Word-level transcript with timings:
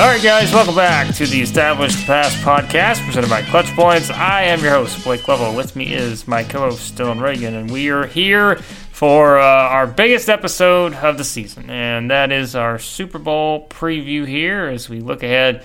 All 0.00 0.06
right, 0.06 0.22
guys, 0.22 0.50
welcome 0.50 0.74
back 0.74 1.14
to 1.16 1.26
the 1.26 1.42
Established 1.42 2.06
Past 2.06 2.38
podcast 2.38 3.04
presented 3.04 3.28
by 3.28 3.42
Clutch 3.42 3.66
Points. 3.76 4.08
I 4.08 4.44
am 4.44 4.60
your 4.60 4.70
host, 4.70 5.04
Blake 5.04 5.28
Lovell. 5.28 5.54
With 5.54 5.76
me 5.76 5.92
is 5.92 6.26
my 6.26 6.42
co 6.42 6.60
host, 6.60 6.94
Dylan 6.96 7.20
Reagan, 7.20 7.54
and 7.54 7.70
we 7.70 7.90
are 7.90 8.06
here 8.06 8.56
for 8.92 9.38
uh, 9.38 9.44
our 9.44 9.86
biggest 9.86 10.30
episode 10.30 10.94
of 10.94 11.18
the 11.18 11.22
season, 11.22 11.68
and 11.68 12.10
that 12.10 12.32
is 12.32 12.56
our 12.56 12.78
Super 12.78 13.18
Bowl 13.18 13.68
preview 13.68 14.26
here 14.26 14.68
as 14.68 14.88
we 14.88 15.00
look 15.00 15.22
ahead 15.22 15.62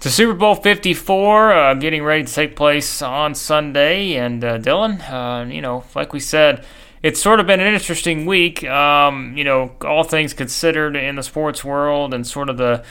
to 0.00 0.10
Super 0.10 0.34
Bowl 0.34 0.56
54, 0.56 1.52
uh, 1.52 1.74
getting 1.74 2.02
ready 2.02 2.24
to 2.24 2.32
take 2.32 2.56
place 2.56 3.00
on 3.02 3.36
Sunday. 3.36 4.14
And 4.14 4.42
uh, 4.42 4.58
Dylan, 4.58 5.00
uh, 5.08 5.48
you 5.48 5.60
know, 5.60 5.84
like 5.94 6.12
we 6.12 6.18
said, 6.18 6.64
it's 7.04 7.22
sort 7.22 7.38
of 7.38 7.46
been 7.46 7.60
an 7.60 7.72
interesting 7.72 8.26
week, 8.26 8.64
um, 8.64 9.36
you 9.36 9.44
know, 9.44 9.76
all 9.82 10.02
things 10.02 10.34
considered 10.34 10.96
in 10.96 11.14
the 11.14 11.22
sports 11.22 11.62
world 11.64 12.12
and 12.12 12.26
sort 12.26 12.50
of 12.50 12.56
the 12.56 12.84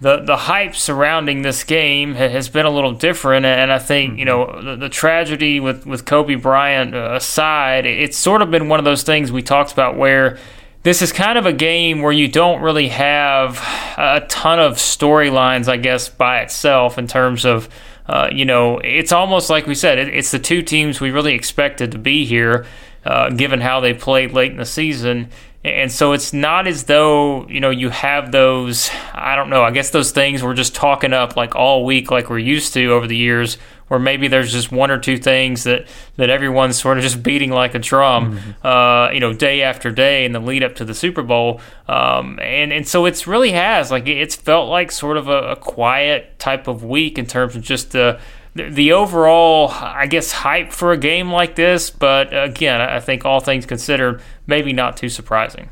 the 0.00 0.18
the 0.18 0.36
hype 0.36 0.74
surrounding 0.74 1.42
this 1.42 1.64
game 1.64 2.14
has 2.14 2.48
been 2.48 2.66
a 2.66 2.70
little 2.70 2.92
different, 2.92 3.46
and 3.46 3.72
I 3.72 3.78
think 3.78 4.18
you 4.18 4.24
know 4.26 4.60
the, 4.62 4.76
the 4.76 4.88
tragedy 4.88 5.58
with 5.58 5.86
with 5.86 6.04
Kobe 6.04 6.34
Bryant 6.34 6.94
uh, 6.94 7.14
aside, 7.14 7.86
it's 7.86 8.16
sort 8.16 8.42
of 8.42 8.50
been 8.50 8.68
one 8.68 8.78
of 8.78 8.84
those 8.84 9.04
things 9.04 9.32
we 9.32 9.42
talked 9.42 9.72
about 9.72 9.96
where 9.96 10.38
this 10.82 11.00
is 11.00 11.12
kind 11.12 11.38
of 11.38 11.46
a 11.46 11.52
game 11.52 12.02
where 12.02 12.12
you 12.12 12.28
don't 12.28 12.60
really 12.60 12.88
have 12.88 13.58
a 13.96 14.24
ton 14.28 14.60
of 14.60 14.74
storylines, 14.74 15.66
I 15.66 15.78
guess, 15.78 16.08
by 16.08 16.40
itself 16.40 16.98
in 16.98 17.06
terms 17.06 17.44
of. 17.44 17.68
Uh, 18.08 18.28
you 18.30 18.44
know, 18.44 18.78
it's 18.84 19.10
almost 19.10 19.50
like 19.50 19.66
we 19.66 19.74
said, 19.74 19.98
it, 19.98 20.06
it's 20.06 20.30
the 20.30 20.38
two 20.38 20.62
teams 20.62 21.00
we 21.00 21.10
really 21.10 21.34
expected 21.34 21.90
to 21.90 21.98
be 21.98 22.24
here, 22.24 22.64
uh, 23.04 23.30
given 23.30 23.60
how 23.60 23.80
they 23.80 23.92
played 23.92 24.30
late 24.30 24.52
in 24.52 24.58
the 24.58 24.64
season. 24.64 25.28
And 25.66 25.90
so 25.90 26.12
it's 26.12 26.32
not 26.32 26.68
as 26.68 26.84
though, 26.84 27.48
you 27.48 27.58
know, 27.58 27.70
you 27.70 27.90
have 27.90 28.30
those, 28.30 28.88
I 29.12 29.34
don't 29.34 29.50
know, 29.50 29.64
I 29.64 29.72
guess 29.72 29.90
those 29.90 30.12
things 30.12 30.40
we're 30.40 30.54
just 30.54 30.76
talking 30.76 31.12
up 31.12 31.36
like 31.36 31.56
all 31.56 31.84
week, 31.84 32.08
like 32.08 32.30
we're 32.30 32.38
used 32.38 32.72
to 32.74 32.92
over 32.92 33.08
the 33.08 33.16
years, 33.16 33.58
where 33.88 33.98
maybe 33.98 34.28
there's 34.28 34.52
just 34.52 34.70
one 34.70 34.92
or 34.92 34.98
two 34.98 35.18
things 35.18 35.64
that, 35.64 35.88
that 36.18 36.30
everyone's 36.30 36.80
sort 36.80 36.98
of 36.98 37.02
just 37.02 37.20
beating 37.20 37.50
like 37.50 37.74
a 37.74 37.80
drum, 37.80 38.38
mm-hmm. 38.38 38.66
uh, 38.66 39.10
you 39.10 39.18
know, 39.18 39.32
day 39.32 39.62
after 39.62 39.90
day 39.90 40.24
in 40.24 40.30
the 40.30 40.40
lead 40.40 40.62
up 40.62 40.76
to 40.76 40.84
the 40.84 40.94
Super 40.94 41.24
Bowl. 41.24 41.60
Um, 41.88 42.38
and, 42.40 42.72
and 42.72 42.86
so 42.86 43.04
it's 43.04 43.26
really 43.26 43.50
has, 43.50 43.90
like, 43.90 44.06
it's 44.06 44.36
felt 44.36 44.68
like 44.68 44.92
sort 44.92 45.16
of 45.16 45.26
a, 45.26 45.50
a 45.50 45.56
quiet 45.56 46.38
type 46.38 46.68
of 46.68 46.84
week 46.84 47.18
in 47.18 47.26
terms 47.26 47.56
of 47.56 47.62
just 47.62 47.90
the, 47.90 48.20
the 48.56 48.92
overall, 48.92 49.70
I 49.70 50.06
guess, 50.06 50.32
hype 50.32 50.72
for 50.72 50.92
a 50.92 50.96
game 50.96 51.30
like 51.30 51.54
this. 51.54 51.90
But 51.90 52.36
again, 52.36 52.80
I 52.80 53.00
think 53.00 53.24
all 53.24 53.40
things 53.40 53.66
considered, 53.66 54.22
maybe 54.46 54.72
not 54.72 54.96
too 54.96 55.08
surprising. 55.08 55.70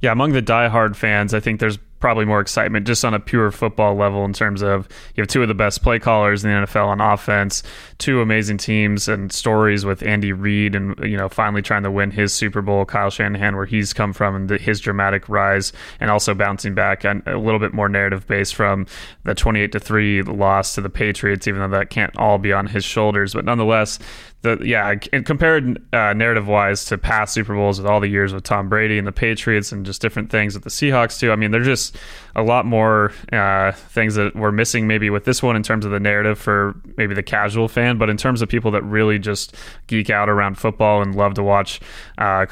Yeah, 0.00 0.12
among 0.12 0.32
the 0.32 0.42
diehard 0.42 0.96
fans, 0.96 1.34
I 1.34 1.40
think 1.40 1.60
there's 1.60 1.78
probably 2.02 2.24
more 2.24 2.40
excitement 2.40 2.84
just 2.84 3.04
on 3.04 3.14
a 3.14 3.20
pure 3.20 3.52
football 3.52 3.94
level 3.94 4.24
in 4.24 4.32
terms 4.32 4.60
of 4.60 4.88
you 5.14 5.22
have 5.22 5.28
two 5.28 5.40
of 5.40 5.46
the 5.46 5.54
best 5.54 5.84
play 5.84 6.00
callers 6.00 6.44
in 6.44 6.50
the 6.50 6.66
NFL 6.66 6.88
on 6.88 7.00
offense, 7.00 7.62
two 7.98 8.20
amazing 8.20 8.58
teams 8.58 9.06
and 9.06 9.32
stories 9.32 9.84
with 9.84 10.02
Andy 10.02 10.32
Reid 10.32 10.74
and 10.74 10.98
you 11.04 11.16
know 11.16 11.28
finally 11.28 11.62
trying 11.62 11.84
to 11.84 11.92
win 11.92 12.10
his 12.10 12.34
Super 12.34 12.60
Bowl, 12.60 12.84
Kyle 12.84 13.08
Shanahan 13.08 13.54
where 13.54 13.66
he's 13.66 13.92
come 13.92 14.12
from 14.12 14.34
and 14.34 14.48
the, 14.48 14.58
his 14.58 14.80
dramatic 14.80 15.28
rise 15.28 15.72
and 16.00 16.10
also 16.10 16.34
bouncing 16.34 16.74
back 16.74 17.04
and 17.04 17.22
a 17.24 17.38
little 17.38 17.60
bit 17.60 17.72
more 17.72 17.88
narrative 17.88 18.26
based 18.26 18.56
from 18.56 18.84
the 19.22 19.32
28 19.32 19.70
to 19.70 19.78
3 19.78 20.22
loss 20.22 20.74
to 20.74 20.80
the 20.80 20.90
Patriots 20.90 21.46
even 21.46 21.60
though 21.60 21.78
that 21.78 21.88
can't 21.88 22.16
all 22.18 22.36
be 22.36 22.52
on 22.52 22.66
his 22.66 22.84
shoulders, 22.84 23.32
but 23.32 23.44
nonetheless 23.44 24.00
the 24.42 24.58
yeah, 24.64 24.94
compared 24.96 25.80
uh, 25.94 26.12
narrative 26.12 26.48
wise 26.48 26.84
to 26.86 26.98
past 26.98 27.32
Super 27.32 27.54
Bowls 27.54 27.80
with 27.80 27.90
all 27.90 28.00
the 28.00 28.08
years 28.08 28.34
with 28.34 28.42
Tom 28.42 28.68
Brady 28.68 28.98
and 28.98 29.06
the 29.06 29.12
Patriots 29.12 29.70
and 29.70 29.86
just 29.86 30.02
different 30.02 30.30
things 30.30 30.54
with 30.54 30.64
the 30.64 30.70
Seahawks 30.70 31.18
too. 31.18 31.30
I 31.30 31.36
mean, 31.36 31.52
they're 31.52 31.62
just 31.62 31.96
a 32.34 32.42
lot 32.42 32.66
more 32.66 33.12
uh, 33.32 33.70
things 33.72 34.16
that 34.16 34.34
we're 34.34 34.50
missing 34.50 34.88
maybe 34.88 35.10
with 35.10 35.24
this 35.24 35.42
one 35.42 35.54
in 35.54 35.62
terms 35.62 35.84
of 35.84 35.92
the 35.92 36.00
narrative 36.00 36.38
for 36.38 36.74
maybe 36.96 37.14
the 37.14 37.22
casual 37.22 37.68
fan, 37.68 37.98
but 37.98 38.10
in 38.10 38.16
terms 38.16 38.42
of 38.42 38.48
people 38.48 38.72
that 38.72 38.82
really 38.82 39.18
just 39.18 39.54
geek 39.86 40.10
out 40.10 40.28
around 40.28 40.58
football 40.58 41.02
and 41.02 41.14
love 41.14 41.34
to 41.34 41.42
watch 41.42 41.80
uh, 42.18 42.44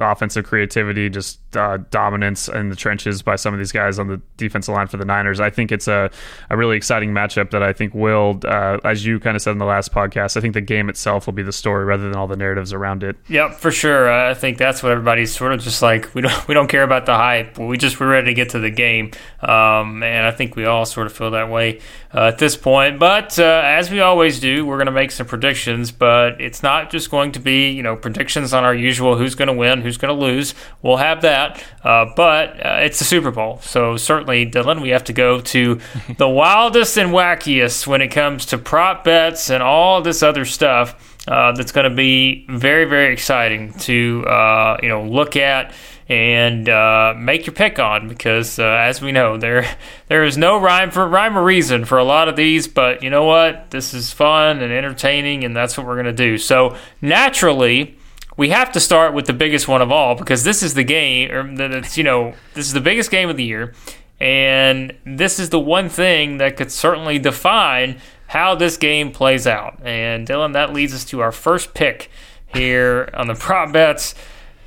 offensive 0.00 0.44
creativity, 0.44 1.08
just 1.08 1.38
uh, 1.56 1.78
dominance 1.90 2.48
in 2.48 2.68
the 2.68 2.76
trenches 2.76 3.22
by 3.22 3.36
some 3.36 3.54
of 3.54 3.58
these 3.58 3.72
guys 3.72 3.98
on 3.98 4.08
the 4.08 4.20
defensive 4.36 4.74
line 4.74 4.88
for 4.88 4.96
the 4.96 5.04
Niners. 5.04 5.38
I 5.38 5.50
think 5.50 5.70
it's 5.70 5.86
a, 5.86 6.10
a 6.50 6.56
really 6.56 6.76
exciting 6.76 7.12
matchup 7.12 7.50
that 7.50 7.62
I 7.62 7.72
think 7.72 7.94
will, 7.94 8.40
uh, 8.44 8.78
as 8.82 9.06
you 9.06 9.20
kind 9.20 9.36
of 9.36 9.42
said 9.42 9.52
in 9.52 9.58
the 9.58 9.64
last 9.64 9.92
podcast, 9.92 10.36
I 10.36 10.40
think 10.40 10.54
the 10.54 10.60
game 10.60 10.88
itself 10.88 11.27
will 11.28 11.34
be 11.34 11.42
the 11.42 11.52
story 11.52 11.84
rather 11.84 12.04
than 12.04 12.16
all 12.16 12.26
the 12.26 12.36
narratives 12.36 12.72
around 12.72 13.04
it. 13.04 13.16
Yep, 13.28 13.56
for 13.56 13.70
sure. 13.70 14.10
I 14.10 14.32
think 14.32 14.56
that's 14.56 14.82
what 14.82 14.90
everybody's 14.92 15.36
sort 15.36 15.52
of 15.52 15.60
just 15.60 15.82
like 15.82 16.14
we 16.14 16.22
don't 16.22 16.48
we 16.48 16.54
don't 16.54 16.68
care 16.68 16.82
about 16.82 17.04
the 17.06 17.14
hype. 17.14 17.58
We 17.58 17.76
just 17.76 18.00
we're 18.00 18.10
ready 18.10 18.28
to 18.28 18.34
get 18.34 18.50
to 18.50 18.58
the 18.58 18.70
game. 18.70 19.12
Um, 19.40 20.02
and 20.02 20.26
I 20.26 20.30
think 20.30 20.56
we 20.56 20.64
all 20.64 20.86
sort 20.86 21.06
of 21.06 21.12
feel 21.12 21.32
that 21.32 21.50
way 21.50 21.80
uh, 22.14 22.28
at 22.28 22.38
this 22.38 22.56
point. 22.56 22.98
But 22.98 23.38
uh, 23.38 23.62
as 23.64 23.90
we 23.90 24.00
always 24.00 24.40
do, 24.40 24.64
we're 24.64 24.78
going 24.78 24.86
to 24.86 24.92
make 24.92 25.10
some 25.10 25.26
predictions. 25.26 25.92
But 25.92 26.40
it's 26.40 26.62
not 26.62 26.90
just 26.90 27.10
going 27.10 27.32
to 27.32 27.40
be 27.40 27.70
you 27.70 27.82
know 27.82 27.94
predictions 27.94 28.54
on 28.54 28.64
our 28.64 28.74
usual 28.74 29.18
who's 29.18 29.34
going 29.34 29.48
to 29.48 29.54
win, 29.54 29.82
who's 29.82 29.98
going 29.98 30.16
to 30.16 30.20
lose. 30.20 30.54
We'll 30.80 30.96
have 30.96 31.20
that. 31.22 31.62
Uh, 31.84 32.06
but 32.16 32.64
uh, 32.64 32.78
it's 32.80 32.98
the 32.98 33.04
Super 33.04 33.30
Bowl, 33.30 33.60
so 33.62 33.96
certainly, 33.96 34.44
Dylan, 34.44 34.80
we 34.82 34.88
have 34.90 35.04
to 35.04 35.12
go 35.12 35.40
to 35.40 35.80
the 36.16 36.28
wildest 36.28 36.96
and 36.96 37.10
wackiest 37.10 37.86
when 37.86 38.00
it 38.00 38.08
comes 38.08 38.46
to 38.46 38.58
prop 38.58 39.04
bets 39.04 39.50
and 39.50 39.62
all 39.62 40.00
this 40.00 40.22
other 40.22 40.44
stuff. 40.44 41.16
Uh, 41.28 41.52
that's 41.52 41.72
going 41.72 41.84
to 41.88 41.94
be 41.94 42.46
very, 42.48 42.86
very 42.86 43.12
exciting 43.12 43.74
to 43.74 44.24
uh, 44.26 44.78
you 44.82 44.88
know 44.88 45.04
look 45.04 45.36
at 45.36 45.74
and 46.08 46.70
uh, 46.70 47.12
make 47.18 47.44
your 47.46 47.54
pick 47.54 47.78
on 47.78 48.08
because 48.08 48.58
uh, 48.58 48.64
as 48.64 49.02
we 49.02 49.12
know 49.12 49.36
there 49.36 49.68
there 50.06 50.24
is 50.24 50.38
no 50.38 50.58
rhyme 50.58 50.90
for 50.90 51.06
rhyme 51.06 51.36
or 51.36 51.44
reason 51.44 51.84
for 51.84 51.98
a 51.98 52.04
lot 52.04 52.28
of 52.28 52.36
these 52.36 52.66
but 52.66 53.02
you 53.02 53.10
know 53.10 53.24
what? 53.24 53.70
This 53.70 53.92
is 53.92 54.10
fun 54.10 54.62
and 54.62 54.72
entertaining 54.72 55.44
and 55.44 55.54
that's 55.54 55.76
what 55.76 55.86
we're 55.86 55.96
going 55.96 56.06
to 56.06 56.12
do. 56.12 56.38
So 56.38 56.76
naturally 57.02 57.96
we 58.38 58.48
have 58.48 58.72
to 58.72 58.80
start 58.80 59.12
with 59.12 59.26
the 59.26 59.34
biggest 59.34 59.68
one 59.68 59.82
of 59.82 59.92
all 59.92 60.14
because 60.14 60.44
this 60.44 60.62
is 60.62 60.72
the 60.72 60.84
game 60.84 61.30
or 61.30 61.54
that's 61.54 61.98
you 61.98 62.04
know 62.04 62.32
this 62.54 62.66
is 62.66 62.72
the 62.72 62.80
biggest 62.80 63.10
game 63.10 63.28
of 63.28 63.36
the 63.36 63.44
year. 63.44 63.74
And 64.20 64.94
this 65.04 65.38
is 65.38 65.50
the 65.50 65.60
one 65.60 65.88
thing 65.88 66.38
that 66.38 66.56
could 66.56 66.72
certainly 66.72 67.20
define 67.20 68.00
how 68.28 68.54
this 68.54 68.76
game 68.76 69.10
plays 69.10 69.46
out 69.46 69.78
and 69.84 70.26
Dylan 70.26 70.52
that 70.52 70.72
leads 70.72 70.94
us 70.94 71.04
to 71.06 71.20
our 71.20 71.32
first 71.32 71.74
pick 71.74 72.10
here 72.46 73.10
on 73.14 73.26
the 73.26 73.34
prop 73.46 73.72
bets 73.72 74.14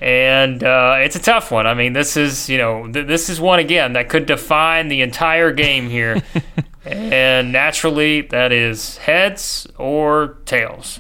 and 0.01 0.63
uh, 0.63 0.95
it's 0.97 1.15
a 1.15 1.21
tough 1.21 1.51
one. 1.51 1.67
I 1.67 1.75
mean, 1.75 1.93
this 1.93 2.17
is 2.17 2.49
you 2.49 2.57
know 2.57 2.91
th- 2.91 3.07
this 3.07 3.29
is 3.29 3.39
one 3.39 3.59
again 3.59 3.93
that 3.93 4.09
could 4.09 4.25
define 4.25 4.87
the 4.87 5.01
entire 5.01 5.51
game 5.51 5.89
here, 5.89 6.23
and 6.85 7.51
naturally 7.51 8.21
that 8.21 8.51
is 8.51 8.97
heads 8.97 9.67
or 9.77 10.39
tails. 10.45 10.99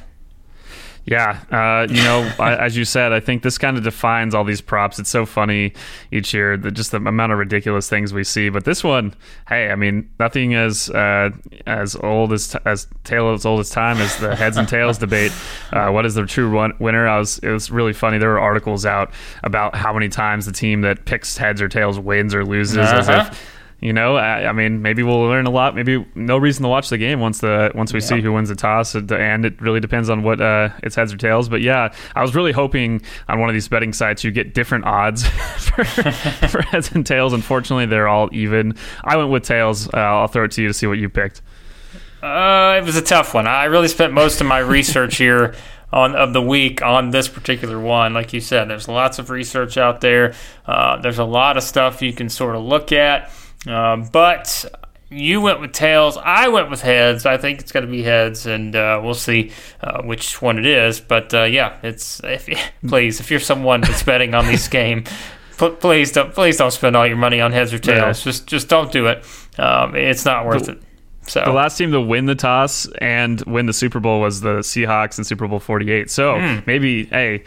Yeah, 1.05 1.39
uh, 1.51 1.91
you 1.91 2.03
know, 2.03 2.31
as 2.39 2.77
you 2.77 2.85
said, 2.85 3.11
I 3.11 3.19
think 3.19 3.41
this 3.41 3.57
kind 3.57 3.75
of 3.75 3.83
defines 3.83 4.35
all 4.35 4.43
these 4.43 4.61
props. 4.61 4.99
It's 4.99 5.09
so 5.09 5.25
funny 5.25 5.73
each 6.11 6.31
year, 6.31 6.57
the, 6.57 6.69
just 6.69 6.91
the 6.91 6.97
amount 6.97 7.31
of 7.31 7.39
ridiculous 7.39 7.89
things 7.89 8.13
we 8.13 8.23
see. 8.23 8.49
But 8.49 8.65
this 8.65 8.83
one, 8.83 9.15
hey, 9.47 9.71
I 9.71 9.75
mean, 9.75 10.11
nothing 10.19 10.53
as 10.53 10.91
uh, 10.91 11.31
as 11.65 11.95
old 11.95 12.33
as 12.33 12.55
as 12.65 12.87
tale 13.03 13.33
as 13.33 13.47
old 13.47 13.61
as 13.61 13.71
time 13.71 13.97
as 13.97 14.15
the 14.17 14.35
heads 14.35 14.57
and 14.57 14.67
tails 14.67 14.99
debate. 14.99 15.31
Uh, 15.73 15.89
what 15.89 16.05
is 16.05 16.13
the 16.13 16.25
true 16.25 16.71
winner? 16.79 17.07
I 17.07 17.17
was 17.17 17.39
it 17.39 17.49
was 17.49 17.71
really 17.71 17.93
funny. 17.93 18.19
There 18.19 18.29
were 18.29 18.39
articles 18.39 18.85
out 18.85 19.11
about 19.43 19.75
how 19.75 19.93
many 19.93 20.07
times 20.07 20.45
the 20.45 20.51
team 20.51 20.81
that 20.81 21.05
picks 21.05 21.35
heads 21.35 21.63
or 21.63 21.67
tails 21.67 21.97
wins 21.97 22.35
or 22.35 22.45
loses, 22.45 22.77
uh-huh. 22.77 22.97
as 22.97 23.09
if 23.09 23.60
you 23.81 23.93
know, 23.93 24.15
I, 24.15 24.45
I, 24.45 24.51
mean, 24.51 24.83
maybe 24.83 25.01
we'll 25.01 25.23
learn 25.23 25.47
a 25.47 25.49
lot. 25.49 25.73
Maybe 25.73 26.05
no 26.13 26.37
reason 26.37 26.61
to 26.61 26.69
watch 26.69 26.89
the 26.89 26.99
game 26.99 27.19
once 27.19 27.39
the 27.39 27.71
once 27.73 27.91
we 27.91 27.99
yeah. 27.99 28.05
see 28.05 28.21
who 28.21 28.31
wins 28.31 28.49
the 28.49 28.55
toss, 28.55 28.93
and 28.93 29.43
it 29.43 29.59
really 29.59 29.79
depends 29.79 30.07
on 30.07 30.21
what 30.21 30.39
uh, 30.39 30.69
it's 30.83 30.95
heads 30.95 31.11
or 31.11 31.17
tails. 31.17 31.49
But 31.49 31.61
yeah, 31.61 31.91
I 32.15 32.21
was 32.21 32.35
really 32.35 32.51
hoping 32.51 33.01
on 33.27 33.39
one 33.39 33.49
of 33.49 33.53
these 33.53 33.67
betting 33.67 33.91
sites 33.91 34.23
you 34.23 34.29
get 34.29 34.53
different 34.53 34.85
odds 34.85 35.27
for, 35.57 35.83
for 35.83 36.61
heads 36.61 36.91
and 36.91 37.03
tails. 37.03 37.33
Unfortunately, 37.33 37.87
they're 37.87 38.07
all 38.07 38.29
even. 38.31 38.75
I 39.03 39.17
went 39.17 39.31
with 39.31 39.43
tails. 39.43 39.87
Uh, 39.91 39.97
I'll 39.97 40.27
throw 40.27 40.43
it 40.43 40.51
to 40.51 40.61
you 40.61 40.67
to 40.67 40.73
see 40.75 40.85
what 40.85 40.99
you 40.99 41.09
picked. 41.09 41.41
Uh, 42.21 42.79
it 42.79 42.85
was 42.85 42.95
a 42.95 43.01
tough 43.01 43.33
one. 43.33 43.47
I 43.47 43.65
really 43.65 43.87
spent 43.87 44.13
most 44.13 44.41
of 44.41 44.47
my 44.47 44.59
research 44.59 45.17
here 45.17 45.55
on 45.91 46.15
of 46.15 46.33
the 46.33 46.41
week 46.41 46.83
on 46.83 47.09
this 47.09 47.27
particular 47.27 47.79
one. 47.79 48.13
Like 48.13 48.31
you 48.31 48.41
said, 48.41 48.69
there's 48.69 48.87
lots 48.87 49.17
of 49.17 49.31
research 49.31 49.75
out 49.75 50.01
there. 50.01 50.35
Uh, 50.67 50.97
there's 51.01 51.17
a 51.17 51.25
lot 51.25 51.57
of 51.57 51.63
stuff 51.63 52.03
you 52.03 52.13
can 52.13 52.29
sort 52.29 52.55
of 52.55 52.61
look 52.63 52.91
at. 52.91 53.31
Um, 53.67 54.09
but 54.11 54.65
you 55.09 55.41
went 55.41 55.59
with 55.59 55.73
tails. 55.73 56.17
I 56.17 56.47
went 56.47 56.69
with 56.69 56.81
heads. 56.81 57.25
I 57.25 57.37
think 57.37 57.59
it's 57.59 57.71
going 57.71 57.85
to 57.85 57.91
be 57.91 58.01
heads, 58.01 58.45
and 58.45 58.75
uh, 58.75 59.01
we'll 59.03 59.13
see 59.13 59.51
uh, 59.81 60.01
which 60.03 60.41
one 60.41 60.57
it 60.57 60.65
is. 60.65 60.99
But 60.99 61.33
uh, 61.33 61.43
yeah, 61.43 61.77
it's 61.83 62.21
if, 62.23 62.49
please 62.87 63.19
if 63.19 63.29
you're 63.29 63.39
someone 63.39 63.81
that's 63.81 64.03
betting 64.03 64.33
on 64.33 64.47
this 64.47 64.67
game, 64.69 65.03
please 65.57 66.11
don't 66.11 66.33
please 66.33 66.57
don't 66.57 66.71
spend 66.71 66.95
all 66.95 67.05
your 67.05 67.17
money 67.17 67.41
on 67.41 67.51
heads 67.51 67.73
or 67.73 67.79
tails. 67.79 68.19
Yeah. 68.19 68.31
Just 68.31 68.47
just 68.47 68.69
don't 68.69 68.91
do 68.91 69.07
it. 69.07 69.25
Um, 69.59 69.95
it's 69.95 70.25
not 70.25 70.45
worth 70.45 70.69
it. 70.69 70.81
So 71.27 71.43
the 71.45 71.51
last 71.51 71.77
team 71.77 71.91
to 71.91 72.01
win 72.01 72.25
the 72.25 72.35
toss 72.35 72.87
and 72.99 73.39
win 73.41 73.67
the 73.67 73.73
Super 73.73 73.99
Bowl 73.99 74.19
was 74.21 74.41
the 74.41 74.59
Seahawks 74.59 75.17
in 75.17 75.23
Super 75.23 75.47
Bowl 75.47 75.59
48. 75.59 76.09
So 76.09 76.33
mm. 76.33 76.65
maybe, 76.65 77.05
hey, 77.05 77.43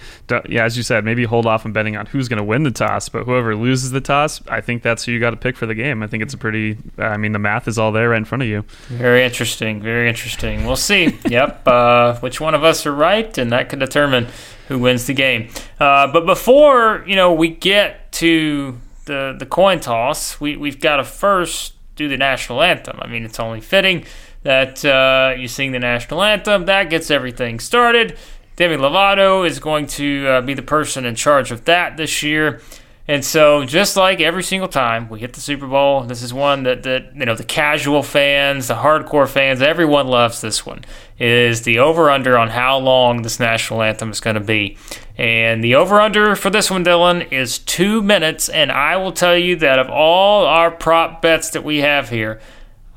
yeah, 0.49 0.65
as 0.65 0.77
you 0.77 0.83
said, 0.83 1.05
maybe 1.05 1.25
hold 1.25 1.45
off 1.45 1.67
on 1.67 1.73
betting 1.73 1.97
on 1.97 2.07
who's 2.07 2.29
going 2.29 2.39
to 2.39 2.45
win 2.45 2.63
the 2.63 2.71
toss, 2.71 3.09
but 3.09 3.25
whoever 3.25 3.57
loses 3.57 3.91
the 3.91 4.01
toss, 4.01 4.41
I 4.49 4.61
think 4.61 4.83
that's 4.83 5.05
who 5.05 5.13
you 5.13 5.19
got 5.19 5.31
to 5.31 5.37
pick 5.37 5.57
for 5.57 5.67
the 5.67 5.75
game. 5.75 6.03
I 6.03 6.07
think 6.07 6.23
it's 6.23 6.35
a 6.35 6.39
pretty, 6.39 6.79
I 6.99 7.17
mean, 7.17 7.33
the 7.33 7.39
math 7.41 7.67
is 7.67 7.77
all 7.77 7.91
there 7.91 8.11
right 8.11 8.17
in 8.17 8.25
front 8.25 8.43
of 8.43 8.49
you. 8.49 8.63
Very 8.89 9.25
interesting. 9.25 9.83
Very 9.83 10.09
interesting. 10.09 10.67
We'll 10.67 10.77
see. 10.77 11.19
yep. 11.29 11.67
Uh, 11.67 12.17
which 12.21 12.41
one 12.41 12.55
of 12.55 12.63
us 12.63 12.87
are 12.87 12.95
right, 12.95 13.37
and 13.37 13.51
that 13.53 13.69
could 13.69 13.81
determine 13.81 14.29
who 14.69 14.79
wins 14.79 15.07
the 15.07 15.15
game. 15.15 15.51
Uh, 15.81 16.11
but 16.11 16.27
before 16.27 17.05
you 17.07 17.17
know 17.17 17.33
we 17.33 17.49
get 17.49 18.13
to 18.13 18.81
the 19.05 19.35
the 19.39 19.47
coin 19.47 19.81
toss, 19.81 20.41
we 20.41 20.57
we've 20.57 20.81
got 20.81 20.97
to 20.97 21.05
first 21.05 21.75
do 21.97 22.09
the 22.09 22.17
national 22.17 22.63
anthem. 22.63 22.99
I 23.01 23.07
mean, 23.07 23.25
it's 23.25 23.41
only 23.41 23.61
fitting 23.61 24.05
that 24.43 24.85
uh, 24.85 25.35
you 25.37 25.49
sing 25.49 25.73
the 25.73 25.79
national 25.79 26.23
anthem. 26.23 26.67
That 26.67 26.91
gets 26.91 27.11
everything 27.11 27.61
started. 27.61 28.17
Demi 28.57 28.77
Lovato 28.77 29.47
is 29.47 29.59
going 29.59 29.87
to 29.89 30.27
uh, 30.29 30.41
be 30.41 30.55
the 30.55 30.63
person 30.63 31.05
in 31.05 31.15
charge 31.15 31.51
of 31.51 31.65
that 31.65 31.97
this 31.97 32.23
year. 32.23 32.61
And 33.07 33.23
so, 33.23 33.67
just 33.67 33.97
like 33.97 34.21
every 34.21 34.43
single 34.43 34.69
time 34.69 35.11
we 35.11 35.21
hit 35.21 35.35
the 35.35 35.41
Super 35.41 35.67
Bowl, 35.67 36.05
this 36.05 36.23
is 36.23 36.33
one 36.33 36.63
that, 36.63 36.85
that 36.85 37.15
you 37.15 37.27
know 37.27 37.35
the 37.35 37.45
casual 37.45 38.03
fans, 38.03 38.69
the 38.69 38.77
hardcore 38.77 39.29
fans, 39.29 39.61
everyone 39.61 40.09
loves 40.09 40.41
this 40.41 40.65
one. 40.65 40.85
Is 41.19 41.63
the 41.63 41.81
over 41.81 42.11
under 42.11 42.39
on 42.39 42.49
how 42.49 42.79
long 42.79 43.21
this 43.21 43.39
national 43.39 43.83
anthem 43.83 44.11
is 44.11 44.21
going 44.21 44.37
to 44.37 44.41
be? 44.41 44.79
And 45.19 45.63
the 45.63 45.75
over 45.75 46.01
under 46.01 46.35
for 46.35 46.49
this 46.49 46.71
one, 46.71 46.83
Dylan, 46.83 47.31
is 47.31 47.59
two 47.59 48.01
minutes. 48.01 48.49
And 48.49 48.73
I 48.73 48.97
will 48.97 49.13
tell 49.13 49.37
you 49.37 49.57
that 49.57 49.79
of 49.79 49.91
all 49.91 50.47
our 50.47 50.71
prop 50.71 51.21
bets 51.21 51.51
that 51.51 51.63
we 51.63 51.79
have 51.81 52.09
here, 52.09 52.41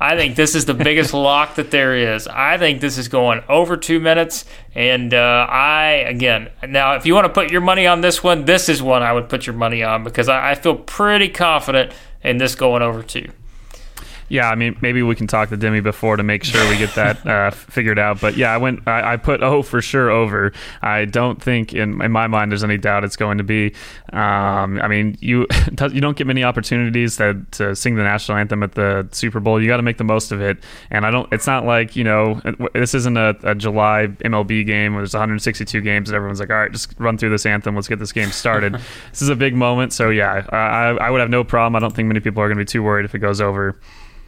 I 0.00 0.16
think 0.16 0.36
this 0.36 0.54
is 0.54 0.64
the 0.64 0.74
biggest 0.74 1.12
lock 1.14 1.56
that 1.56 1.70
there 1.70 1.96
is. 1.96 2.28
I 2.28 2.56
think 2.58 2.80
this 2.80 2.98
is 2.98 3.08
going 3.08 3.42
over 3.48 3.76
two 3.76 4.00
minutes. 4.00 4.44
And 4.74 5.12
uh, 5.12 5.46
I, 5.48 6.04
again, 6.06 6.50
now 6.66 6.94
if 6.94 7.04
you 7.04 7.14
want 7.14 7.26
to 7.26 7.32
put 7.32 7.50
your 7.50 7.60
money 7.60 7.86
on 7.86 8.00
this 8.00 8.22
one, 8.22 8.44
this 8.44 8.68
is 8.68 8.82
one 8.82 9.02
I 9.02 9.12
would 9.12 9.28
put 9.28 9.46
your 9.46 9.56
money 9.56 9.82
on 9.82 10.04
because 10.04 10.28
I, 10.28 10.52
I 10.52 10.54
feel 10.54 10.76
pretty 10.76 11.28
confident 11.28 11.92
in 12.22 12.38
this 12.38 12.54
going 12.54 12.82
over 12.82 13.02
two. 13.02 13.30
Yeah, 14.28 14.50
I 14.50 14.54
mean, 14.54 14.76
maybe 14.80 15.02
we 15.02 15.14
can 15.14 15.26
talk 15.26 15.48
to 15.48 15.56
Demi 15.56 15.80
before 15.80 16.16
to 16.16 16.22
make 16.22 16.44
sure 16.44 16.68
we 16.68 16.76
get 16.76 16.94
that 16.94 17.26
uh, 17.26 17.50
figured 17.50 17.98
out. 17.98 18.20
But 18.20 18.36
yeah, 18.36 18.52
I 18.52 18.58
went. 18.58 18.86
I, 18.86 19.14
I, 19.14 19.16
put 19.16 19.42
oh 19.42 19.62
for 19.62 19.80
sure 19.80 20.10
over. 20.10 20.52
I 20.82 21.06
don't 21.06 21.42
think 21.42 21.72
in, 21.72 22.00
in 22.02 22.12
my 22.12 22.26
mind 22.26 22.50
there's 22.50 22.64
any 22.64 22.76
doubt 22.76 23.04
it's 23.04 23.16
going 23.16 23.38
to 23.38 23.44
be. 23.44 23.74
Um, 24.12 24.80
I 24.80 24.88
mean, 24.88 25.16
you 25.20 25.46
you 25.90 26.00
don't 26.00 26.16
get 26.16 26.26
many 26.26 26.44
opportunities 26.44 27.16
to, 27.16 27.40
to 27.52 27.74
sing 27.74 27.94
the 27.94 28.02
national 28.02 28.38
anthem 28.38 28.62
at 28.62 28.72
the 28.72 29.08
Super 29.12 29.40
Bowl. 29.40 29.60
You 29.60 29.68
got 29.68 29.78
to 29.78 29.82
make 29.82 29.98
the 29.98 30.04
most 30.04 30.30
of 30.30 30.40
it. 30.42 30.58
And 30.90 31.06
I 31.06 31.10
don't. 31.10 31.32
It's 31.32 31.46
not 31.46 31.64
like 31.64 31.96
you 31.96 32.04
know 32.04 32.40
this 32.74 32.94
isn't 32.94 33.16
a, 33.16 33.36
a 33.42 33.54
July 33.54 34.08
MLB 34.24 34.66
game 34.66 34.92
where 34.92 35.02
there's 35.02 35.14
162 35.14 35.80
games 35.80 36.10
and 36.10 36.16
everyone's 36.16 36.40
like, 36.40 36.50
all 36.50 36.56
right, 36.56 36.72
just 36.72 36.94
run 36.98 37.16
through 37.16 37.30
this 37.30 37.46
anthem. 37.46 37.74
Let's 37.74 37.88
get 37.88 37.98
this 37.98 38.12
game 38.12 38.30
started. 38.30 38.74
this 39.10 39.22
is 39.22 39.30
a 39.30 39.36
big 39.36 39.54
moment. 39.54 39.92
So 39.92 40.10
yeah, 40.10 40.46
I, 40.50 41.06
I 41.06 41.10
would 41.10 41.20
have 41.20 41.30
no 41.30 41.44
problem. 41.44 41.76
I 41.76 41.78
don't 41.80 41.94
think 41.94 42.08
many 42.08 42.20
people 42.20 42.42
are 42.42 42.48
going 42.48 42.58
to 42.58 42.64
be 42.64 42.66
too 42.66 42.82
worried 42.82 43.04
if 43.04 43.14
it 43.14 43.20
goes 43.20 43.40
over. 43.40 43.78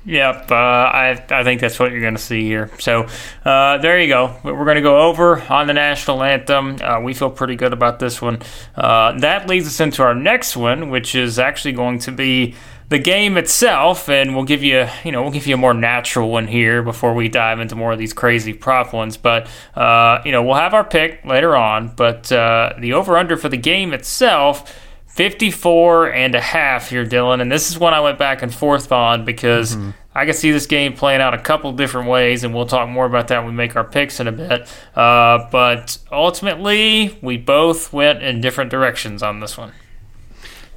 Yep, 0.06 0.50
uh, 0.50 0.54
I 0.54 1.22
I 1.28 1.44
think 1.44 1.60
that's 1.60 1.78
what 1.78 1.92
you're 1.92 2.00
going 2.00 2.16
to 2.16 2.22
see 2.22 2.42
here. 2.44 2.70
So 2.78 3.06
uh, 3.44 3.76
there 3.78 4.00
you 4.00 4.08
go. 4.08 4.34
We're 4.42 4.64
going 4.64 4.76
to 4.76 4.82
go 4.82 5.08
over 5.08 5.42
on 5.42 5.66
the 5.66 5.74
national 5.74 6.22
anthem. 6.22 6.78
Uh, 6.80 7.00
we 7.00 7.12
feel 7.12 7.30
pretty 7.30 7.54
good 7.54 7.74
about 7.74 7.98
this 7.98 8.22
one. 8.22 8.40
Uh, 8.74 9.18
that 9.20 9.46
leads 9.46 9.66
us 9.66 9.78
into 9.78 10.02
our 10.02 10.14
next 10.14 10.56
one, 10.56 10.88
which 10.88 11.14
is 11.14 11.38
actually 11.38 11.72
going 11.72 11.98
to 12.00 12.12
be 12.12 12.54
the 12.88 12.98
game 12.98 13.36
itself, 13.36 14.08
and 14.08 14.34
we'll 14.34 14.46
give 14.46 14.62
you 14.62 14.88
you 15.04 15.12
know 15.12 15.20
we'll 15.20 15.32
give 15.32 15.46
you 15.46 15.54
a 15.54 15.58
more 15.58 15.74
natural 15.74 16.30
one 16.30 16.46
here 16.46 16.82
before 16.82 17.12
we 17.12 17.28
dive 17.28 17.60
into 17.60 17.76
more 17.76 17.92
of 17.92 17.98
these 17.98 18.14
crazy 18.14 18.54
prop 18.54 18.94
ones. 18.94 19.18
But 19.18 19.48
uh, 19.74 20.22
you 20.24 20.32
know 20.32 20.42
we'll 20.42 20.54
have 20.54 20.72
our 20.72 20.84
pick 20.84 21.22
later 21.26 21.54
on. 21.54 21.94
But 21.94 22.32
uh, 22.32 22.72
the 22.78 22.94
over 22.94 23.18
under 23.18 23.36
for 23.36 23.50
the 23.50 23.58
game 23.58 23.92
itself 23.92 24.74
54 25.10 26.12
and 26.12 26.34
a 26.34 26.40
half 26.40 26.90
here, 26.90 27.04
Dylan. 27.04 27.40
And 27.40 27.50
this 27.50 27.70
is 27.70 27.78
one 27.78 27.92
I 27.92 28.00
went 28.00 28.18
back 28.18 28.42
and 28.42 28.54
forth 28.54 28.90
on 28.92 29.24
because 29.24 29.76
mm-hmm. 29.76 29.90
I 30.14 30.24
can 30.24 30.34
see 30.34 30.50
this 30.50 30.66
game 30.66 30.94
playing 30.94 31.20
out 31.20 31.34
a 31.34 31.38
couple 31.38 31.72
different 31.72 32.08
ways, 32.08 32.42
and 32.42 32.54
we'll 32.54 32.66
talk 32.66 32.88
more 32.88 33.06
about 33.06 33.28
that 33.28 33.38
when 33.38 33.48
we 33.48 33.52
make 33.52 33.76
our 33.76 33.84
picks 33.84 34.20
in 34.20 34.28
a 34.28 34.32
bit. 34.32 34.68
Uh, 34.94 35.48
but 35.50 35.98
ultimately, 36.10 37.18
we 37.22 37.36
both 37.36 37.92
went 37.92 38.22
in 38.22 38.40
different 38.40 38.70
directions 38.70 39.22
on 39.22 39.40
this 39.40 39.58
one. 39.58 39.72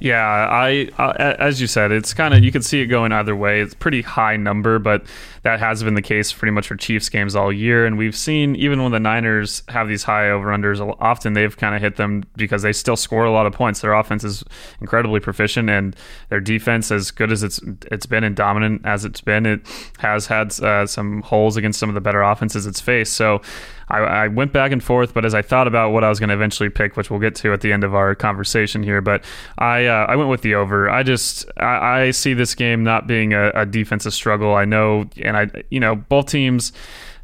Yeah, 0.00 0.20
I, 0.26 0.90
as 1.38 1.60
you 1.60 1.66
said, 1.66 1.92
it's 1.92 2.12
kind 2.12 2.34
of 2.34 2.44
you 2.44 2.50
can 2.50 2.62
see 2.62 2.80
it 2.80 2.86
going 2.86 3.12
either 3.12 3.34
way. 3.34 3.60
It's 3.60 3.74
pretty 3.74 4.02
high 4.02 4.36
number, 4.36 4.78
but 4.78 5.06
that 5.42 5.60
has 5.60 5.82
been 5.82 5.94
the 5.94 6.02
case 6.02 6.32
pretty 6.32 6.50
much 6.50 6.66
for 6.66 6.76
Chiefs 6.76 7.08
games 7.08 7.36
all 7.36 7.52
year. 7.52 7.86
And 7.86 7.96
we've 7.96 8.16
seen 8.16 8.56
even 8.56 8.82
when 8.82 8.92
the 8.92 9.00
Niners 9.00 9.62
have 9.68 9.88
these 9.88 10.02
high 10.02 10.30
over 10.30 10.48
unders, 10.48 10.80
often 11.00 11.34
they've 11.34 11.56
kind 11.56 11.76
of 11.76 11.80
hit 11.80 11.96
them 11.96 12.24
because 12.36 12.62
they 12.62 12.72
still 12.72 12.96
score 12.96 13.24
a 13.24 13.30
lot 13.30 13.46
of 13.46 13.52
points. 13.52 13.80
Their 13.80 13.94
offense 13.94 14.24
is 14.24 14.42
incredibly 14.80 15.20
proficient, 15.20 15.70
and 15.70 15.94
their 16.28 16.40
defense, 16.40 16.90
as 16.90 17.10
good 17.10 17.30
as 17.30 17.42
it's 17.42 17.60
it's 17.90 18.06
been 18.06 18.24
and 18.24 18.34
dominant 18.34 18.82
as 18.84 19.04
it's 19.04 19.20
been, 19.20 19.46
it 19.46 19.60
has 19.98 20.26
had 20.26 20.58
uh, 20.60 20.86
some 20.86 21.22
holes 21.22 21.56
against 21.56 21.78
some 21.78 21.88
of 21.88 21.94
the 21.94 22.00
better 22.00 22.22
offenses 22.22 22.66
it's 22.66 22.80
faced. 22.80 23.14
So 23.14 23.40
I, 23.88 23.98
I, 23.98 24.28
went 24.28 24.52
back 24.52 24.72
and 24.72 24.82
forth, 24.82 25.12
but 25.14 25.24
as 25.24 25.34
I 25.34 25.42
thought 25.42 25.66
about 25.66 25.92
what 25.92 26.04
I 26.04 26.08
was 26.08 26.18
going 26.18 26.28
to 26.28 26.34
eventually 26.34 26.70
pick, 26.70 26.96
which 26.96 27.10
we'll 27.10 27.20
get 27.20 27.34
to 27.36 27.52
at 27.52 27.60
the 27.60 27.72
end 27.72 27.84
of 27.84 27.94
our 27.94 28.14
conversation 28.14 28.82
here, 28.82 29.00
but 29.00 29.24
I 29.58 29.86
uh, 29.86 30.06
I 30.08 30.16
went 30.16 30.30
with 30.30 30.42
the 30.42 30.54
over. 30.54 30.88
I 30.88 31.02
just 31.02 31.44
I, 31.58 32.00
I 32.00 32.10
see 32.10 32.34
this 32.34 32.54
game 32.54 32.82
not 32.82 33.06
being 33.06 33.32
a, 33.32 33.50
a 33.50 33.66
defensive 33.66 34.14
struggle. 34.14 34.54
I 34.54 34.64
know, 34.64 35.08
and 35.20 35.36
I 35.36 35.50
you 35.70 35.80
know 35.80 35.96
both 35.96 36.26
teams 36.26 36.72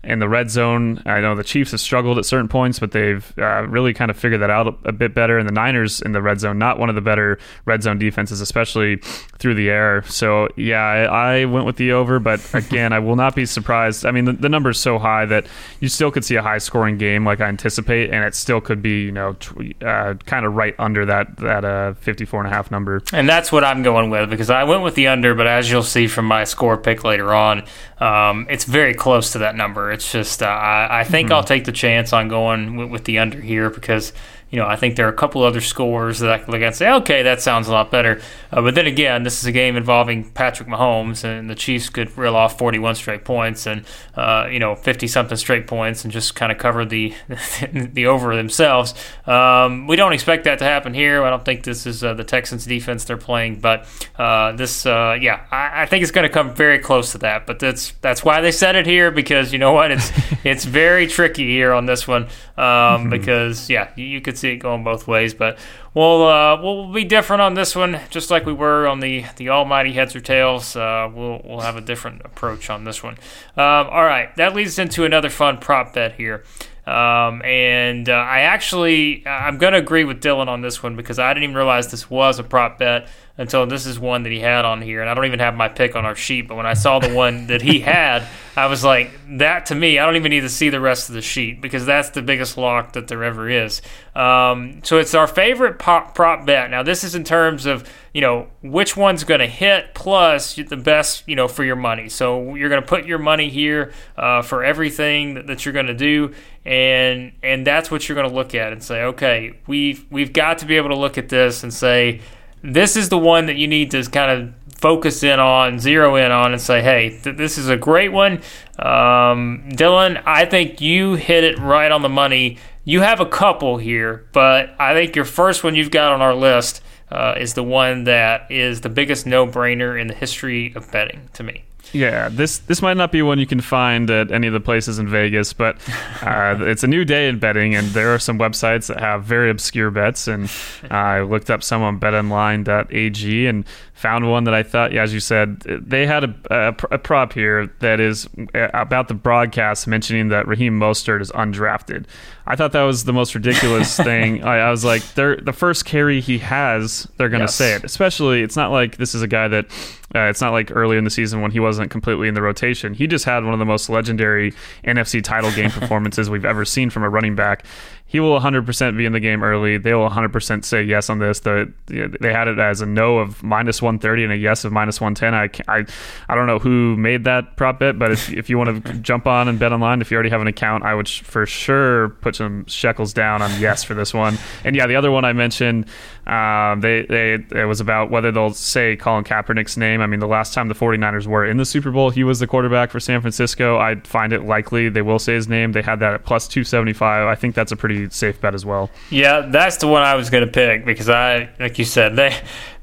in 0.03 0.19
the 0.19 0.29
red 0.29 0.51
zone. 0.51 1.03
I 1.05 1.21
know 1.21 1.35
the 1.35 1.45
Chiefs 1.45 1.73
have 1.73 1.81
struggled 1.81 2.17
at 2.17 2.25
certain 2.25 2.49
points, 2.49 2.79
but 2.79 2.93
they've 2.93 3.33
uh, 3.39 3.67
really 3.69 3.93
kind 3.93 4.11
of 4.11 4.17
figured 4.17 4.41
that 4.41 4.49
out 4.49 4.67
a, 4.67 4.89
a, 4.89 4.93
bit 4.93 5.15
better. 5.15 5.39
And 5.39 5.47
the 5.47 5.53
Niners 5.53 6.01
in 6.01 6.13
the 6.13 6.23
red 6.23 6.41
zone, 6.41 6.59
not 6.59 6.79
one 6.79 6.89
of 6.89 6.95
the 6.95 7.03
better 7.03 7.39
red 7.67 7.83
zone 7.83 7.99
defenses, 7.99 8.41
especially 8.41 8.97
through 9.39 9.55
the 9.55 9.69
air. 9.69 10.03
So 10.05 10.49
yeah, 10.57 10.83
I, 10.83 11.41
I 11.41 11.45
went 11.45 11.67
with 11.67 11.77
the 11.77 11.93
over, 11.93 12.19
but 12.19 12.41
again, 12.55 12.95
I 12.95 12.99
will 12.99 13.17
not 13.17 13.35
be 13.35 13.45
surprised. 13.45 14.07
I 14.07 14.11
mean, 14.11 14.25
the, 14.25 14.33
the 14.33 14.49
number 14.49 14.71
is 14.71 14.79
so 14.79 14.99
high 14.99 15.27
that 15.27 15.47
you 15.81 15.89
still 15.89 16.11
could 16.11 16.25
see 16.25 16.37
a 16.37 16.43
high 16.43 16.59
scoring 16.59 16.97
game 16.97 17.27
like 17.27 17.43
I 17.43 17.49
anticipate, 17.49 18.11
and 18.11 18.25
it 18.25 18.35
still 18.35 18.61
could 18.61 18.81
be 18.81 19.03
you 19.03 19.13
know 19.13 19.37
uh, 19.83 20.15
kind 20.25 20.47
of 20.47 20.55
right 20.55 20.75
under 20.79 21.05
that 21.07 21.37
that 21.39 21.65
uh, 21.65 21.93
54 21.95 22.41
and 22.41 22.53
a 22.53 22.55
half 22.55 22.71
number. 22.71 23.03
And 23.13 23.29
that's 23.29 23.53
what 23.53 23.65
I'm 23.65 23.83
going 23.83 24.09
with 24.09 24.31
because 24.31 24.49
I 24.49 24.65
went 24.65 24.83
with 24.83 24.95
the 24.95 25.09
under, 25.09 25.35
but 25.35 25.47
as 25.47 25.71
you'll 25.71 25.83
see 25.83 26.07
from 26.07 26.25
my 26.25 26.45
score 26.45 26.79
pick 26.79 27.05
later 27.05 27.35
on, 27.35 27.65
um, 27.99 28.47
it's 28.49 28.65
very 28.65 28.95
close 28.95 29.33
to 29.33 29.39
that 29.39 29.57
number. 29.57 29.90
It's 29.91 30.11
just 30.11 30.43
uh, 30.43 30.47
I, 30.47 31.01
I, 31.01 31.05
think 31.05 31.27
mm-hmm. 31.27 31.35
I'll 31.35 31.45
take 31.45 31.65
the 31.65 31.73
chance 31.73 32.13
on 32.13 32.29
going 32.29 32.77
with, 32.77 32.91
with, 32.91 33.05
the 33.05 33.19
under 33.19 33.41
here 33.41 33.71
because 33.71 34.13
you 34.51 34.59
know, 34.59 34.67
I 34.67 34.77
think 34.77 34.97
there 34.97 35.07
are 35.07 35.13
a 35.13 35.17
couple 35.17 35.43
other 35.43 35.61
scores 35.61 36.19
that 36.19 36.31
I 36.31 36.39
can 36.39 36.51
look 36.51 36.61
at 36.61 36.67
and 36.67 36.77
say, 36.77 36.91
okay, 36.91 37.23
that 37.23 37.41
sounds 37.41 37.69
a 37.69 37.73
lot 37.73 37.91
better. 37.91 38.21
Uh, 38.51 38.63
but 38.63 38.75
then 38.75 38.87
again, 38.87 39.23
this 39.23 39.41
is 39.41 39.47
a 39.47 39.53
game 39.53 39.77
involving 39.77 40.29
Patrick 40.31 40.69
Mahomes, 40.69 41.23
and 41.23 41.49
the 41.49 41.55
Chiefs 41.55 41.89
could 41.89 42.17
reel 42.19 42.35
off 42.35 42.59
41 42.59 42.97
straight 42.97 43.25
points 43.25 43.67
and, 43.67 43.85
uh, 44.17 44.49
you 44.51 44.59
know, 44.59 44.75
50 44.75 45.07
something 45.07 45.37
straight 45.37 45.69
points 45.69 46.05
and 46.05 46.13
just 46.13 46.35
kind 46.35 46.51
of 46.51 46.59
cover 46.59 46.85
the 46.85 47.15
the 47.73 48.07
over 48.07 48.35
themselves. 48.35 48.95
Um, 49.27 49.87
we 49.87 49.97
don't 49.97 50.13
expect 50.13 50.45
that 50.45 50.59
to 50.59 50.65
happen 50.65 50.95
here. 50.95 51.23
I 51.23 51.31
don't 51.31 51.45
think 51.45 51.63
this 51.63 51.87
is 51.87 52.03
uh, 52.03 52.15
the 52.15 52.25
Texans 52.25 52.65
defense 52.65 53.05
they're 53.05 53.17
playing, 53.17 53.61
but 53.61 53.87
uh, 54.19 54.53
this, 54.53 54.85
uh, 54.85 55.17
yeah, 55.21 55.45
I, 55.51 55.83
I, 55.83 55.87
think 55.87 56.03
it's 56.03 56.13
going 56.13 56.27
to 56.27 56.33
come 56.33 56.55
very 56.55 56.79
close 56.79 57.13
to 57.13 57.19
that. 57.19 57.47
But 57.47 57.61
that's 57.61 57.93
that's 58.01 58.25
why 58.25 58.41
they 58.41 58.53
said 58.53 58.75
it 58.75 58.87
here 58.87 59.11
because 59.11 59.53
you 59.53 59.59
know 59.59 59.73
what, 59.73 59.93
it's 59.93 60.11
it's 60.45 60.65
very 60.65 61.07
tricky 61.07 61.47
here 61.47 61.73
on 61.73 61.87
this 61.87 62.09
one 62.09 62.25
um, 62.25 62.29
mm-hmm. 62.59 63.11
because 63.11 63.71
yeah, 63.71 63.91
you, 63.97 64.05
you, 64.05 64.21
could 64.21 64.37
see 64.41 64.53
it 64.53 64.57
going 64.57 64.83
both 64.83 65.07
ways. 65.07 65.35
But 65.35 65.59
we'll 65.95 66.27
uh, 66.27 66.61
we'll 66.63 66.93
be 66.93 67.05
different 67.05 67.43
on 67.43 67.55
this 67.55 67.77
one, 67.77 68.01
just 68.11 68.31
like 68.31 68.47
we 68.47 68.53
were 68.53 68.87
on 68.87 69.01
the 69.01 69.25
the 69.37 69.51
Almighty 69.51 69.93
heads 69.93 70.17
or 70.17 70.21
tails. 70.21 70.75
Uh, 70.75 71.11
we'll 71.13 71.41
we'll 71.45 71.61
have 71.61 71.77
a 71.77 71.81
different 71.81 72.23
approach 72.25 72.71
on 72.71 72.85
this 72.85 73.03
one. 73.03 73.15
Um, 73.57 73.89
all 73.89 74.05
right, 74.05 74.35
that 74.37 74.55
leads 74.55 74.79
into 74.79 75.05
another 75.05 75.31
fun 75.31 75.59
prop 75.59 75.95
bet 75.95 76.15
here. 76.15 76.45
Um, 76.87 77.43
and 77.43 78.09
uh, 78.09 78.15
I 78.15 78.41
actually, 78.41 79.25
I'm 79.25 79.59
going 79.59 79.75
to 79.75 79.79
agree 79.79 80.03
with 80.03 80.21
Dylan 80.21 80.49
on 80.49 80.61
this 80.61 80.83
one 80.83 80.97
because 80.97 81.21
I 81.21 81.33
didn't 81.33 81.45
even 81.45 81.55
realize 81.55 81.91
this 81.91 82.11
was 82.11 82.41
a 82.41 82.43
prop 82.43 82.79
bet 82.79 83.09
until 83.41 83.67
this 83.67 83.87
is 83.87 83.99
one 83.99 84.25
that 84.25 84.33
he 84.33 84.39
had 84.39 84.67
on 84.67 84.83
here. 84.83 85.01
And 85.01 85.09
I 85.09 85.15
don't 85.15 85.25
even 85.25 85.39
have 85.39 85.57
my 85.57 85.67
pick 85.67 85.97
on 85.97 86.05
our 86.05 86.15
sheet, 86.15 86.47
but 86.47 86.57
when 86.57 86.67
I 86.67 86.75
saw 86.75 86.99
the 86.99 87.15
one 87.15 87.47
that 87.47 87.63
he 87.63 87.81
had, 87.81 88.27
I 88.55 88.67
was 88.67 88.85
like, 88.85 89.13
that 89.39 89.67
to 89.67 89.75
me, 89.75 89.99
I 89.99 90.05
don't 90.05 90.17
even 90.17 90.29
need 90.29 90.43
to 90.43 90.51
see 90.51 90.69
the 90.69 90.79
rest 90.79 91.09
of 91.09 91.15
the 91.15 91.23
sheet 91.23 91.63
because 91.63 91.87
that's 91.87 92.11
the 92.11 92.21
biggest 92.21 92.59
lock 92.59 92.93
that 92.93 93.09
there 93.09 93.25
ever 93.25 93.49
is. 93.49 93.81
Um, 94.15 94.83
so 94.85 94.99
it's 94.99 95.15
our 95.15 95.27
favorite 95.27 95.79
pop, 95.79 96.15
prop 96.15 96.45
bet. 96.45 96.71
Now, 96.71 96.83
this 96.83 97.03
is 97.03 97.15
in 97.15 97.25
terms 97.25 97.65
of, 97.65 97.91
you 98.13 98.21
know, 98.21 98.49
which 98.63 98.95
one's 98.95 99.25
going 99.25 99.41
to 99.41 99.47
hit 99.47 99.95
plus 99.95 100.57
the 100.57 100.77
best, 100.77 101.27
you 101.27 101.35
know, 101.35 101.49
for 101.49 101.65
your 101.65 101.77
money. 101.77 102.11
So 102.11 102.57
you're 102.57 102.69
going 102.69 102.83
to 102.83 102.87
put 102.87 103.07
your 103.07 103.19
money 103.19 103.49
here 103.49 103.95
uh, 104.19 104.43
for 104.43 104.63
everything 104.63 105.33
that, 105.35 105.47
that 105.47 105.65
you're 105.65 105.73
going 105.73 105.87
to 105.87 105.95
do. 105.95 106.35
And, 106.67 107.33
and 107.43 107.67
that's 107.67 107.91
what 107.91 108.07
you're 108.07 108.17
going 108.17 108.29
to 108.29 108.35
look 108.35 108.55
at 108.55 108.71
and 108.75 108.83
say, 108.85 109.05
okay, 109.05 109.55
we've, 109.67 110.05
we've 110.11 110.35
got 110.35 110.59
to 110.59 110.67
be 110.67 110.77
able 110.77 110.91
to 110.91 110.99
look 110.99 111.17
at 111.17 111.31
this 111.31 111.63
and 111.63 111.73
say, 111.73 112.21
this 112.63 112.97
is 112.97 113.09
the 113.09 113.19
one 113.19 113.47
that 113.47 113.57
you 113.57 113.67
need 113.67 113.91
to 113.93 114.03
kind 114.05 114.31
of 114.31 114.55
focus 114.77 115.23
in 115.23 115.39
on, 115.39 115.79
zero 115.79 116.17
in 116.17 116.33
on, 116.33 116.53
and 116.53 116.61
say, 116.61 116.83
hey, 116.83 117.11
th- 117.11 117.37
this 117.37 117.59
is 117.59 117.69
a 117.69 117.77
great 117.77 118.13
one. 118.13 118.35
Um, 118.79 119.69
Dylan, 119.73 120.23
I 120.25 120.47
think 120.47 120.81
you 120.81 121.15
hit 121.15 121.45
it 121.45 121.59
right 121.59 121.93
on 121.93 122.03
the 122.03 122.09
money. 122.09 122.59
You 122.85 123.03
have 123.03 123.21
a 123.21 123.27
couple 123.27 123.77
here, 123.77 124.27
but 124.33 124.75
I 124.79 124.95
think 124.95 125.15
your 125.15 125.27
first 125.27 125.63
one 125.63 125.75
you've 125.75 125.91
got 125.91 126.13
on 126.13 126.23
our 126.23 126.35
list 126.35 126.83
uh, 127.11 127.35
is 127.39 127.55
the 127.55 127.63
one 127.63 128.05
that 128.05 128.51
is 128.51 128.81
the 128.81 128.89
biggest 128.89 129.27
no 129.27 129.47
brainer 129.47 130.01
in 130.01 130.07
the 130.07 130.15
history 130.15 130.73
of 130.75 130.91
betting 130.91 131.29
to 131.35 131.43
me. 131.43 131.65
Yeah, 131.93 132.29
this 132.29 132.59
this 132.59 132.83
might 132.83 132.97
not 132.97 133.11
be 133.11 133.21
one 133.23 133.39
you 133.39 133.47
can 133.47 133.61
find 133.61 134.09
at 134.11 134.31
any 134.31 134.47
of 134.47 134.53
the 134.53 134.61
places 134.61 134.99
in 134.99 135.09
Vegas, 135.09 135.53
but 135.53 135.77
uh, 136.23 136.57
it's 136.61 136.85
a 136.85 136.87
new 136.87 137.05
day 137.05 137.29
in 137.29 137.39
betting, 137.39 137.75
and 137.75 137.89
there 137.89 138.15
are 138.15 138.19
some 138.19 138.39
websites 138.39 138.87
that 138.89 139.01
have 139.01 139.25
very 139.25 139.51
obscure 139.51 139.91
bets. 139.91 140.29
And 140.29 140.51
uh, 140.91 140.95
I 140.95 141.23
looked 141.23 141.51
up 141.51 141.63
some 141.63 141.83
on 141.83 141.99
BetOnline.ag 141.99 143.47
and 143.47 143.65
found 144.01 144.31
one 144.31 144.45
that 144.45 144.55
I 144.55 144.63
thought, 144.63 144.93
yeah, 144.93 145.03
as 145.03 145.13
you 145.13 145.21
said, 145.21 145.61
they 145.61 146.07
had 146.07 146.25
a, 146.25 146.35
a, 146.51 146.69
a, 146.95 146.99
prop 146.99 147.35
here 147.35 147.67
that 147.81 148.01
is 148.01 148.27
uh, 148.55 148.69
about 148.73 149.09
the 149.09 149.15
broadcast 149.15 149.87
mentioning 149.87 150.29
that 150.29 150.49
Raheem 150.49 150.79
Mostert 150.81 151.21
is 151.21 151.31
undrafted. 151.33 152.07
I 152.47 152.57
thought 152.57 152.73
that 152.73 152.83
was 152.83 153.05
the 153.05 153.13
most 153.13 153.35
ridiculous 153.35 153.97
thing. 153.99 154.43
I, 154.43 154.59
I, 154.59 154.71
was 154.71 154.85
like, 154.85 155.03
they're, 155.15 155.37
the 155.37 155.53
first 155.53 155.85
carry 155.85 156.21
he 156.21 156.39
has, 156.39 157.07
they're 157.17 157.29
going 157.29 157.41
to 157.41 157.45
yes. 157.45 157.55
say 157.55 157.75
it. 157.75 157.85
Especially, 157.85 158.43
it's 158.43 158.57
not 158.57 158.71
like 158.71 158.97
this 158.97 159.15
is 159.15 159.23
a 159.23 159.29
guy 159.29 159.49
that, 159.49 159.67
uh, 160.15 160.23
it's 160.23 160.41
not 160.41 160.53
like 160.53 160.75
early 160.75 160.97
in 160.97 161.05
the 161.05 161.11
season 161.11 161.41
when 161.41 161.51
he 161.51 161.61
wasn't 161.61 161.91
completely 161.91 162.29
in 162.29 162.35
the 162.35 162.43
rotation. 162.43 162.95
He 162.95 163.07
just 163.07 163.25
had 163.25 163.45
one 163.45 163.53
of 163.53 163.59
the 163.59 163.65
most 163.65 163.89
legendary 163.89 164.53
NFC 164.85 165.23
title 165.23 165.53
game 165.53 165.71
performances 165.71 166.29
we've 166.29 166.45
ever 166.45 166.65
seen 166.65 166.91
from 166.91 167.05
a 167.05 167.09
running 167.09 167.37
back 167.37 167.65
he 168.11 168.19
will 168.19 168.41
100% 168.41 168.97
be 168.97 169.07
in 169.07 169.13
the 169.13 169.21
game 169.21 169.45
early. 169.45 169.79
They 169.79 169.95
will 169.95 170.11
100% 170.11 170.65
say 170.65 170.83
yes 170.83 171.09
on 171.09 171.21
this. 171.21 171.39
The 171.41 171.73
they 171.87 172.33
had 172.33 172.49
it 172.49 172.59
as 172.59 172.81
a 172.81 172.87
no 172.87 173.19
of 173.19 173.41
minus 173.41 173.81
130 173.81 174.25
and 174.25 174.33
a 174.33 174.37
yes 174.37 174.65
of 174.65 174.73
minus 174.73 175.01
110. 175.01 175.33
I, 175.33 175.73
I, 175.73 175.87
I 176.29 176.35
don't 176.35 176.49
know 176.49 176.59
who 176.59 176.97
made 176.97 177.23
that 177.23 177.57
prop 177.57 177.79
bet, 177.79 178.01
but 178.01 178.11
if, 178.11 178.33
if 178.33 178.51
you 178.51 178.59
want 178.59 178.85
to 178.85 178.93
jump 178.95 179.29
on 179.29 179.47
and 179.47 179.61
bet 179.61 179.73
online, 179.73 180.01
if 180.01 180.11
you 180.11 180.17
already 180.17 180.31
have 180.31 180.41
an 180.41 180.49
account, 180.49 180.83
I 180.83 180.93
would 180.93 181.09
for 181.09 181.47
sure 181.47 182.09
put 182.21 182.30
some 182.37 182.67
shekels 182.67 183.13
down 183.13 183.43
on 183.43 183.51
yes 183.61 183.85
for 183.85 183.95
this 183.95 184.13
one. 184.15 184.39
And 184.65 184.77
yeah, 184.77 184.87
the 184.87 184.97
other 184.97 185.11
one 185.11 185.25
I 185.25 185.33
mentioned, 185.33 185.87
um, 186.31 186.81
they, 186.81 187.03
they 187.07 187.33
it 187.61 187.67
was 187.67 187.81
about 187.81 188.09
whether 188.09 188.31
they'll 188.31 188.55
say 188.55 188.95
Colin 188.95 189.25
Kaepernick's 189.25 189.77
name. 189.77 190.01
I 190.01 190.07
mean, 190.07 190.21
the 190.21 190.29
last 190.29 190.55
time 190.55 190.69
the 190.69 190.77
49ers 190.77 191.27
were 191.27 191.45
in 191.45 191.57
the 191.57 191.65
Super 191.65 191.91
Bowl, 191.91 192.11
he 192.11 192.23
was 192.23 192.39
the 192.39 192.47
quarterback 192.47 192.93
for 192.93 193.01
San 193.01 193.21
Francisco. 193.21 193.79
I 193.79 193.97
find 193.97 194.33
it 194.33 194.45
likely 194.45 194.89
they 194.89 195.03
will 195.03 195.19
say 195.19 195.35
his 195.35 195.49
name. 195.49 195.73
They 195.73 195.83
had 195.83 195.99
that 195.99 196.15
at 196.15 196.25
plus 196.25 196.47
275. 196.47 197.27
I 197.27 197.35
think 197.35 197.57
that's 197.57 197.73
a 197.73 197.77
pretty 197.77 198.09
safe 198.11 198.41
bet 198.41 198.55
as 198.55 198.65
well. 198.65 198.91
Yeah, 199.11 199.41
that's 199.41 199.79
the 199.79 199.89
one 199.89 200.03
I 200.03 200.15
was 200.15 200.31
going 200.31 200.47
to 200.47 200.53
pick 200.53 200.85
because 200.85 201.09
I, 201.09 201.51
like 201.59 201.81
you 201.81 201.85
said, 201.85 202.15
they 202.15 202.33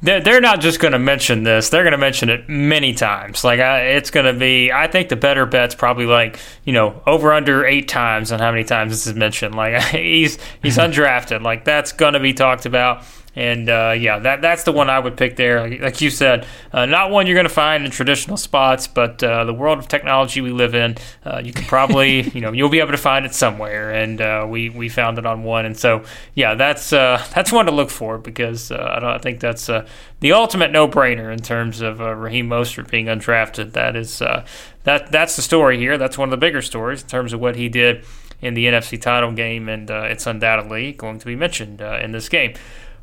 they're 0.02 0.42
not 0.42 0.60
just 0.60 0.80
going 0.80 0.92
to 0.92 1.00
mention 1.00 1.44
this; 1.44 1.70
they're 1.70 1.84
going 1.84 1.94
to 1.94 1.98
mention 1.98 2.30
it 2.30 2.50
many 2.50 2.94
times. 2.94 3.44
Like 3.44 3.60
I, 3.60 3.82
it's 3.92 4.12
going 4.12 4.26
to 4.26 4.38
be, 4.38 4.72
I 4.72 4.88
think 4.88 5.10
the 5.10 5.16
better 5.16 5.46
bet's 5.46 5.74
probably 5.74 6.06
like 6.06 6.38
you 6.66 6.74
know 6.74 7.02
over 7.08 7.34
under 7.34 7.66
eight 7.66 7.88
times 7.88 8.32
on 8.32 8.40
how 8.40 8.52
many 8.52 8.64
times 8.66 8.92
this 8.92 9.08
is 9.08 9.16
mentioned. 9.16 9.56
Like 9.56 9.82
he's 9.86 10.38
he's 10.62 10.78
undrafted. 10.78 11.42
Like 11.44 11.64
that's 11.64 11.94
going 11.94 12.14
to 12.14 12.20
be 12.20 12.34
talked 12.34 12.66
about. 12.66 13.04
And 13.38 13.70
uh, 13.70 13.94
yeah, 13.96 14.18
that 14.18 14.42
that's 14.42 14.64
the 14.64 14.72
one 14.72 14.90
I 14.90 14.98
would 14.98 15.16
pick 15.16 15.36
there. 15.36 15.70
Like, 15.80 16.02
you 16.02 16.10
said, 16.10 16.48
uh, 16.74 16.88
not 16.88 17.12
one 17.12 17.28
you're 17.28 17.36
going 17.36 17.44
to 17.44 17.54
find 17.54 17.86
in 17.86 17.92
traditional 17.92 18.36
spots, 18.36 18.88
but 18.88 19.22
uh, 19.22 19.46
the 19.46 19.54
world 19.54 19.78
of 19.78 19.88
technology 19.88 20.42
we 20.42 20.50
live 20.50 20.74
in, 20.74 20.98
uh, 21.24 21.40
you 21.46 21.54
can 21.54 21.66
probably, 21.66 22.22
you 22.34 22.42
know, 22.42 22.52
you'll 22.52 22.68
be 22.68 22.80
able 22.80 22.94
to 22.94 22.98
find 22.98 23.28
it 23.28 23.36
somewhere. 23.36 23.92
And 23.92 24.20
uh, 24.20 24.48
we 24.50 24.70
we 24.70 24.90
found 24.90 25.20
it 25.20 25.28
on 25.28 25.44
one, 25.44 25.68
and 25.68 25.78
so 25.78 26.04
yeah, 26.34 26.56
that's 26.56 26.92
uh, 26.92 27.24
that's 27.36 27.52
one 27.52 27.68
to 27.68 27.72
look 27.72 27.92
for 27.92 28.18
because 28.18 28.72
I 28.72 29.00
don't 29.00 29.12
I 29.12 29.20
think 29.20 29.40
that's 29.40 29.68
the 29.68 30.32
ultimate 30.32 30.72
no-brainer 30.72 31.32
in 31.32 31.38
terms 31.38 31.82
of 31.82 32.00
Raheem 32.00 32.50
Mostert 32.50 32.90
being 32.90 33.06
undrafted. 33.06 33.74
That 33.74 33.96
is 33.96 34.18
that 34.18 35.12
that's 35.12 35.36
the 35.36 35.44
story 35.44 35.78
here. 35.78 36.00
That's 36.00 36.18
one 36.18 36.28
of 36.28 36.32
the 36.32 36.38
bigger 36.38 36.64
stories 36.64 37.04
in 37.04 37.08
terms 37.08 37.34
of 37.34 37.40
what 37.40 37.56
he 37.56 37.70
did 37.70 38.04
in 38.42 38.56
the 38.56 38.66
NFC 38.66 39.00
title 39.00 39.32
game, 39.32 39.70
and 39.70 39.92
it's 39.92 40.26
undoubtedly 40.26 40.94
going 40.94 41.20
to 41.20 41.26
be 41.28 41.36
mentioned 41.36 41.82
in 41.82 42.14
this 42.14 42.30
game. 42.30 42.56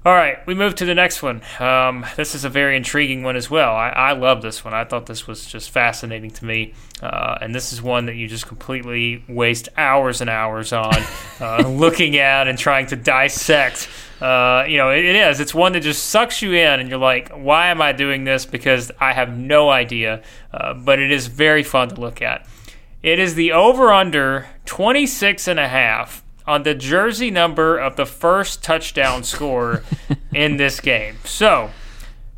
All 0.06 0.12
right, 0.12 0.46
we 0.46 0.52
move 0.52 0.74
to 0.74 0.84
the 0.84 0.94
next 0.94 1.22
one. 1.22 1.40
Um, 1.58 2.04
this 2.16 2.34
is 2.34 2.44
a 2.44 2.50
very 2.50 2.76
intriguing 2.76 3.22
one 3.22 3.36
as 3.36 3.48
well. 3.48 3.74
I, 3.74 3.88
I, 3.88 4.12
love 4.12 4.42
this 4.42 4.62
one. 4.62 4.74
I 4.74 4.84
thought 4.84 5.06
this 5.06 5.26
was 5.26 5.46
just 5.46 5.70
fascinating 5.70 6.30
to 6.32 6.44
me. 6.44 6.74
Uh, 7.02 7.38
and 7.40 7.54
this 7.54 7.72
is 7.72 7.80
one 7.80 8.04
that 8.04 8.14
you 8.14 8.28
just 8.28 8.46
completely 8.46 9.24
waste 9.30 9.70
hours 9.78 10.20
and 10.20 10.28
hours 10.28 10.74
on 10.74 11.02
uh, 11.40 11.66
looking 11.66 12.18
at 12.18 12.48
and 12.48 12.58
trying 12.58 12.86
to 12.88 12.96
dissect. 12.96 13.88
Uh, 14.20 14.66
you 14.68 14.76
know, 14.76 14.90
it, 14.90 15.06
it 15.06 15.16
is. 15.16 15.40
It's 15.40 15.54
one 15.54 15.72
that 15.72 15.80
just 15.80 16.04
sucks 16.04 16.42
you 16.42 16.52
in, 16.52 16.80
and 16.80 16.90
you're 16.90 16.98
like, 16.98 17.30
why 17.30 17.68
am 17.68 17.80
I 17.80 17.92
doing 17.92 18.24
this? 18.24 18.44
Because 18.44 18.92
I 19.00 19.14
have 19.14 19.34
no 19.34 19.70
idea. 19.70 20.22
Uh, 20.52 20.74
but 20.74 20.98
it 20.98 21.12
is 21.12 21.28
very 21.28 21.62
fun 21.62 21.88
to 21.88 21.94
look 21.98 22.20
at. 22.20 22.46
It 23.02 23.18
is 23.18 23.36
the 23.36 23.52
over 23.52 23.90
under 23.90 24.48
26 24.66 25.48
and 25.48 25.58
a 25.58 25.68
half 25.68 26.23
on 26.46 26.62
the 26.62 26.74
jersey 26.74 27.30
number 27.30 27.78
of 27.78 27.96
the 27.96 28.06
first 28.06 28.62
touchdown 28.62 29.24
score 29.24 29.82
in 30.32 30.56
this 30.56 30.80
game. 30.80 31.16
So, 31.24 31.70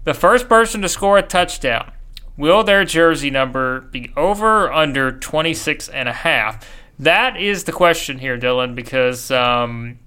the 0.05 0.15
first 0.15 0.49
person 0.49 0.83
to 0.83 0.89
score 0.89 1.19
a 1.19 1.23
touchdown, 1.23 1.93
will 2.37 2.63
their 2.63 2.85
jersey 2.85 3.31
number 3.31 3.81
be 3.81 4.13
over 4.17 4.67
or 4.67 4.73
under 4.73 5.13
26 5.13 5.89
and 5.89 6.09
a 6.09 6.13
half? 6.13 6.69
That 6.99 7.37
is 7.37 7.65
the 7.65 7.73
question 7.73 8.19
here, 8.19 8.39
Dylan, 8.39 8.75
because, 8.75 9.31
um, 9.31 9.99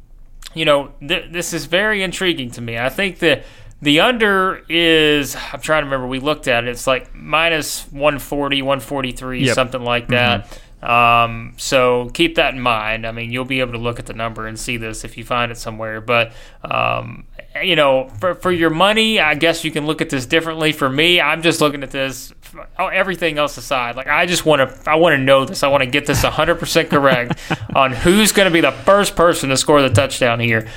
you 0.53 0.65
know, 0.65 0.93
th- 1.05 1.31
this 1.31 1.53
is 1.53 1.65
very 1.65 2.01
intriguing 2.01 2.49
to 2.51 2.61
me. 2.61 2.77
I 2.77 2.89
think 2.89 3.19
that 3.19 3.43
the 3.81 3.99
under 3.99 4.63
is, 4.67 5.35
I'm 5.35 5.61
trying 5.61 5.81
to 5.81 5.85
remember, 5.85 6.07
we 6.07 6.19
looked 6.19 6.47
at 6.47 6.63
it, 6.63 6.69
it's 6.69 6.87
like 6.87 7.13
minus 7.13 7.83
140, 7.91 8.61
143, 8.61 9.45
yep. 9.45 9.55
something 9.55 9.83
like 9.83 10.07
that. 10.09 10.45
Mm-hmm. 10.45 10.59
Um, 10.81 11.53
so 11.57 12.09
keep 12.13 12.35
that 12.35 12.53
in 12.53 12.61
mind. 12.61 13.05
I 13.05 13.11
mean, 13.11 13.31
you'll 13.31 13.45
be 13.45 13.59
able 13.59 13.73
to 13.73 13.77
look 13.77 13.99
at 13.99 14.05
the 14.05 14.13
number 14.13 14.47
and 14.47 14.57
see 14.57 14.77
this 14.77 15.03
if 15.03 15.17
you 15.17 15.25
find 15.25 15.51
it 15.51 15.57
somewhere. 15.57 15.99
But 15.99 16.31
um, 16.63 17.25
you 17.61 17.75
know, 17.75 18.09
for 18.19 18.35
for 18.35 18.51
your 18.51 18.69
money, 18.69 19.19
I 19.19 19.35
guess 19.35 19.63
you 19.63 19.71
can 19.71 19.85
look 19.85 20.01
at 20.01 20.09
this 20.09 20.25
differently. 20.25 20.71
For 20.71 20.89
me, 20.89 21.19
I'm 21.19 21.41
just 21.41 21.61
looking 21.61 21.83
at 21.83 21.91
this. 21.91 22.33
Oh, 22.79 22.87
everything 22.87 23.37
else 23.37 23.57
aside, 23.57 23.95
like 23.95 24.07
I 24.07 24.25
just 24.25 24.45
want 24.45 24.67
to, 24.67 24.89
I 24.89 24.95
want 24.95 25.13
to 25.13 25.23
know 25.23 25.45
this. 25.45 25.61
I 25.61 25.67
want 25.67 25.83
to 25.83 25.89
get 25.89 26.07
this 26.07 26.23
100% 26.23 26.89
correct 26.89 27.39
on 27.75 27.91
who's 27.93 28.31
going 28.31 28.47
to 28.47 28.53
be 28.53 28.61
the 28.61 28.71
first 28.71 29.15
person 29.15 29.49
to 29.49 29.57
score 29.57 29.81
the 29.83 29.89
touchdown 29.89 30.39
here. 30.39 30.67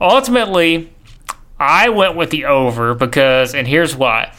Ultimately, 0.00 0.90
I 1.58 1.90
went 1.90 2.16
with 2.16 2.30
the 2.30 2.46
over 2.46 2.94
because, 2.94 3.54
and 3.54 3.66
here's 3.66 3.94
why. 3.94 4.32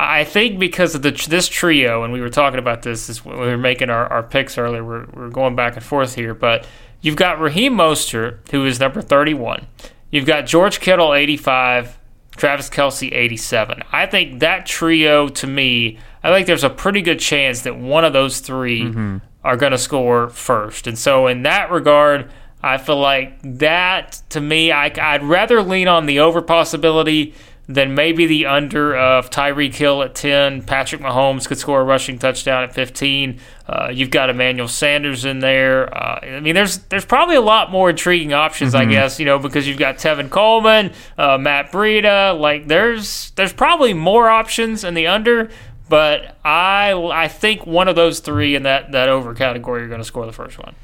I 0.00 0.22
think 0.22 0.60
because 0.60 0.94
of 0.94 1.02
the 1.02 1.10
this 1.28 1.48
trio, 1.48 2.04
and 2.04 2.12
we 2.12 2.20
were 2.20 2.28
talking 2.28 2.60
about 2.60 2.82
this 2.82 3.10
as 3.10 3.24
we 3.24 3.32
were 3.32 3.58
making 3.58 3.90
our, 3.90 4.06
our 4.06 4.22
picks 4.22 4.56
earlier, 4.56 4.84
we're, 4.84 5.06
we're 5.12 5.28
going 5.28 5.56
back 5.56 5.74
and 5.74 5.84
forth 5.84 6.14
here, 6.14 6.34
but 6.34 6.64
you've 7.00 7.16
got 7.16 7.40
Raheem 7.40 7.74
Mostert, 7.74 8.48
who 8.50 8.64
is 8.64 8.78
number 8.78 9.02
31. 9.02 9.66
You've 10.12 10.24
got 10.24 10.46
George 10.46 10.78
Kittle 10.78 11.14
85, 11.14 11.98
Travis 12.36 12.70
Kelce, 12.70 13.12
87. 13.12 13.82
I 13.90 14.06
think 14.06 14.38
that 14.38 14.66
trio 14.66 15.26
to 15.30 15.46
me, 15.48 15.98
I 16.22 16.32
think 16.32 16.46
there's 16.46 16.62
a 16.62 16.70
pretty 16.70 17.02
good 17.02 17.18
chance 17.18 17.62
that 17.62 17.76
one 17.76 18.04
of 18.04 18.12
those 18.12 18.38
3 18.38 18.82
mm-hmm. 18.82 19.16
are 19.42 19.56
going 19.56 19.72
to 19.72 19.78
score 19.78 20.28
first. 20.28 20.86
And 20.86 20.96
so 20.96 21.26
in 21.26 21.42
that 21.42 21.72
regard, 21.72 22.30
I 22.62 22.78
feel 22.78 23.00
like 23.00 23.40
that 23.42 24.22
to 24.30 24.40
me, 24.40 24.70
I, 24.70 24.92
I'd 24.96 25.24
rather 25.24 25.60
lean 25.60 25.88
on 25.88 26.06
the 26.06 26.20
over 26.20 26.40
possibility 26.40 27.34
then 27.68 27.94
maybe 27.94 28.26
the 28.26 28.46
under 28.46 28.96
of 28.96 29.28
Tyreek 29.28 29.74
Hill 29.74 30.02
at 30.02 30.14
10. 30.14 30.62
Patrick 30.62 31.02
Mahomes 31.02 31.46
could 31.46 31.58
score 31.58 31.82
a 31.82 31.84
rushing 31.84 32.18
touchdown 32.18 32.64
at 32.64 32.74
15. 32.74 33.38
Uh, 33.68 33.90
you've 33.92 34.10
got 34.10 34.30
Emmanuel 34.30 34.68
Sanders 34.68 35.26
in 35.26 35.40
there. 35.40 35.94
Uh, 35.94 36.20
I 36.22 36.40
mean, 36.40 36.54
there's 36.54 36.78
there's 36.78 37.04
probably 37.04 37.36
a 37.36 37.42
lot 37.42 37.70
more 37.70 37.90
intriguing 37.90 38.32
options, 38.32 38.72
mm-hmm. 38.72 38.88
I 38.88 38.92
guess, 38.92 39.20
you 39.20 39.26
know, 39.26 39.38
because 39.38 39.68
you've 39.68 39.78
got 39.78 39.96
Tevin 39.96 40.30
Coleman, 40.30 40.92
uh, 41.18 41.36
Matt 41.36 41.70
Breida. 41.70 42.38
Like, 42.40 42.68
there's 42.68 43.32
there's 43.32 43.52
probably 43.52 43.92
more 43.92 44.30
options 44.30 44.82
in 44.82 44.94
the 44.94 45.06
under, 45.06 45.50
but 45.90 46.38
I 46.46 46.94
I 46.94 47.28
think 47.28 47.66
one 47.66 47.86
of 47.86 47.96
those 47.96 48.20
three 48.20 48.54
in 48.54 48.62
that, 48.62 48.92
that 48.92 49.10
over 49.10 49.34
category 49.34 49.82
are 49.82 49.88
going 49.88 50.00
to 50.00 50.06
score 50.06 50.24
the 50.24 50.32
first 50.32 50.58
one 50.58 50.74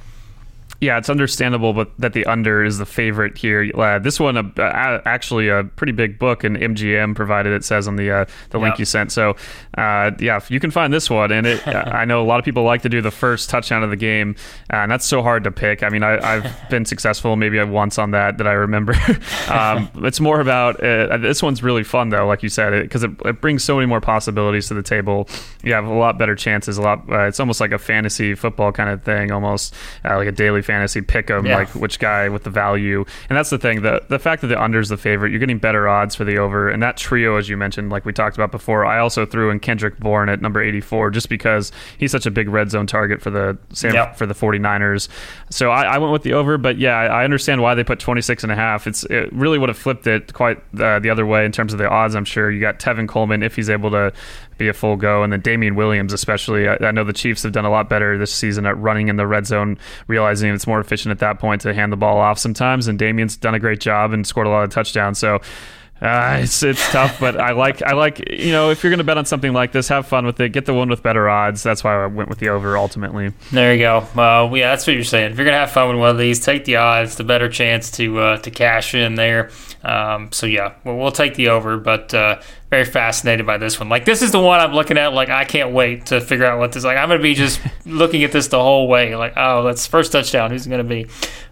yeah, 0.84 0.98
it's 0.98 1.08
understandable, 1.08 1.72
but 1.72 1.90
that 1.98 2.12
the 2.12 2.26
under 2.26 2.62
is 2.62 2.76
the 2.76 2.84
favorite 2.84 3.38
here. 3.38 3.70
Uh, 3.74 3.98
this 3.98 4.20
one, 4.20 4.36
uh, 4.36 5.00
actually, 5.06 5.48
a 5.48 5.64
pretty 5.64 5.92
big 5.92 6.18
book, 6.18 6.44
and 6.44 6.56
MGM 6.56 7.16
provided. 7.16 7.54
It 7.54 7.64
says 7.64 7.88
on 7.88 7.96
the 7.96 8.10
uh, 8.10 8.24
the 8.50 8.58
link 8.58 8.78
you 8.78 8.84
sent. 8.84 9.10
So, 9.10 9.36
uh, 9.78 10.10
yeah, 10.18 10.40
you 10.48 10.60
can 10.60 10.70
find 10.70 10.92
this 10.92 11.08
one, 11.08 11.32
and 11.32 11.46
it. 11.46 11.66
I 11.94 12.04
know 12.04 12.22
a 12.22 12.26
lot 12.26 12.38
of 12.38 12.44
people 12.44 12.64
like 12.64 12.82
to 12.82 12.90
do 12.90 13.00
the 13.00 13.10
first 13.10 13.48
touchdown 13.48 13.82
of 13.82 13.88
the 13.88 13.96
game, 13.96 14.36
uh, 14.70 14.76
and 14.76 14.90
that's 14.90 15.06
so 15.06 15.22
hard 15.22 15.44
to 15.44 15.50
pick. 15.50 15.82
I 15.82 15.88
mean, 15.88 16.02
I, 16.02 16.40
have 16.40 16.54
been 16.70 16.84
successful 16.84 17.34
maybe 17.36 17.62
once 17.64 17.98
on 17.98 18.10
that 18.10 18.36
that 18.38 18.46
I 18.46 18.52
remember. 18.52 18.94
um, 19.48 19.90
it's 19.96 20.20
more 20.20 20.40
about 20.40 20.82
uh, 20.82 21.16
this 21.16 21.42
one's 21.42 21.62
really 21.62 21.84
fun 21.84 22.10
though, 22.10 22.26
like 22.26 22.42
you 22.42 22.50
said, 22.50 22.82
because 22.82 23.04
it, 23.04 23.12
it, 23.24 23.28
it, 23.28 23.40
brings 23.40 23.64
so 23.64 23.76
many 23.76 23.86
more 23.86 24.00
possibilities 24.02 24.68
to 24.68 24.74
the 24.74 24.82
table. 24.82 25.28
You 25.62 25.72
have 25.72 25.86
a 25.86 25.94
lot 25.94 26.18
better 26.18 26.34
chances. 26.34 26.76
A 26.76 26.82
lot. 26.82 27.04
it's 27.08 27.40
almost 27.40 27.60
like 27.60 27.72
a 27.72 27.78
fantasy 27.78 28.34
football 28.34 28.70
kind 28.70 28.90
of 28.90 29.02
thing, 29.02 29.32
almost 29.32 29.74
like 30.04 30.28
a 30.28 30.32
daily 30.32 30.60
fantasy 30.60 30.73
pick 31.02 31.30
'em, 31.30 31.46
yeah. 31.46 31.56
like 31.56 31.68
which 31.74 31.98
guy 31.98 32.28
with 32.28 32.44
the 32.44 32.50
value. 32.50 33.04
And 33.28 33.36
that's 33.36 33.50
the 33.50 33.58
thing. 33.58 33.82
The 33.82 34.02
the 34.08 34.18
fact 34.18 34.42
that 34.42 34.48
the 34.48 34.60
under 34.60 34.80
is 34.80 34.88
the 34.88 34.96
favorite, 34.96 35.30
you're 35.30 35.40
getting 35.40 35.58
better 35.58 35.88
odds 35.88 36.14
for 36.14 36.24
the 36.24 36.38
over. 36.38 36.68
And 36.68 36.82
that 36.82 36.96
trio, 36.96 37.36
as 37.36 37.48
you 37.48 37.56
mentioned, 37.56 37.90
like 37.90 38.04
we 38.04 38.12
talked 38.12 38.36
about 38.36 38.50
before, 38.50 38.84
I 38.84 38.98
also 38.98 39.26
threw 39.26 39.50
in 39.50 39.60
Kendrick 39.60 39.98
Bourne 39.98 40.28
at 40.28 40.40
number 40.40 40.62
84 40.62 41.10
just 41.10 41.28
because 41.28 41.72
he's 41.98 42.12
such 42.12 42.26
a 42.26 42.30
big 42.30 42.48
red 42.48 42.70
zone 42.70 42.86
target 42.86 43.22
for 43.22 43.30
the 43.30 43.58
yep. 43.82 44.16
for 44.16 44.26
the 44.26 44.34
49ers. 44.34 45.08
So 45.50 45.70
I, 45.70 45.82
I, 45.82 45.98
went 45.98 46.12
with 46.12 46.22
the 46.22 46.32
over, 46.32 46.58
but 46.58 46.78
yeah, 46.78 46.96
I 46.96 47.24
understand 47.24 47.62
why 47.62 47.74
they 47.74 47.84
put 47.84 48.00
26 48.00 48.42
and 48.42 48.52
a 48.52 48.56
half. 48.56 48.86
It's 48.86 49.04
it 49.04 49.32
really 49.32 49.58
would 49.58 49.68
have 49.68 49.78
flipped 49.78 50.06
it 50.06 50.32
quite 50.32 50.58
uh, 50.78 50.98
the 50.98 51.10
other 51.10 51.26
way 51.26 51.44
in 51.44 51.52
terms 51.52 51.72
of 51.72 51.78
the 51.78 51.88
odds. 51.88 52.14
I'm 52.14 52.24
sure 52.24 52.50
you 52.50 52.60
got 52.60 52.78
Tevin 52.78 53.08
Coleman 53.08 53.42
if 53.42 53.56
he's 53.56 53.70
able 53.70 53.90
to 53.90 54.12
be 54.58 54.68
a 54.68 54.72
full 54.72 54.96
go. 54.96 55.22
And 55.22 55.32
then 55.32 55.40
Damien 55.40 55.74
Williams, 55.74 56.12
especially. 56.12 56.68
I, 56.68 56.76
I, 56.80 56.90
know 56.90 57.04
the 57.04 57.12
Chiefs 57.12 57.42
have 57.42 57.52
done 57.52 57.64
a 57.64 57.70
lot 57.70 57.88
better 57.88 58.16
this 58.18 58.32
season 58.32 58.66
at 58.66 58.78
running 58.78 59.08
in 59.08 59.16
the 59.16 59.26
red 59.26 59.46
zone, 59.46 59.78
realizing 60.06 60.52
it's 60.52 60.66
more 60.66 60.80
efficient 60.80 61.10
at 61.10 61.18
that 61.20 61.38
point 61.38 61.62
to 61.62 61.74
hand 61.74 61.92
the 61.92 61.96
ball 61.96 62.18
off 62.18 62.38
sometimes. 62.38 62.88
And 62.88 62.98
Damien's 62.98 63.36
done 63.36 63.54
a 63.54 63.60
great 63.60 63.80
job 63.80 64.12
and 64.12 64.26
scored 64.26 64.46
a 64.46 64.50
lot 64.50 64.64
of 64.64 64.70
touchdowns. 64.70 65.18
So 65.18 65.40
uh, 66.00 66.40
it's 66.42 66.62
it's 66.62 66.90
tough, 66.90 67.20
but 67.20 67.40
I 67.40 67.52
like 67.52 67.80
I 67.80 67.92
like 67.92 68.30
you 68.30 68.50
know 68.50 68.70
if 68.70 68.82
you're 68.82 68.90
going 68.90 68.98
to 68.98 69.04
bet 69.04 69.16
on 69.16 69.24
something 69.24 69.52
like 69.52 69.70
this, 69.70 69.88
have 69.88 70.06
fun 70.06 70.26
with 70.26 70.40
it. 70.40 70.50
Get 70.50 70.66
the 70.66 70.74
one 70.74 70.88
with 70.88 71.02
better 71.04 71.28
odds. 71.28 71.62
That's 71.62 71.84
why 71.84 72.02
I 72.02 72.06
went 72.06 72.28
with 72.28 72.40
the 72.40 72.48
over 72.48 72.76
ultimately. 72.76 73.32
There 73.52 73.72
you 73.72 73.78
go. 73.78 73.98
Uh, 74.16 74.52
yeah, 74.52 74.70
that's 74.70 74.86
what 74.86 74.94
you're 74.94 75.04
saying. 75.04 75.32
If 75.32 75.38
you're 75.38 75.46
going 75.46 75.54
to 75.54 75.60
have 75.60 75.70
fun 75.70 75.88
with 75.88 75.98
one 75.98 76.10
of 76.10 76.18
these, 76.18 76.40
take 76.40 76.64
the 76.64 76.76
odds. 76.76 77.16
The 77.16 77.24
better 77.24 77.48
chance 77.48 77.92
to 77.92 78.18
uh, 78.18 78.36
to 78.38 78.50
cash 78.50 78.94
in 78.94 79.14
there. 79.14 79.50
Um, 79.84 80.32
so 80.32 80.46
yeah, 80.46 80.74
we'll, 80.84 80.96
we'll, 80.96 81.12
take 81.12 81.36
the 81.36 81.50
over, 81.50 81.76
but 81.76 82.12
uh, 82.12 82.40
very 82.70 82.84
fascinated 82.84 83.46
by 83.46 83.58
this 83.58 83.78
one. 83.78 83.88
Like 83.88 84.04
this 84.04 84.20
is 84.20 84.32
the 84.32 84.40
one 84.40 84.58
I'm 84.58 84.74
looking 84.74 84.98
at. 84.98 85.12
Like 85.12 85.28
I 85.28 85.44
can't 85.44 85.72
wait 85.72 86.06
to 86.06 86.20
figure 86.20 86.44
out 86.44 86.58
what 86.58 86.72
this. 86.72 86.84
Like 86.84 86.96
I'm 86.96 87.08
going 87.08 87.20
to 87.20 87.22
be 87.22 87.34
just 87.34 87.60
looking 87.86 88.24
at 88.24 88.32
this 88.32 88.48
the 88.48 88.60
whole 88.60 88.88
way. 88.88 89.14
Like 89.14 89.34
oh, 89.36 89.62
that's 89.62 89.86
first 89.86 90.10
touchdown. 90.10 90.50
Who's 90.50 90.66
going 90.66 90.86
to 90.86 90.88
be? 90.88 91.04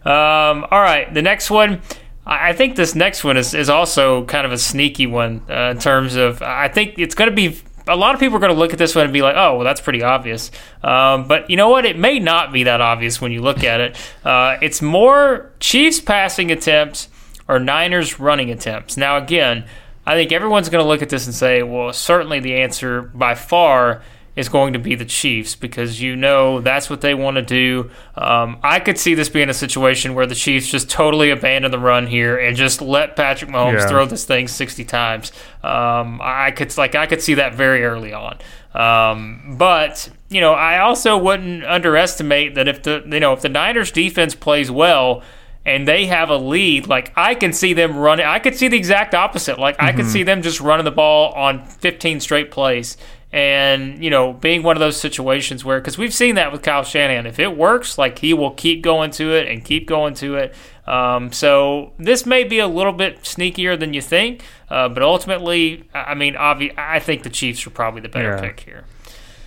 Um, 0.04 0.66
all 0.70 0.82
right, 0.82 1.12
the 1.14 1.22
next 1.22 1.48
one. 1.48 1.80
I 2.24 2.52
think 2.52 2.76
this 2.76 2.94
next 2.94 3.24
one 3.24 3.36
is, 3.36 3.52
is 3.52 3.68
also 3.68 4.24
kind 4.26 4.46
of 4.46 4.52
a 4.52 4.58
sneaky 4.58 5.06
one 5.06 5.42
uh, 5.50 5.72
in 5.72 5.78
terms 5.78 6.14
of 6.14 6.40
I 6.40 6.68
think 6.68 6.94
it's 6.98 7.14
going 7.14 7.30
to 7.30 7.34
be 7.34 7.60
a 7.88 7.96
lot 7.96 8.14
of 8.14 8.20
people 8.20 8.36
are 8.36 8.40
going 8.40 8.52
to 8.52 8.58
look 8.58 8.72
at 8.72 8.78
this 8.78 8.94
one 8.94 9.04
and 9.04 9.12
be 9.12 9.22
like, 9.22 9.34
oh, 9.36 9.56
well, 9.56 9.64
that's 9.64 9.80
pretty 9.80 10.02
obvious. 10.02 10.50
Um, 10.82 11.26
but 11.26 11.50
you 11.50 11.56
know 11.56 11.68
what? 11.68 11.84
It 11.84 11.98
may 11.98 12.18
not 12.18 12.52
be 12.52 12.64
that 12.64 12.80
obvious 12.80 13.20
when 13.20 13.32
you 13.32 13.42
look 13.42 13.64
at 13.64 13.80
it. 13.80 13.96
Uh, 14.22 14.56
it's 14.62 14.80
more 14.80 15.50
Chiefs 15.58 16.00
passing 16.00 16.52
attempts 16.52 17.08
or 17.48 17.58
Niners 17.58 18.20
running 18.20 18.50
attempts. 18.50 18.96
Now, 18.96 19.16
again, 19.16 19.64
I 20.06 20.14
think 20.14 20.30
everyone's 20.30 20.68
going 20.68 20.82
to 20.82 20.88
look 20.88 21.02
at 21.02 21.08
this 21.08 21.26
and 21.26 21.34
say, 21.34 21.64
well, 21.64 21.92
certainly 21.92 22.38
the 22.38 22.54
answer 22.54 23.02
by 23.02 23.34
far 23.34 24.02
is 24.34 24.48
going 24.48 24.72
to 24.72 24.78
be 24.78 24.94
the 24.94 25.04
Chiefs 25.04 25.54
because 25.54 26.00
you 26.00 26.16
know 26.16 26.60
that's 26.60 26.88
what 26.88 27.02
they 27.02 27.14
want 27.14 27.36
to 27.36 27.42
do. 27.42 27.90
Um, 28.16 28.58
I 28.62 28.80
could 28.80 28.98
see 28.98 29.14
this 29.14 29.28
being 29.28 29.50
a 29.50 29.54
situation 29.54 30.14
where 30.14 30.26
the 30.26 30.34
Chiefs 30.34 30.68
just 30.68 30.88
totally 30.88 31.30
abandon 31.30 31.70
the 31.70 31.78
run 31.78 32.06
here 32.06 32.38
and 32.38 32.56
just 32.56 32.80
let 32.80 33.14
Patrick 33.14 33.50
Mahomes 33.50 33.80
yeah. 33.80 33.88
throw 33.88 34.06
this 34.06 34.24
thing 34.24 34.48
60 34.48 34.84
times. 34.84 35.32
Um, 35.62 36.20
I 36.22 36.50
could 36.50 36.76
like 36.78 36.94
I 36.94 37.06
could 37.06 37.20
see 37.20 37.34
that 37.34 37.54
very 37.54 37.84
early 37.84 38.12
on. 38.12 38.38
Um, 38.74 39.56
but 39.58 40.08
you 40.30 40.40
know, 40.40 40.52
I 40.52 40.78
also 40.78 41.18
wouldn't 41.18 41.64
underestimate 41.64 42.54
that 42.54 42.68
if 42.68 42.82
the 42.82 43.02
you 43.06 43.20
know 43.20 43.34
if 43.34 43.42
the 43.42 43.50
Niners 43.50 43.92
defense 43.92 44.34
plays 44.34 44.70
well 44.70 45.22
and 45.66 45.86
they 45.86 46.06
have 46.06 46.30
a 46.30 46.38
lead, 46.38 46.86
like 46.86 47.12
I 47.16 47.34
can 47.34 47.52
see 47.52 47.74
them 47.74 47.98
running. 47.98 48.24
I 48.24 48.38
could 48.38 48.56
see 48.56 48.68
the 48.68 48.78
exact 48.78 49.14
opposite. 49.14 49.58
Like 49.58 49.76
mm-hmm. 49.76 49.86
I 49.86 49.92
could 49.92 50.06
mm-hmm. 50.06 50.12
see 50.12 50.22
them 50.22 50.40
just 50.40 50.60
running 50.60 50.84
the 50.84 50.90
ball 50.90 51.32
on 51.34 51.66
15 51.66 52.20
straight 52.20 52.50
plays 52.50 52.96
and 53.32 54.02
you 54.04 54.10
know 54.10 54.34
being 54.34 54.62
one 54.62 54.76
of 54.76 54.80
those 54.80 55.00
situations 55.00 55.64
where 55.64 55.80
because 55.80 55.96
we've 55.96 56.12
seen 56.12 56.34
that 56.34 56.52
with 56.52 56.62
Kyle 56.62 56.82
Shanahan 56.82 57.26
if 57.26 57.38
it 57.38 57.56
works 57.56 57.96
like 57.96 58.18
he 58.18 58.34
will 58.34 58.50
keep 58.50 58.82
going 58.82 59.10
to 59.12 59.34
it 59.34 59.48
and 59.48 59.64
keep 59.64 59.86
going 59.86 60.14
to 60.14 60.36
it 60.36 60.54
um, 60.86 61.32
so 61.32 61.92
this 61.98 62.26
may 62.26 62.44
be 62.44 62.58
a 62.58 62.66
little 62.66 62.92
bit 62.92 63.22
sneakier 63.22 63.78
than 63.78 63.94
you 63.94 64.02
think 64.02 64.44
uh, 64.68 64.88
but 64.88 65.02
ultimately 65.02 65.88
I 65.94 66.14
mean 66.14 66.34
obvi- 66.34 66.76
I 66.76 67.00
think 67.00 67.22
the 67.22 67.30
Chiefs 67.30 67.66
are 67.66 67.70
probably 67.70 68.02
the 68.02 68.08
better 68.08 68.34
yeah. 68.34 68.40
pick 68.40 68.60
here 68.60 68.84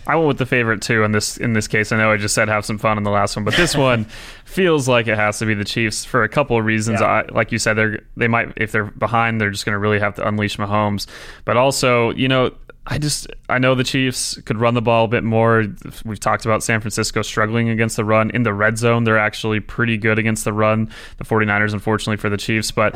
I 0.07 0.15
went 0.15 0.27
with 0.27 0.37
the 0.37 0.45
favorite 0.45 0.81
too 0.81 1.03
in 1.03 1.11
this 1.11 1.37
in 1.37 1.53
this 1.53 1.67
case. 1.67 1.91
I 1.91 1.97
know 1.97 2.11
I 2.11 2.17
just 2.17 2.35
said 2.35 2.47
have 2.47 2.65
some 2.65 2.77
fun 2.77 2.97
in 2.97 3.03
the 3.03 3.11
last 3.11 3.35
one, 3.35 3.43
but 3.43 3.55
this 3.55 3.75
one 3.75 4.05
feels 4.45 4.87
like 4.87 5.07
it 5.07 5.17
has 5.17 5.39
to 5.39 5.45
be 5.45 5.53
the 5.53 5.65
Chiefs 5.65 6.05
for 6.05 6.23
a 6.23 6.29
couple 6.29 6.57
of 6.57 6.65
reasons. 6.65 7.01
Yeah. 7.01 7.07
I, 7.07 7.25
like 7.31 7.51
you 7.51 7.57
said, 7.57 7.73
they're 7.73 8.03
they 8.15 8.27
might 8.27 8.53
if 8.55 8.71
they're 8.71 8.85
behind, 8.85 9.41
they're 9.41 9.49
just 9.49 9.65
going 9.65 9.73
to 9.73 9.79
really 9.79 9.99
have 9.99 10.15
to 10.15 10.27
unleash 10.27 10.57
Mahomes. 10.57 11.07
But 11.43 11.57
also, 11.57 12.11
you 12.11 12.27
know, 12.27 12.51
I 12.87 12.97
just 12.99 13.27
I 13.49 13.57
know 13.57 13.73
the 13.73 13.83
Chiefs 13.83 14.39
could 14.45 14.59
run 14.59 14.75
the 14.75 14.81
ball 14.81 15.05
a 15.05 15.07
bit 15.07 15.23
more. 15.23 15.65
We've 16.03 16.19
talked 16.19 16.45
about 16.45 16.63
San 16.63 16.81
Francisco 16.81 17.23
struggling 17.23 17.69
against 17.69 17.95
the 17.95 18.05
run 18.05 18.29
in 18.31 18.43
the 18.43 18.53
red 18.53 18.77
zone. 18.77 19.05
They're 19.05 19.17
actually 19.17 19.59
pretty 19.59 19.97
good 19.97 20.19
against 20.19 20.45
the 20.45 20.53
run. 20.53 20.91
The 21.17 21.25
49ers 21.25 21.73
unfortunately 21.73 22.17
for 22.17 22.29
the 22.29 22.37
Chiefs, 22.37 22.71
but 22.71 22.95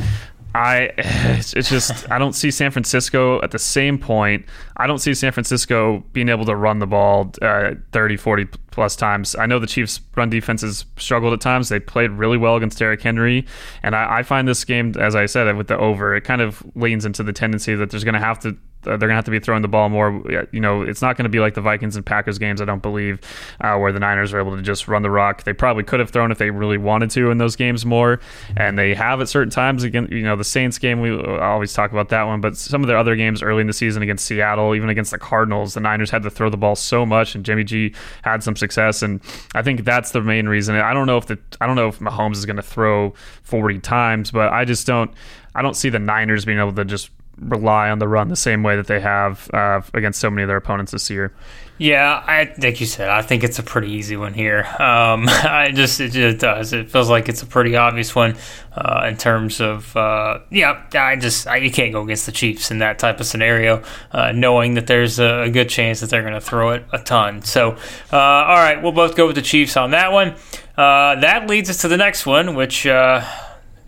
I 0.53 0.91
it's, 0.97 1.69
just 1.69 2.09
I 2.11 2.17
don't 2.17 2.33
see 2.33 2.51
San 2.51 2.71
Francisco 2.71 3.41
at 3.41 3.51
the 3.51 3.59
same 3.59 3.97
point. 3.97 4.45
I 4.77 4.87
don't 4.87 4.99
see 4.99 5.13
San 5.13 5.31
Francisco 5.31 6.03
being 6.13 6.29
able 6.29 6.45
to 6.45 6.55
run 6.55 6.79
the 6.79 6.87
ball 6.87 7.31
uh, 7.41 7.75
30 7.91 8.17
40 8.17 8.45
plus 8.71 8.95
times. 8.95 9.35
I 9.35 9.45
know 9.45 9.59
the 9.59 9.67
Chiefs 9.67 10.01
run 10.15 10.29
defenses 10.29 10.85
struggled 10.97 11.33
at 11.33 11.41
times. 11.41 11.69
They 11.69 11.79
played 11.79 12.11
really 12.11 12.37
well 12.37 12.55
against 12.55 12.77
Derrick 12.77 13.01
Henry, 13.01 13.45
and 13.83 13.95
I, 13.95 14.19
I 14.19 14.23
find 14.23 14.47
this 14.47 14.63
game 14.65 14.93
as 14.99 15.15
I 15.15 15.25
said 15.25 15.55
with 15.55 15.67
the 15.67 15.77
over, 15.77 16.15
it 16.15 16.21
kind 16.21 16.41
of 16.41 16.63
leans 16.75 17.05
into 17.05 17.23
the 17.23 17.33
tendency 17.33 17.75
that 17.75 17.89
there's 17.89 18.03
going 18.03 18.13
to 18.13 18.19
have 18.19 18.39
to 18.39 18.57
Uh, 18.85 18.91
they're 18.91 18.99
going 18.99 19.09
to 19.09 19.15
have 19.15 19.25
to 19.25 19.31
be 19.31 19.39
throwing 19.39 19.61
the 19.61 19.67
ball 19.67 19.89
more. 19.89 20.21
Uh, 20.31 20.45
you 20.51 20.59
know, 20.59 20.81
it's 20.81 21.01
not 21.01 21.17
going 21.17 21.23
to 21.23 21.29
be 21.29 21.39
like 21.39 21.53
the 21.53 21.61
Vikings 21.61 21.95
and 21.95 22.05
Packers 22.05 22.37
games, 22.37 22.61
I 22.61 22.65
don't 22.65 22.81
believe, 22.81 23.19
uh, 23.61 23.77
where 23.77 23.91
the 23.91 23.99
Niners 23.99 24.33
are 24.33 24.39
able 24.39 24.55
to 24.55 24.61
just 24.61 24.87
run 24.87 25.01
the 25.01 25.11
rock. 25.11 25.43
They 25.43 25.53
probably 25.53 25.83
could 25.83 25.99
have 25.99 26.09
thrown 26.09 26.31
if 26.31 26.37
they 26.37 26.49
really 26.49 26.77
wanted 26.77 27.09
to 27.11 27.29
in 27.29 27.37
those 27.37 27.55
games 27.55 27.85
more, 27.85 28.19
and 28.55 28.79
they 28.79 28.93
have 28.95 29.19
at 29.21 29.27
certain 29.27 29.49
times. 29.51 29.83
Again, 29.83 30.07
you 30.11 30.23
know, 30.23 30.35
the 30.35 30.43
Saints 30.43 30.77
game, 30.77 31.01
we 31.01 31.11
uh, 31.11 31.39
always 31.39 31.73
talk 31.73 31.91
about 31.91 32.09
that 32.09 32.23
one, 32.23 32.41
but 32.41 32.55
some 32.55 32.81
of 32.81 32.87
their 32.87 32.97
other 32.97 33.15
games 33.15 33.43
early 33.43 33.61
in 33.61 33.67
the 33.67 33.73
season 33.73 34.01
against 34.01 34.25
Seattle, 34.25 34.75
even 34.75 34.89
against 34.89 35.11
the 35.11 35.17
Cardinals, 35.17 35.73
the 35.73 35.79
Niners 35.81 36.09
had 36.09 36.23
to 36.23 36.29
throw 36.29 36.49
the 36.49 36.57
ball 36.57 36.75
so 36.75 37.05
much, 37.05 37.35
and 37.35 37.43
Jimmy 37.43 37.63
G 37.63 37.93
had 38.23 38.43
some 38.43 38.55
success, 38.55 39.01
and 39.01 39.21
I 39.55 39.61
think 39.61 39.83
that's 39.83 40.11
the 40.11 40.21
main 40.21 40.47
reason. 40.47 40.75
I 40.75 40.93
don't 40.93 41.07
know 41.07 41.17
if 41.17 41.25
the 41.25 41.37
I 41.59 41.67
don't 41.67 41.75
know 41.75 41.89
if 41.89 41.99
Mahomes 41.99 42.37
is 42.37 42.45
going 42.45 42.55
to 42.55 42.61
throw 42.61 43.13
40 43.43 43.79
times, 43.79 44.31
but 44.31 44.53
I 44.53 44.65
just 44.65 44.87
don't. 44.87 45.11
I 45.55 45.61
don't 45.61 45.75
see 45.75 45.89
the 45.89 45.99
Niners 45.99 46.45
being 46.45 46.59
able 46.59 46.73
to 46.73 46.85
just 46.85 47.09
rely 47.39 47.89
on 47.89 47.99
the 47.99 48.07
run 48.07 48.29
the 48.29 48.35
same 48.35 48.63
way 48.63 48.75
that 48.75 48.87
they 48.87 48.99
have 48.99 49.49
uh, 49.53 49.81
against 49.93 50.19
so 50.19 50.29
many 50.29 50.43
of 50.43 50.47
their 50.47 50.57
opponents 50.57 50.91
this 50.91 51.09
year. 51.09 51.33
Yeah, 51.79 52.21
I 52.27 52.53
like 52.61 52.81
you 52.81 52.85
said, 52.85 53.09
I 53.09 53.21
think 53.21 53.45
it's 53.45 53.57
a 53.57 53.63
pretty 53.63 53.91
easy 53.93 54.17
one 54.17 54.33
here. 54.33 54.65
Um, 54.79 55.25
I 55.29 55.71
just 55.73 56.01
it 56.01 56.39
does. 56.39 56.73
It 56.73 56.91
feels 56.91 57.09
like 57.09 57.29
it's 57.29 57.41
a 57.41 57.45
pretty 57.45 57.77
obvious 57.77 58.13
one 58.13 58.35
uh, 58.75 59.05
in 59.07 59.15
terms 59.15 59.61
of 59.61 59.95
uh, 59.95 60.39
yeah. 60.51 60.83
I 60.93 61.15
just 61.15 61.47
I, 61.47 61.55
you 61.57 61.71
can't 61.71 61.93
go 61.93 62.01
against 62.01 62.25
the 62.25 62.33
Chiefs 62.33 62.69
in 62.69 62.79
that 62.79 62.99
type 62.99 63.21
of 63.21 63.25
scenario, 63.25 63.81
uh, 64.11 64.33
knowing 64.33 64.73
that 64.73 64.87
there's 64.87 65.19
a, 65.19 65.43
a, 65.43 65.49
good 65.49 65.69
chance 65.69 66.01
that 66.01 66.09
they're 66.09 66.21
going 66.21 66.33
to 66.33 66.41
throw 66.41 66.71
it 66.71 66.85
a 66.91 66.99
ton. 66.99 67.43
So 67.43 67.71
uh, 68.11 68.17
all 68.17 68.57
right, 68.57 68.83
we'll 68.83 68.91
both 68.91 69.15
go 69.15 69.25
with 69.25 69.37
the 69.37 69.41
Chiefs 69.41 69.77
on 69.77 69.91
that 69.91 70.11
one. 70.11 70.35
Uh, 70.77 71.15
that 71.15 71.47
leads 71.47 71.69
us 71.69 71.77
to 71.81 71.87
the 71.87 71.97
next 71.97 72.25
one, 72.25 72.55
which 72.55 72.85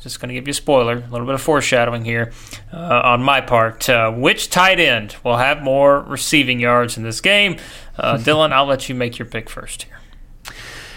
just 0.01 0.19
going 0.19 0.29
to 0.29 0.33
give 0.33 0.47
you 0.47 0.51
a 0.51 0.55
spoiler, 0.55 0.93
a 0.93 1.07
little 1.09 1.25
bit 1.25 1.35
of 1.35 1.41
foreshadowing 1.41 2.03
here 2.03 2.31
uh, 2.73 3.01
on 3.03 3.21
my 3.21 3.39
part. 3.39 3.87
Uh, 3.87 4.11
which 4.11 4.49
tight 4.49 4.79
end 4.79 5.15
will 5.23 5.37
have 5.37 5.61
more 5.61 6.01
receiving 6.01 6.59
yards 6.59 6.97
in 6.97 7.03
this 7.03 7.21
game? 7.21 7.57
Uh, 7.97 8.17
Dylan, 8.17 8.51
I'll 8.51 8.65
let 8.65 8.89
you 8.89 8.95
make 8.95 9.19
your 9.19 9.27
pick 9.27 9.49
first 9.49 9.83
here. 9.83 9.99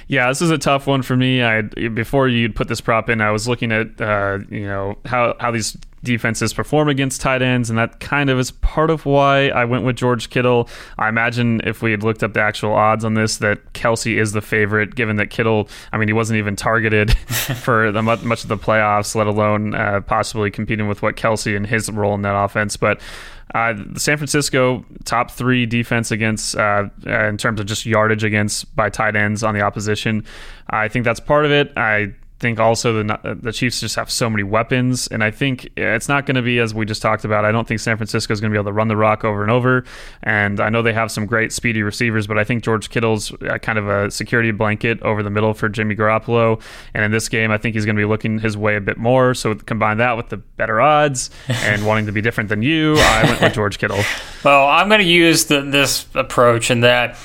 Yeah, 0.06 0.28
this 0.28 0.42
is 0.42 0.50
a 0.50 0.58
tough 0.58 0.86
one 0.86 1.02
for 1.02 1.16
me. 1.16 1.42
I 1.42 1.62
before 1.62 2.28
you'd 2.28 2.54
put 2.54 2.68
this 2.68 2.80
prop 2.80 3.08
in, 3.08 3.20
I 3.20 3.30
was 3.30 3.48
looking 3.48 3.72
at 3.72 4.00
uh, 4.00 4.40
you 4.50 4.66
know 4.66 4.98
how 5.06 5.34
how 5.40 5.50
these 5.50 5.78
defenses 6.04 6.52
perform 6.52 6.88
against 6.88 7.20
tight 7.20 7.42
ends, 7.42 7.70
and 7.70 7.78
that 7.78 8.00
kind 8.00 8.30
of 8.30 8.38
is 8.38 8.50
part 8.50 8.90
of 8.90 9.06
why 9.06 9.48
I 9.48 9.64
went 9.64 9.84
with 9.84 9.96
George 9.96 10.30
Kittle. 10.30 10.68
I 10.98 11.08
imagine 11.08 11.60
if 11.64 11.82
we 11.82 11.90
had 11.90 12.02
looked 12.02 12.22
up 12.22 12.34
the 12.34 12.42
actual 12.42 12.72
odds 12.72 13.04
on 13.04 13.14
this, 13.14 13.38
that 13.38 13.72
Kelce 13.72 14.16
is 14.16 14.32
the 14.32 14.40
favorite, 14.40 14.94
given 14.94 15.16
that 15.16 15.30
Kittle, 15.30 15.68
I 15.92 15.98
mean, 15.98 16.08
he 16.08 16.12
wasn't 16.12 16.38
even 16.38 16.56
targeted 16.56 17.16
for 17.18 17.90
the, 17.90 18.02
much 18.02 18.42
of 18.42 18.48
the 18.48 18.58
playoffs, 18.58 19.14
let 19.14 19.26
alone 19.26 19.74
uh, 19.74 20.00
possibly 20.02 20.50
competing 20.50 20.86
with 20.86 21.02
what 21.02 21.16
Kelce 21.16 21.56
and 21.56 21.66
his 21.66 21.90
role 21.90 22.14
in 22.14 22.22
that 22.22 22.36
offense. 22.36 22.76
But 22.76 23.00
uh, 23.54 23.72
the 23.74 24.00
San 24.00 24.16
Francisco 24.16 24.84
top 25.04 25.30
three 25.30 25.64
defense 25.64 26.10
against 26.10 26.56
uh, 26.56 26.88
in 27.06 27.36
terms 27.36 27.60
of 27.60 27.66
just 27.66 27.86
yardage 27.86 28.24
against 28.24 28.74
by 28.74 28.90
tight 28.90 29.14
ends 29.14 29.44
on 29.44 29.54
the 29.54 29.60
opposition. 29.60 30.24
I 30.68 30.88
think 30.88 31.04
that's 31.04 31.20
part 31.20 31.44
of 31.44 31.52
it. 31.52 31.72
I 31.76 32.14
think 32.40 32.59
also 32.59 33.03
the 33.03 33.38
the 33.40 33.53
Chiefs 33.53 33.81
just 33.81 33.97
have 33.97 34.11
so 34.11 34.29
many 34.29 34.42
weapons, 34.42 35.07
and 35.07 35.23
I 35.23 35.31
think 35.31 35.70
it's 35.77 36.09
not 36.09 36.27
going 36.27 36.35
to 36.35 36.42
be 36.42 36.59
as 36.59 36.75
we 36.75 36.85
just 36.85 37.01
talked 37.01 37.25
about. 37.25 37.44
I 37.44 37.53
don't 37.53 37.66
think 37.66 37.81
San 37.81 37.97
Francisco 37.97 38.33
is 38.33 38.40
going 38.40 38.51
to 38.51 38.55
be 38.55 38.59
able 38.59 38.70
to 38.70 38.73
run 38.73 38.88
the 38.88 38.97
rock 38.97 39.25
over 39.25 39.42
and 39.42 39.51
over, 39.51 39.85
and 40.23 40.61
I 40.61 40.68
know 40.68 40.83
they 40.83 40.92
have 40.92 41.11
some 41.11 41.27
great 41.27 41.53
speedy 41.53 41.83
receivers, 41.83 42.27
but 42.27 42.38
I 42.38 42.44
think 42.44 42.64
George 42.64 42.90
Kittle's 42.90 43.33
uh, 43.42 43.59
kind 43.59 43.79
of 43.79 43.88
a 43.88 44.11
security 44.11 44.51
blanket 44.51 45.01
over 45.03 45.23
the 45.23 45.31
middle 45.31 45.55
for 45.55 45.68
Jimmy 45.68 45.94
Garoppolo, 45.94 46.61
and 46.92 47.05
in 47.05 47.11
this 47.12 47.29
game, 47.29 47.51
I 47.51 47.59
think 47.59 47.75
he's 47.75 47.85
going 47.85 47.97
to 47.97 48.01
be 48.01 48.07
looking 48.07 48.38
his 48.40 48.57
way 48.57 48.77
a 48.77 48.81
bit 48.81 48.99
more. 48.99 49.35
So 49.35 49.55
combine 49.55 49.99
that 49.99 50.16
with 50.16 50.29
the 50.29 50.37
better 50.38 50.81
odds 50.81 51.31
and 51.49 51.87
wanting 51.87 52.07
to 52.07 52.12
be 52.12 52.20
different 52.20 52.49
than 52.51 52.62
you, 52.62 52.97
I 52.99 53.25
went 53.25 53.40
with 53.40 53.55
George 53.55 53.79
Kittle. 53.79 54.03
Well, 54.44 54.66
I'm 54.68 54.88
going 54.88 55.01
to 55.01 55.07
use 55.07 55.47
the, 55.47 55.62
this 55.62 56.07
approach 56.14 56.70
in 56.70 56.81
that 56.81 57.16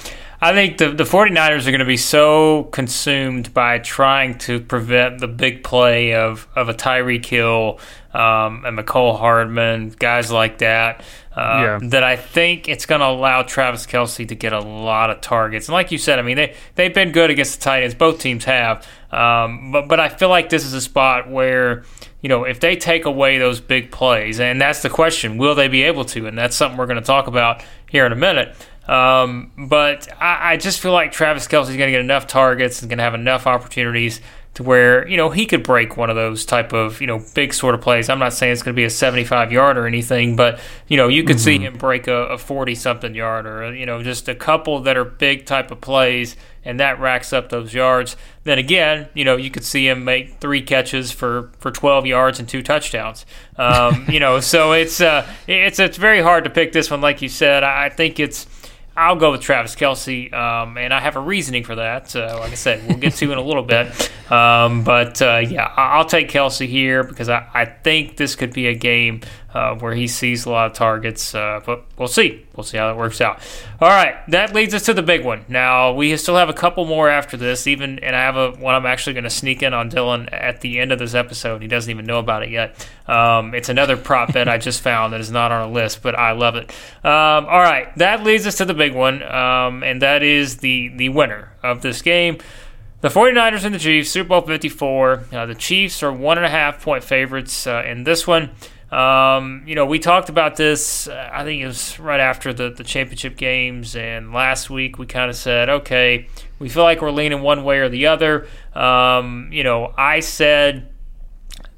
I 0.41 0.53
think 0.53 0.77
the, 0.77 0.91
the 0.91 1.03
49ers 1.03 1.67
are 1.67 1.71
going 1.71 1.79
to 1.79 1.85
be 1.85 1.97
so 1.97 2.63
consumed 2.71 3.53
by 3.53 3.79
trying 3.79 4.37
to 4.39 4.61
prevent 4.61 5.19
the 5.19 5.27
big 5.27 5.63
play 5.65 6.13
of, 6.13 6.47
of 6.55 6.69
a 6.69 6.73
Tyreek 6.73 7.25
Hill 7.25 7.79
um, 8.13 8.63
and 8.65 8.77
Mecole 8.77 9.19
Hardman, 9.19 9.89
guys 9.89 10.31
like 10.31 10.59
that, 10.59 11.01
uh, 11.35 11.61
yeah. 11.61 11.79
that 11.89 12.03
I 12.05 12.15
think 12.15 12.69
it's 12.69 12.85
going 12.85 13.01
to 13.01 13.07
allow 13.07 13.41
Travis 13.41 13.85
Kelce 13.85 14.25
to 14.29 14.35
get 14.35 14.53
a 14.53 14.61
lot 14.61 15.09
of 15.09 15.19
targets. 15.19 15.67
And 15.67 15.73
like 15.73 15.91
you 15.91 15.97
said, 15.97 16.19
I 16.19 16.21
mean, 16.21 16.37
they, 16.37 16.55
they've 16.75 16.93
been 16.93 17.11
good 17.11 17.29
against 17.29 17.59
the 17.59 17.63
Titans. 17.65 17.93
Both 17.93 18.19
teams 18.19 18.45
have. 18.45 18.87
Um, 19.11 19.73
but, 19.73 19.89
but 19.89 19.99
I 19.99 20.07
feel 20.07 20.29
like 20.29 20.49
this 20.49 20.63
is 20.63 20.73
a 20.73 20.81
spot 20.81 21.29
where 21.29 21.83
you 22.21 22.27
know, 22.27 22.43
if 22.43 22.59
they 22.59 22.75
take 22.75 23.05
away 23.05 23.37
those 23.37 23.61
big 23.61 23.91
plays, 23.91 24.39
and 24.39 24.59
that's 24.59 24.81
the 24.81 24.89
question, 24.89 25.37
will 25.37 25.55
they 25.55 25.69
be 25.69 25.83
able 25.83 26.03
to? 26.05 26.27
And 26.27 26.37
that's 26.37 26.55
something 26.55 26.77
we're 26.77 26.85
going 26.85 26.99
to 26.99 27.05
talk 27.05 27.27
about 27.27 27.63
here 27.89 28.05
in 28.05 28.11
a 28.11 28.17
minute. 28.17 28.55
Um, 28.89 29.51
but 29.55 30.07
I, 30.19 30.53
I, 30.53 30.57
just 30.57 30.79
feel 30.79 30.93
like 30.93 31.11
Travis 31.11 31.47
Kelce 31.47 31.69
is 31.69 31.77
going 31.77 31.89
to 31.89 31.91
get 31.91 31.99
enough 31.99 32.25
targets 32.25 32.81
and 32.81 32.89
going 32.89 32.97
to 32.97 33.03
have 33.03 33.13
enough 33.13 33.45
opportunities 33.45 34.19
to 34.55 34.63
where 34.63 35.07
you 35.07 35.15
know 35.15 35.29
he 35.29 35.45
could 35.45 35.61
break 35.61 35.95
one 35.95 36.09
of 36.09 36.15
those 36.15 36.43
type 36.43 36.73
of 36.73 36.99
you 36.99 37.05
know 37.05 37.23
big 37.35 37.53
sort 37.53 37.75
of 37.75 37.81
plays. 37.81 38.09
I'm 38.09 38.17
not 38.17 38.33
saying 38.33 38.51
it's 38.53 38.63
going 38.63 38.73
to 38.73 38.79
be 38.79 38.85
a 38.85 38.89
75 38.89 39.51
yard 39.51 39.77
or 39.77 39.85
anything, 39.85 40.35
but 40.35 40.59
you 40.87 40.97
know 40.97 41.07
you 41.07 41.23
could 41.23 41.35
mm-hmm. 41.35 41.43
see 41.43 41.59
him 41.59 41.77
break 41.77 42.07
a 42.07 42.35
40 42.35 42.73
something 42.73 43.13
yard 43.13 43.45
or 43.45 43.75
you 43.75 43.85
know 43.85 44.01
just 44.01 44.27
a 44.27 44.33
couple 44.33 44.81
that 44.81 44.97
are 44.97 45.05
big 45.05 45.45
type 45.45 45.69
of 45.69 45.81
plays, 45.81 46.35
and 46.65 46.79
that 46.79 46.99
racks 46.99 47.31
up 47.31 47.49
those 47.49 47.75
yards. 47.75 48.17
Then 48.43 48.57
again, 48.57 49.07
you 49.13 49.23
know 49.23 49.35
you 49.35 49.51
could 49.51 49.63
see 49.63 49.87
him 49.87 50.03
make 50.03 50.39
three 50.39 50.63
catches 50.63 51.11
for 51.11 51.51
for 51.59 51.69
12 51.69 52.07
yards 52.07 52.39
and 52.39 52.49
two 52.49 52.63
touchdowns. 52.63 53.27
Um, 53.55 54.07
you 54.09 54.19
know, 54.19 54.39
so 54.39 54.71
it's 54.71 54.99
uh, 54.99 55.27
it's 55.45 55.77
it's 55.77 55.97
very 55.97 56.23
hard 56.23 56.45
to 56.45 56.49
pick 56.49 56.71
this 56.71 56.89
one, 56.89 57.01
like 57.01 57.21
you 57.21 57.29
said. 57.29 57.63
I 57.63 57.89
think 57.89 58.19
it's 58.19 58.47
I'll 58.97 59.15
go 59.15 59.31
with 59.31 59.41
Travis 59.41 59.75
Kelce, 59.75 60.33
um, 60.33 60.77
and 60.77 60.93
I 60.93 60.99
have 60.99 61.15
a 61.15 61.21
reasoning 61.21 61.63
for 61.63 61.75
that. 61.75 62.13
Like 62.13 62.51
I 62.51 62.55
said, 62.55 62.85
we'll 62.87 62.97
get 62.97 63.13
to 63.15 63.31
in 63.31 63.37
a 63.37 63.43
little 63.43 63.63
bit. 63.63 64.11
Um, 64.29 64.83
but 64.83 65.19
uh, 65.23 65.37
yeah, 65.37 65.73
I'll 65.75 66.05
take 66.05 66.29
Kelce 66.29 66.67
here 66.67 67.03
because 67.03 67.29
I, 67.29 67.47
I 67.51 67.65
think 67.65 68.15
this 68.15 68.35
could 68.35 68.53
be 68.53 68.67
a 68.67 68.75
game 68.75 69.21
uh, 69.53 69.75
where 69.75 69.93
he 69.93 70.07
sees 70.07 70.45
a 70.45 70.49
lot 70.49 70.67
of 70.67 70.73
targets. 70.73 71.33
Uh, 71.33 71.59
but 71.65 71.85
we'll 71.97 72.07
see. 72.07 72.45
We'll 72.55 72.63
see 72.63 72.77
how 72.77 72.87
that 72.87 72.97
works 72.97 73.21
out. 73.21 73.39
All 73.81 73.89
right, 73.89 74.15
that 74.29 74.53
leads 74.53 74.73
us 74.73 74.83
to 74.83 74.93
the 74.93 75.01
big 75.01 75.25
one. 75.25 75.45
Now 75.47 75.93
we 75.93 76.15
still 76.17 76.35
have 76.35 76.49
a 76.49 76.53
couple 76.53 76.85
more 76.85 77.09
after 77.09 77.37
this. 77.37 77.65
Even 77.67 77.99
and 77.99 78.15
I 78.15 78.19
have 78.21 78.35
a 78.35 78.51
one 78.51 78.75
I'm 78.75 78.85
actually 78.85 79.13
going 79.13 79.23
to 79.23 79.29
sneak 79.29 79.63
in 79.63 79.73
on 79.73 79.89
Dylan 79.89 80.29
at 80.31 80.61
the 80.61 80.79
end 80.79 80.91
of 80.91 80.99
this 80.99 81.13
episode. 81.13 81.61
He 81.61 81.67
doesn't 81.67 81.89
even 81.89 82.05
know 82.05 82.19
about 82.19 82.43
it 82.43 82.49
yet. 82.49 82.87
Um, 83.07 83.55
it's 83.55 83.69
another 83.69 83.97
prop 83.97 84.33
bet 84.33 84.47
I 84.47 84.57
just 84.57 84.81
found 84.81 85.13
that 85.13 85.19
is 85.21 85.31
not 85.31 85.51
on 85.51 85.61
our 85.61 85.67
list, 85.69 86.01
but 86.03 86.17
I 86.17 86.33
love 86.33 86.55
it. 86.55 86.69
Um, 87.03 87.45
all 87.45 87.61
right, 87.61 87.95
that 87.97 88.23
leads 88.23 88.45
us 88.45 88.57
to 88.57 88.65
the 88.65 88.73
big 88.73 88.93
one, 88.93 89.23
um, 89.23 89.83
and 89.83 90.01
that 90.01 90.21
is 90.21 90.57
the 90.57 90.89
the 90.89 91.09
winner 91.09 91.53
of 91.63 91.81
this 91.81 92.01
game. 92.01 92.37
The 93.01 93.07
49ers 93.07 93.63
and 93.63 93.73
the 93.73 93.79
Chiefs, 93.79 94.11
Super 94.11 94.27
Bowl 94.27 94.41
54. 94.41 95.23
Uh, 95.31 95.45
the 95.45 95.55
Chiefs 95.55 96.03
are 96.03 96.11
one 96.11 96.37
and 96.37 96.45
a 96.45 96.49
half 96.49 96.83
point 96.83 97.01
favorites 97.01 97.65
uh, 97.65 97.81
in 97.87 98.03
this 98.03 98.27
one. 98.27 98.49
Um, 98.91 99.63
you 99.67 99.75
know, 99.75 99.85
we 99.85 99.99
talked 99.99 100.29
about 100.29 100.55
this, 100.55 101.07
I 101.07 101.43
think 101.43 101.61
it 101.61 101.67
was 101.67 101.99
right 101.99 102.19
after 102.19 102.53
the, 102.53 102.71
the 102.71 102.83
championship 102.83 103.37
games, 103.37 103.95
and 103.95 104.33
last 104.33 104.69
week 104.69 104.97
we 104.97 105.05
kind 105.05 105.29
of 105.29 105.35
said, 105.35 105.69
okay, 105.69 106.27
we 106.57 106.69
feel 106.69 106.83
like 106.83 107.01
we're 107.01 107.11
leaning 107.11 107.41
one 107.41 107.63
way 107.63 107.79
or 107.79 107.89
the 107.89 108.07
other. 108.07 108.47
Um, 108.73 109.49
you 109.51 109.63
know, 109.63 109.93
I 109.95 110.21
said 110.21 110.89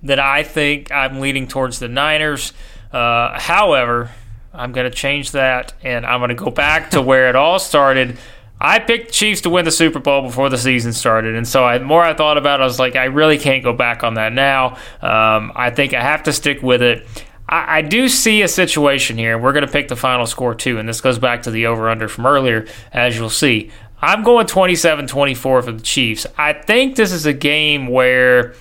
that 0.04 0.20
I 0.20 0.44
think 0.44 0.92
I'm 0.92 1.20
leaning 1.20 1.48
towards 1.48 1.80
the 1.80 1.90
Niners. 1.90 2.54
Uh, 2.94 3.38
however, 3.40 4.12
I'm 4.54 4.72
going 4.72 4.90
to 4.90 4.96
change 4.96 5.32
that, 5.32 5.74
and 5.84 6.06
I'm 6.06 6.20
going 6.20 6.30
to 6.30 6.36
go 6.36 6.50
back 6.50 6.92
to 6.92 7.02
where 7.02 7.30
it 7.30 7.36
all 7.36 7.60
started. 7.60 8.18
I 8.64 8.78
picked 8.80 9.12
Chiefs 9.12 9.42
to 9.42 9.50
win 9.50 9.66
the 9.66 9.72
Super 9.72 10.00
Bowl 10.00 10.22
before 10.22 10.50
the 10.50 10.58
season 10.58 10.94
started, 10.94 11.36
and 11.36 11.48
so 11.48 11.66
I, 11.66 11.80
the 11.80 11.86
more 11.86 12.04
I 12.04 12.14
thought 12.14 12.38
about 12.38 12.60
it, 12.60 12.64
I 12.64 12.66
was 12.68 12.78
like, 12.78 12.96
I 12.96 13.06
really 13.06 13.40
can't 13.40 13.64
go 13.64 13.74
back 13.74 14.04
on 14.04 14.14
that 14.14 14.34
now. 14.34 14.78
Um, 15.02 15.52
I 15.56 15.72
think 15.76 15.96
I 15.96 16.02
have 16.02 16.24
to 16.24 16.34
stick 16.34 16.62
with 16.62 16.84
it. 16.84 17.08
I, 17.50 17.80
I 17.80 17.82
do 17.82 18.08
see 18.08 18.44
a 18.44 18.48
situation 18.48 19.18
here. 19.18 19.38
We're 19.38 19.54
going 19.54 19.66
to 19.66 19.72
pick 19.72 19.88
the 19.88 19.96
final 19.96 20.28
score 20.28 20.54
too, 20.54 20.78
and 20.78 20.88
this 20.88 21.02
goes 21.02 21.18
back 21.18 21.44
to 21.44 21.52
the 21.52 21.66
over/under 21.66 22.08
from 22.08 22.28
earlier, 22.28 22.68
as 22.94 23.18
you'll 23.18 23.30
see. 23.30 23.72
I'm 24.04 24.24
going 24.24 24.48
27-24 24.48 25.38
for 25.38 25.62
the 25.62 25.82
Chiefs. 25.82 26.26
I 26.38 26.54
think 26.54 26.96
this 26.96 27.12
is 27.12 27.26
a 27.26 27.34
game 27.34 27.88
where 27.88 28.56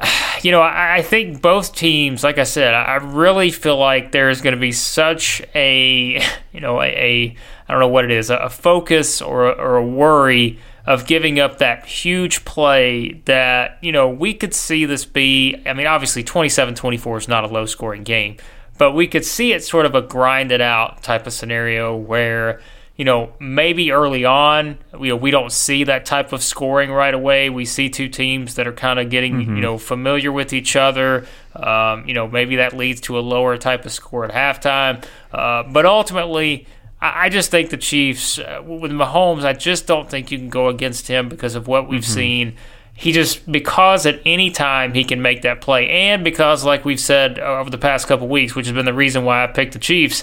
you 0.42 0.50
know, 0.50 0.62
I, 0.62 1.02
think 1.02 1.42
both 1.42 1.74
teams, 1.74 2.24
like 2.24 2.38
I 2.38 2.44
said, 2.44 2.74
I 2.74 2.96
really 2.96 3.50
feel 3.50 3.76
like 3.76 4.12
there 4.12 4.30
is 4.30 4.40
going 4.40 4.54
to 4.54 4.60
be 4.60 4.72
such 4.72 5.42
a, 5.54 6.22
you 6.52 6.60
know, 6.60 6.80
a 6.80 7.36
I 7.70 7.72
don't 7.72 7.82
know 7.82 7.86
what 7.86 8.04
it 8.04 8.10
is, 8.10 8.30
a 8.30 8.48
focus 8.48 9.22
or 9.22 9.48
a, 9.48 9.52
or 9.52 9.76
a 9.76 9.86
worry 9.86 10.58
of 10.86 11.06
giving 11.06 11.38
up 11.38 11.58
that 11.58 11.86
huge 11.86 12.44
play 12.44 13.22
that, 13.26 13.78
you 13.80 13.92
know, 13.92 14.08
we 14.08 14.34
could 14.34 14.52
see 14.52 14.86
this 14.86 15.04
be. 15.04 15.54
I 15.64 15.72
mean, 15.72 15.86
obviously, 15.86 16.24
27 16.24 16.74
24 16.74 17.18
is 17.18 17.28
not 17.28 17.44
a 17.44 17.46
low 17.46 17.66
scoring 17.66 18.02
game, 18.02 18.38
but 18.76 18.90
we 18.90 19.06
could 19.06 19.24
see 19.24 19.52
it 19.52 19.62
sort 19.62 19.86
of 19.86 19.94
a 19.94 20.02
grind 20.02 20.50
it 20.50 20.60
out 20.60 21.04
type 21.04 21.28
of 21.28 21.32
scenario 21.32 21.94
where, 21.94 22.60
you 22.96 23.04
know, 23.04 23.34
maybe 23.38 23.92
early 23.92 24.24
on, 24.24 24.76
you 24.98 25.10
know, 25.10 25.16
we 25.16 25.30
don't 25.30 25.52
see 25.52 25.84
that 25.84 26.04
type 26.04 26.32
of 26.32 26.42
scoring 26.42 26.90
right 26.90 27.14
away. 27.14 27.50
We 27.50 27.66
see 27.66 27.88
two 27.88 28.08
teams 28.08 28.56
that 28.56 28.66
are 28.66 28.72
kind 28.72 28.98
of 28.98 29.10
getting, 29.10 29.34
mm-hmm. 29.34 29.54
you 29.54 29.62
know, 29.62 29.78
familiar 29.78 30.32
with 30.32 30.52
each 30.52 30.74
other. 30.74 31.24
Um, 31.54 32.08
you 32.08 32.14
know, 32.14 32.26
maybe 32.26 32.56
that 32.56 32.76
leads 32.76 33.00
to 33.02 33.16
a 33.16 33.20
lower 33.20 33.56
type 33.58 33.86
of 33.86 33.92
score 33.92 34.24
at 34.24 34.32
halftime. 34.32 35.04
Uh, 35.32 35.62
but 35.70 35.86
ultimately, 35.86 36.66
I, 37.02 37.28
just 37.30 37.50
think 37.50 37.70
the 37.70 37.76
Chiefs 37.76 38.38
uh, 38.38 38.62
with 38.64 38.92
Mahomes. 38.92 39.44
I 39.44 39.54
just 39.54 39.86
don't 39.86 40.10
think 40.10 40.30
you 40.30 40.38
can 40.38 40.50
go 40.50 40.68
against 40.68 41.08
him 41.08 41.28
because 41.28 41.54
of 41.54 41.66
what 41.66 41.88
we've 41.88 42.02
mm-hmm. 42.02 42.12
seen. 42.12 42.56
He 42.92 43.12
just 43.12 43.50
because 43.50 44.04
at 44.04 44.20
any 44.26 44.50
time 44.50 44.92
he 44.92 45.04
can 45.04 45.22
make 45.22 45.42
that 45.42 45.62
play, 45.62 45.88
and 45.88 46.22
because 46.22 46.64
like 46.64 46.84
we've 46.84 47.00
said 47.00 47.38
over 47.38 47.70
the 47.70 47.78
past 47.78 48.06
couple 48.06 48.28
weeks, 48.28 48.54
which 48.54 48.66
has 48.66 48.74
been 48.74 48.84
the 48.84 48.92
reason 48.92 49.24
why 49.24 49.42
I 49.42 49.46
picked 49.46 49.72
the 49.72 49.78
Chiefs. 49.78 50.22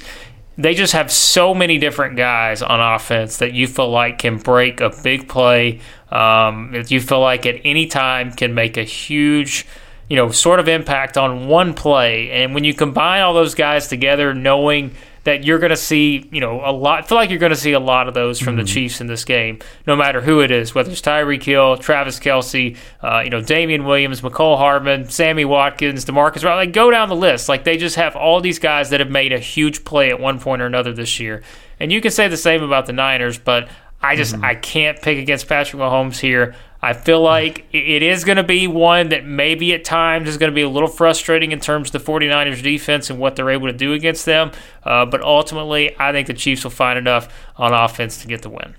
They 0.59 0.73
just 0.73 0.93
have 0.93 1.11
so 1.11 1.53
many 1.53 1.77
different 1.77 2.17
guys 2.17 2.63
on 2.63 2.79
offense 2.79 3.37
that 3.37 3.53
you 3.53 3.67
feel 3.67 3.89
like 3.89 4.17
can 4.17 4.37
break 4.37 4.81
a 4.81 4.91
big 5.03 5.27
play. 5.27 5.81
Um, 6.09 6.71
that 6.71 6.89
you 6.89 6.99
feel 6.99 7.19
like 7.19 7.45
at 7.45 7.61
any 7.63 7.85
time 7.85 8.31
can 8.31 8.53
make 8.55 8.77
a 8.77 8.83
huge 8.83 9.67
you 10.09 10.15
know, 10.15 10.31
sort 10.31 10.59
of 10.59 10.67
impact 10.67 11.17
on 11.17 11.47
one 11.47 11.73
play. 11.73 12.31
And 12.31 12.53
when 12.53 12.63
you 12.63 12.73
combine 12.73 13.21
all 13.21 13.33
those 13.33 13.55
guys 13.55 13.87
together, 13.87 14.33
knowing 14.33 14.93
that 15.27 15.43
you're 15.43 15.59
going 15.59 15.71
to 15.71 15.75
see, 15.75 16.25
you 16.31 16.39
know, 16.39 16.61
a 16.63 16.71
lot. 16.71 17.03
I 17.03 17.05
feel 17.05 17.17
like 17.17 17.29
you're 17.29 17.37
going 17.37 17.49
to 17.49 17.57
see 17.57 17.73
a 17.73 17.81
lot 17.81 18.07
of 18.07 18.13
those 18.13 18.39
from 18.39 18.55
mm-hmm. 18.55 18.61
the 18.61 18.71
Chiefs 18.71 19.01
in 19.01 19.07
this 19.07 19.25
game, 19.25 19.59
no 19.85 19.93
matter 19.93 20.21
who 20.21 20.39
it 20.39 20.51
is, 20.51 20.73
whether 20.73 20.89
it's 20.89 21.01
Tyreek 21.01 21.43
Hill, 21.43 21.75
Travis 21.75 22.17
Kelce, 22.17 22.77
uh, 23.01 23.19
you 23.25 23.29
know, 23.29 23.41
Damien 23.41 23.83
Williams, 23.83 24.21
Mecole 24.21 24.57
Hardman, 24.57 25.09
Sammy 25.09 25.43
Watkins, 25.43 26.05
Demarcus. 26.05 26.45
Right, 26.45 26.55
like 26.55 26.71
go 26.71 26.89
down 26.89 27.09
the 27.09 27.15
list. 27.15 27.49
Like 27.49 27.65
they 27.65 27.75
just 27.75 27.97
have 27.97 28.15
all 28.15 28.39
these 28.39 28.57
guys 28.57 28.89
that 28.91 29.01
have 29.01 29.11
made 29.11 29.33
a 29.33 29.39
huge 29.39 29.83
play 29.83 30.11
at 30.11 30.19
one 30.21 30.39
point 30.39 30.61
or 30.61 30.65
another 30.65 30.93
this 30.93 31.19
year, 31.19 31.43
and 31.77 31.91
you 31.91 31.99
can 31.99 32.11
say 32.11 32.29
the 32.29 32.37
same 32.37 32.63
about 32.63 32.85
the 32.85 32.93
Niners, 32.93 33.37
but 33.37 33.67
I 34.01 34.15
just 34.15 34.33
mm-hmm. 34.33 34.45
I 34.45 34.55
can't 34.55 35.01
pick 35.01 35.17
against 35.17 35.49
Patrick 35.49 35.81
Mahomes 35.81 36.19
here. 36.19 36.55
I 36.87 36.93
feel 36.93 37.19
like 37.19 37.65
it 37.73 38.01
is 38.01 38.23
going 38.23 38.37
to 38.37 38.45
be 38.45 38.65
one 38.65 39.09
that 39.09 39.25
maybe 39.25 39.73
at 39.73 39.83
times 39.83 40.29
is 40.29 40.37
going 40.37 40.49
to 40.49 40.55
be 40.55 40.61
a 40.61 40.69
little 40.69 40.87
frustrating 40.87 41.51
in 41.51 41.59
terms 41.59 41.93
of 41.93 42.01
the 42.01 42.11
49ers 42.11 42.63
defense 42.63 43.09
and 43.09 43.19
what 43.19 43.35
they're 43.35 43.49
able 43.49 43.67
to 43.67 43.73
do 43.73 43.91
against 43.91 44.23
them. 44.23 44.53
Uh, 44.85 45.05
but 45.05 45.21
ultimately, 45.21 45.93
I 45.99 46.13
think 46.13 46.27
the 46.27 46.33
Chiefs 46.33 46.63
will 46.63 46.71
find 46.71 46.97
enough 46.97 47.27
on 47.57 47.73
offense 47.73 48.21
to 48.21 48.27
get 48.29 48.41
the 48.41 48.47
win. 48.47 48.77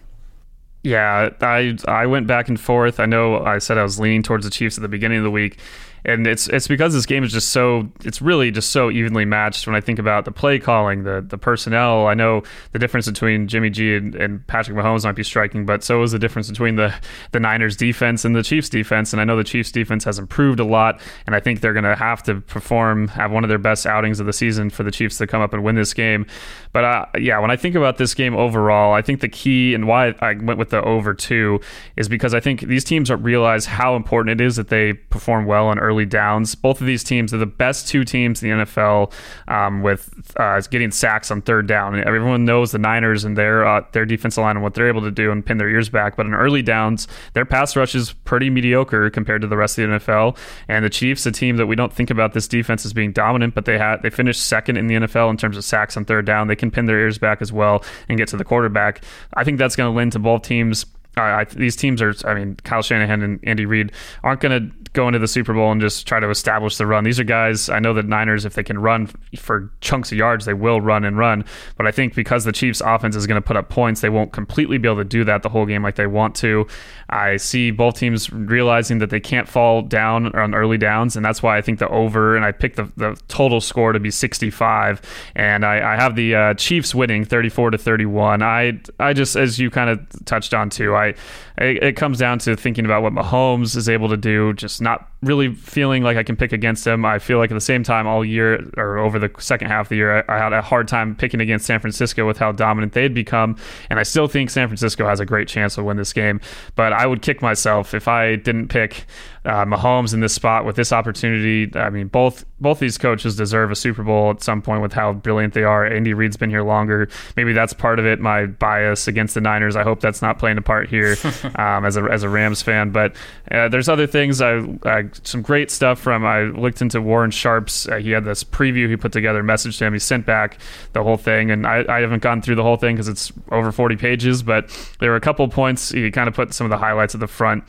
Yeah, 0.82 1.28
I 1.42 1.76
I 1.86 2.06
went 2.06 2.26
back 2.26 2.48
and 2.48 2.58
forth. 2.58 2.98
I 2.98 3.04
know 3.04 3.44
I 3.44 3.58
said 3.58 3.76
I 3.76 3.82
was 3.82 4.00
leaning 4.00 4.22
towards 4.22 4.46
the 4.46 4.50
Chiefs 4.50 4.78
at 4.78 4.82
the 4.82 4.88
beginning 4.88 5.18
of 5.18 5.24
the 5.24 5.30
week 5.30 5.58
and 6.04 6.26
it's 6.26 6.48
it's 6.48 6.68
because 6.68 6.94
this 6.94 7.06
game 7.06 7.24
is 7.24 7.32
just 7.32 7.50
so 7.50 7.88
it's 8.04 8.22
really 8.22 8.50
just 8.50 8.70
so 8.70 8.90
evenly 8.90 9.24
matched 9.24 9.66
when 9.66 9.76
I 9.76 9.80
think 9.80 9.98
about 9.98 10.24
the 10.24 10.32
play 10.32 10.58
calling, 10.58 11.04
the 11.04 11.24
the 11.26 11.38
personnel. 11.38 12.06
I 12.06 12.14
know 12.14 12.42
the 12.72 12.78
difference 12.78 13.06
between 13.06 13.48
Jimmy 13.48 13.70
G 13.70 13.96
and, 13.96 14.14
and, 14.14 14.46
Patrick 14.46 14.76
Mahomes 14.76 15.04
might 15.04 15.12
be 15.12 15.22
striking, 15.22 15.66
but 15.66 15.84
so 15.84 16.02
is 16.02 16.12
the 16.12 16.18
difference 16.18 16.48
between 16.48 16.76
the 16.76 16.94
the 17.32 17.40
Niners 17.40 17.76
defense 17.76 18.24
and 18.24 18.34
the 18.34 18.42
Chiefs 18.42 18.68
defense. 18.68 19.12
And 19.12 19.20
I 19.20 19.24
know 19.24 19.36
the 19.36 19.44
Chiefs 19.44 19.72
defense 19.72 20.04
has 20.04 20.18
improved 20.18 20.60
a 20.60 20.64
lot, 20.64 21.00
and 21.26 21.34
I 21.34 21.40
think 21.40 21.60
they're 21.60 21.72
going 21.72 21.84
to 21.84 21.96
have 21.96 22.22
to 22.24 22.40
perform, 22.40 23.08
have 23.08 23.30
one 23.30 23.44
of 23.44 23.48
their 23.48 23.58
best 23.58 23.86
outings 23.86 24.20
of 24.20 24.26
the 24.26 24.32
season 24.32 24.70
for 24.70 24.82
the 24.82 24.90
Chiefs 24.90 25.18
to 25.18 25.26
come 25.26 25.42
up 25.42 25.52
and 25.52 25.64
win 25.64 25.74
this 25.74 25.94
game. 25.94 26.26
But 26.72 26.84
uh, 26.84 27.06
yeah, 27.18 27.38
when 27.38 27.50
I 27.50 27.56
think 27.56 27.74
about 27.74 27.98
this 27.98 28.14
game 28.14 28.36
overall, 28.36 28.92
I 28.92 29.02
think 29.02 29.20
the 29.20 29.28
key 29.28 29.74
and 29.74 29.86
why 29.86 30.14
I 30.20 30.34
went 30.34 30.58
with 30.58 30.70
the 30.70 30.82
over 30.82 31.14
two 31.14 31.60
is 31.96 32.08
because 32.08 32.34
I 32.34 32.40
think 32.40 32.62
these 32.62 32.84
teams 32.84 33.10
realize 33.10 33.66
how 33.66 33.96
important 33.96 34.40
it 34.40 34.44
is 34.44 34.56
that 34.56 34.68
they 34.68 34.92
perform 34.92 35.46
well 35.46 35.66
on 35.66 35.78
early 35.78 36.06
downs. 36.06 36.54
Both 36.54 36.80
of 36.80 36.86
these 36.86 37.04
teams 37.04 37.32
are 37.32 37.38
the 37.38 37.46
best 37.46 37.88
two 37.88 38.04
teams 38.04 38.42
in 38.42 38.58
the 38.58 38.64
NFL 38.64 39.12
um, 39.48 39.82
with 39.82 40.32
uh, 40.36 40.60
getting 40.70 40.90
sacks 40.90 41.30
on 41.30 41.42
third 41.42 41.66
down. 41.66 41.94
And 41.94 42.04
everyone 42.04 42.44
knows 42.44 42.72
the 42.72 42.78
Niners 42.78 43.24
and 43.24 43.36
their 43.36 43.66
uh, 43.66 43.84
their 43.92 44.06
defensive 44.06 44.42
line 44.42 44.56
and 44.56 44.62
what 44.62 44.74
they're 44.74 44.88
able 44.88 45.02
to 45.02 45.10
do 45.10 45.30
and 45.30 45.44
pin 45.44 45.58
their 45.58 45.68
ears 45.68 45.88
back. 45.88 46.16
But 46.16 46.26
in 46.26 46.34
early 46.34 46.62
downs, 46.62 47.08
their 47.32 47.44
pass 47.44 47.76
rush 47.76 47.94
is 47.94 48.12
pretty 48.12 48.50
mediocre 48.50 49.10
compared 49.10 49.42
to 49.42 49.48
the 49.48 49.56
rest 49.56 49.78
of 49.78 49.88
the 49.88 49.96
NFL. 49.98 50.36
And 50.68 50.84
the 50.84 50.90
Chiefs, 50.90 51.26
a 51.26 51.32
team 51.32 51.56
that 51.56 51.66
we 51.66 51.76
don't 51.76 51.92
think 51.92 52.10
about 52.10 52.32
this 52.32 52.48
defense 52.48 52.84
as 52.84 52.92
being 52.92 53.12
dominant, 53.12 53.54
but 53.54 53.64
they 53.64 53.78
had 53.78 54.02
they 54.02 54.10
finished 54.10 54.42
second 54.42 54.76
in 54.76 54.86
the 54.86 54.94
NFL 54.94 55.30
in 55.30 55.36
terms 55.36 55.56
of 55.56 55.64
sacks 55.64 55.96
on 55.96 56.04
third 56.04 56.26
down. 56.26 56.48
They 56.48 56.56
can 56.58 56.70
pin 56.70 56.86
their 56.86 56.98
ears 56.98 57.18
back 57.18 57.40
as 57.40 57.52
well 57.52 57.84
and 58.08 58.18
get 58.18 58.28
to 58.28 58.36
the 58.36 58.44
quarterback. 58.44 59.02
I 59.34 59.44
think 59.44 59.58
that's 59.58 59.76
going 59.76 59.90
to 59.90 59.96
lend 59.96 60.12
to 60.12 60.18
both 60.18 60.42
teams. 60.42 60.86
I, 61.16 61.44
these 61.44 61.74
teams 61.76 62.00
are, 62.00 62.14
I 62.24 62.34
mean, 62.34 62.56
Kyle 62.56 62.82
Shanahan 62.82 63.22
and 63.22 63.40
Andy 63.42 63.66
Reid 63.66 63.92
aren't 64.22 64.40
going 64.40 64.70
to 64.70 64.78
go 64.92 65.06
into 65.06 65.18
the 65.18 65.28
Super 65.28 65.54
Bowl 65.54 65.70
and 65.70 65.80
just 65.80 66.06
try 66.06 66.20
to 66.20 66.30
establish 66.30 66.76
the 66.76 66.86
run. 66.86 67.04
These 67.04 67.20
are 67.20 67.24
guys 67.24 67.68
I 67.68 67.78
know 67.78 67.94
that 67.94 68.06
Niners, 68.06 68.44
if 68.44 68.54
they 68.54 68.62
can 68.62 68.78
run 68.78 69.08
for 69.36 69.70
chunks 69.80 70.12
of 70.12 70.18
yards, 70.18 70.44
they 70.44 70.54
will 70.54 70.80
run 70.80 71.04
and 71.04 71.18
run. 71.18 71.44
But 71.76 71.86
I 71.86 71.90
think 71.90 72.14
because 72.14 72.44
the 72.44 72.52
Chiefs' 72.52 72.80
offense 72.80 73.14
is 73.16 73.26
going 73.26 73.40
to 73.40 73.46
put 73.46 73.56
up 73.56 73.68
points, 73.68 74.00
they 74.00 74.08
won't 74.08 74.32
completely 74.32 74.78
be 74.78 74.88
able 74.88 74.98
to 74.98 75.04
do 75.04 75.24
that 75.24 75.42
the 75.42 75.48
whole 75.48 75.66
game 75.66 75.82
like 75.82 75.96
they 75.96 76.06
want 76.06 76.34
to. 76.36 76.66
I 77.10 77.36
see 77.36 77.70
both 77.70 77.96
teams 77.96 78.30
realizing 78.32 78.98
that 78.98 79.10
they 79.10 79.20
can't 79.20 79.48
fall 79.48 79.82
down 79.82 80.34
on 80.34 80.54
early 80.54 80.78
downs, 80.78 81.16
and 81.16 81.24
that's 81.24 81.42
why 81.42 81.56
I 81.56 81.62
think 81.62 81.78
the 81.78 81.88
over 81.88 82.36
and 82.36 82.44
I 82.44 82.52
picked 82.52 82.76
the, 82.76 82.90
the 82.96 83.20
total 83.28 83.60
score 83.60 83.92
to 83.92 84.00
be 84.00 84.10
65, 84.10 85.00
and 85.34 85.64
I, 85.64 85.94
I 85.94 85.96
have 85.96 86.16
the 86.16 86.34
uh, 86.34 86.54
Chiefs 86.54 86.94
winning 86.94 87.24
34 87.24 87.70
to 87.70 87.78
31. 87.78 88.42
I 88.42 88.80
I 88.98 89.12
just 89.12 89.36
as 89.36 89.58
you 89.58 89.70
kind 89.70 89.90
of 89.90 90.24
touched 90.24 90.52
on 90.54 90.70
too, 90.70 90.94
I 90.98 91.14
it, 91.60 91.82
it 91.82 91.96
comes 91.96 92.18
down 92.18 92.38
to 92.40 92.56
thinking 92.56 92.84
about 92.84 93.02
what 93.02 93.12
Mahomes 93.12 93.76
is 93.76 93.88
able 93.88 94.08
to 94.08 94.16
do, 94.16 94.52
just 94.54 94.80
not 94.80 95.10
really 95.22 95.54
feeling 95.54 96.02
like 96.02 96.16
I 96.16 96.22
can 96.22 96.36
pick 96.36 96.52
against 96.52 96.86
him. 96.86 97.04
I 97.04 97.18
feel 97.18 97.38
like 97.38 97.50
at 97.50 97.54
the 97.54 97.60
same 97.60 97.82
time 97.82 98.06
all 98.06 98.24
year 98.24 98.70
or 98.76 98.98
over 98.98 99.18
the 99.18 99.30
second 99.38 99.68
half 99.68 99.86
of 99.86 99.88
the 99.90 99.96
year, 99.96 100.24
I, 100.28 100.36
I 100.36 100.38
had 100.38 100.52
a 100.52 100.62
hard 100.62 100.88
time 100.88 101.16
picking 101.16 101.40
against 101.40 101.66
San 101.66 101.80
Francisco 101.80 102.26
with 102.26 102.38
how 102.38 102.52
dominant 102.52 102.92
they'd 102.92 103.14
become, 103.14 103.56
and 103.90 103.98
I 103.98 104.02
still 104.02 104.28
think 104.28 104.50
San 104.50 104.68
Francisco 104.68 105.06
has 105.06 105.20
a 105.20 105.26
great 105.26 105.48
chance 105.48 105.74
to 105.74 105.84
win 105.84 105.96
this 105.96 106.12
game. 106.12 106.40
But 106.76 106.92
I 106.92 107.06
would 107.06 107.22
kick 107.22 107.42
myself 107.42 107.94
if 107.94 108.08
I 108.08 108.36
didn't 108.36 108.68
pick 108.68 109.06
uh, 109.44 109.64
Mahomes 109.64 110.12
in 110.12 110.20
this 110.20 110.34
spot 110.34 110.64
with 110.64 110.76
this 110.76 110.92
opportunity. 110.92 111.70
I 111.74 111.90
mean, 111.90 112.08
both 112.08 112.44
both 112.60 112.80
these 112.80 112.98
coaches 112.98 113.36
deserve 113.36 113.70
a 113.70 113.76
Super 113.76 114.02
Bowl 114.02 114.30
at 114.30 114.42
some 114.42 114.60
point 114.60 114.82
with 114.82 114.92
how 114.92 115.12
brilliant 115.12 115.54
they 115.54 115.62
are. 115.62 115.86
Andy 115.86 116.12
Reid's 116.12 116.36
been 116.36 116.50
here 116.50 116.62
longer. 116.62 117.08
Maybe 117.36 117.52
that's 117.52 117.72
part 117.72 117.98
of 117.98 118.06
it. 118.06 118.20
My 118.20 118.46
bias 118.46 119.08
against 119.08 119.34
the 119.34 119.40
Niners. 119.40 119.76
I 119.76 119.84
hope 119.84 120.00
that's 120.00 120.20
not 120.20 120.38
playing 120.38 120.58
a 120.58 120.62
part 120.62 120.88
here 120.88 121.16
um, 121.56 121.84
as 121.84 121.96
a 121.96 122.02
as 122.04 122.22
a 122.22 122.28
Rams 122.28 122.62
fan. 122.62 122.90
But 122.90 123.14
uh, 123.50 123.68
there's 123.68 123.88
other 123.88 124.06
things. 124.06 124.40
I, 124.40 124.60
I, 124.84 125.04
some 125.22 125.42
great 125.42 125.70
stuff 125.70 125.98
from. 125.98 126.24
I 126.24 126.42
looked 126.44 126.82
into 126.82 127.00
Warren 127.00 127.30
Sharp's. 127.30 127.88
Uh, 127.88 127.96
he 127.96 128.10
had 128.10 128.24
this 128.24 128.44
preview 128.44 128.88
he 128.88 128.96
put 128.96 129.12
together, 129.12 129.42
message 129.42 129.78
to 129.78 129.86
him. 129.86 129.92
He 129.92 129.98
sent 129.98 130.26
back 130.26 130.58
the 130.92 131.02
whole 131.02 131.16
thing, 131.16 131.50
and 131.50 131.66
I, 131.66 131.84
I 131.88 132.00
haven't 132.00 132.22
gone 132.22 132.42
through 132.42 132.56
the 132.56 132.62
whole 132.62 132.76
thing 132.76 132.96
because 132.96 133.08
it's 133.08 133.32
over 133.50 133.72
40 133.72 133.96
pages. 133.96 134.42
But 134.42 134.70
there 135.00 135.10
were 135.10 135.16
a 135.16 135.20
couple 135.20 135.46
points. 135.48 135.90
He 135.90 136.10
kind 136.10 136.28
of 136.28 136.34
put 136.34 136.54
some 136.54 136.64
of 136.64 136.70
the 136.70 136.78
highlights 136.78 137.14
at 137.14 137.20
the 137.20 137.26
front 137.26 137.64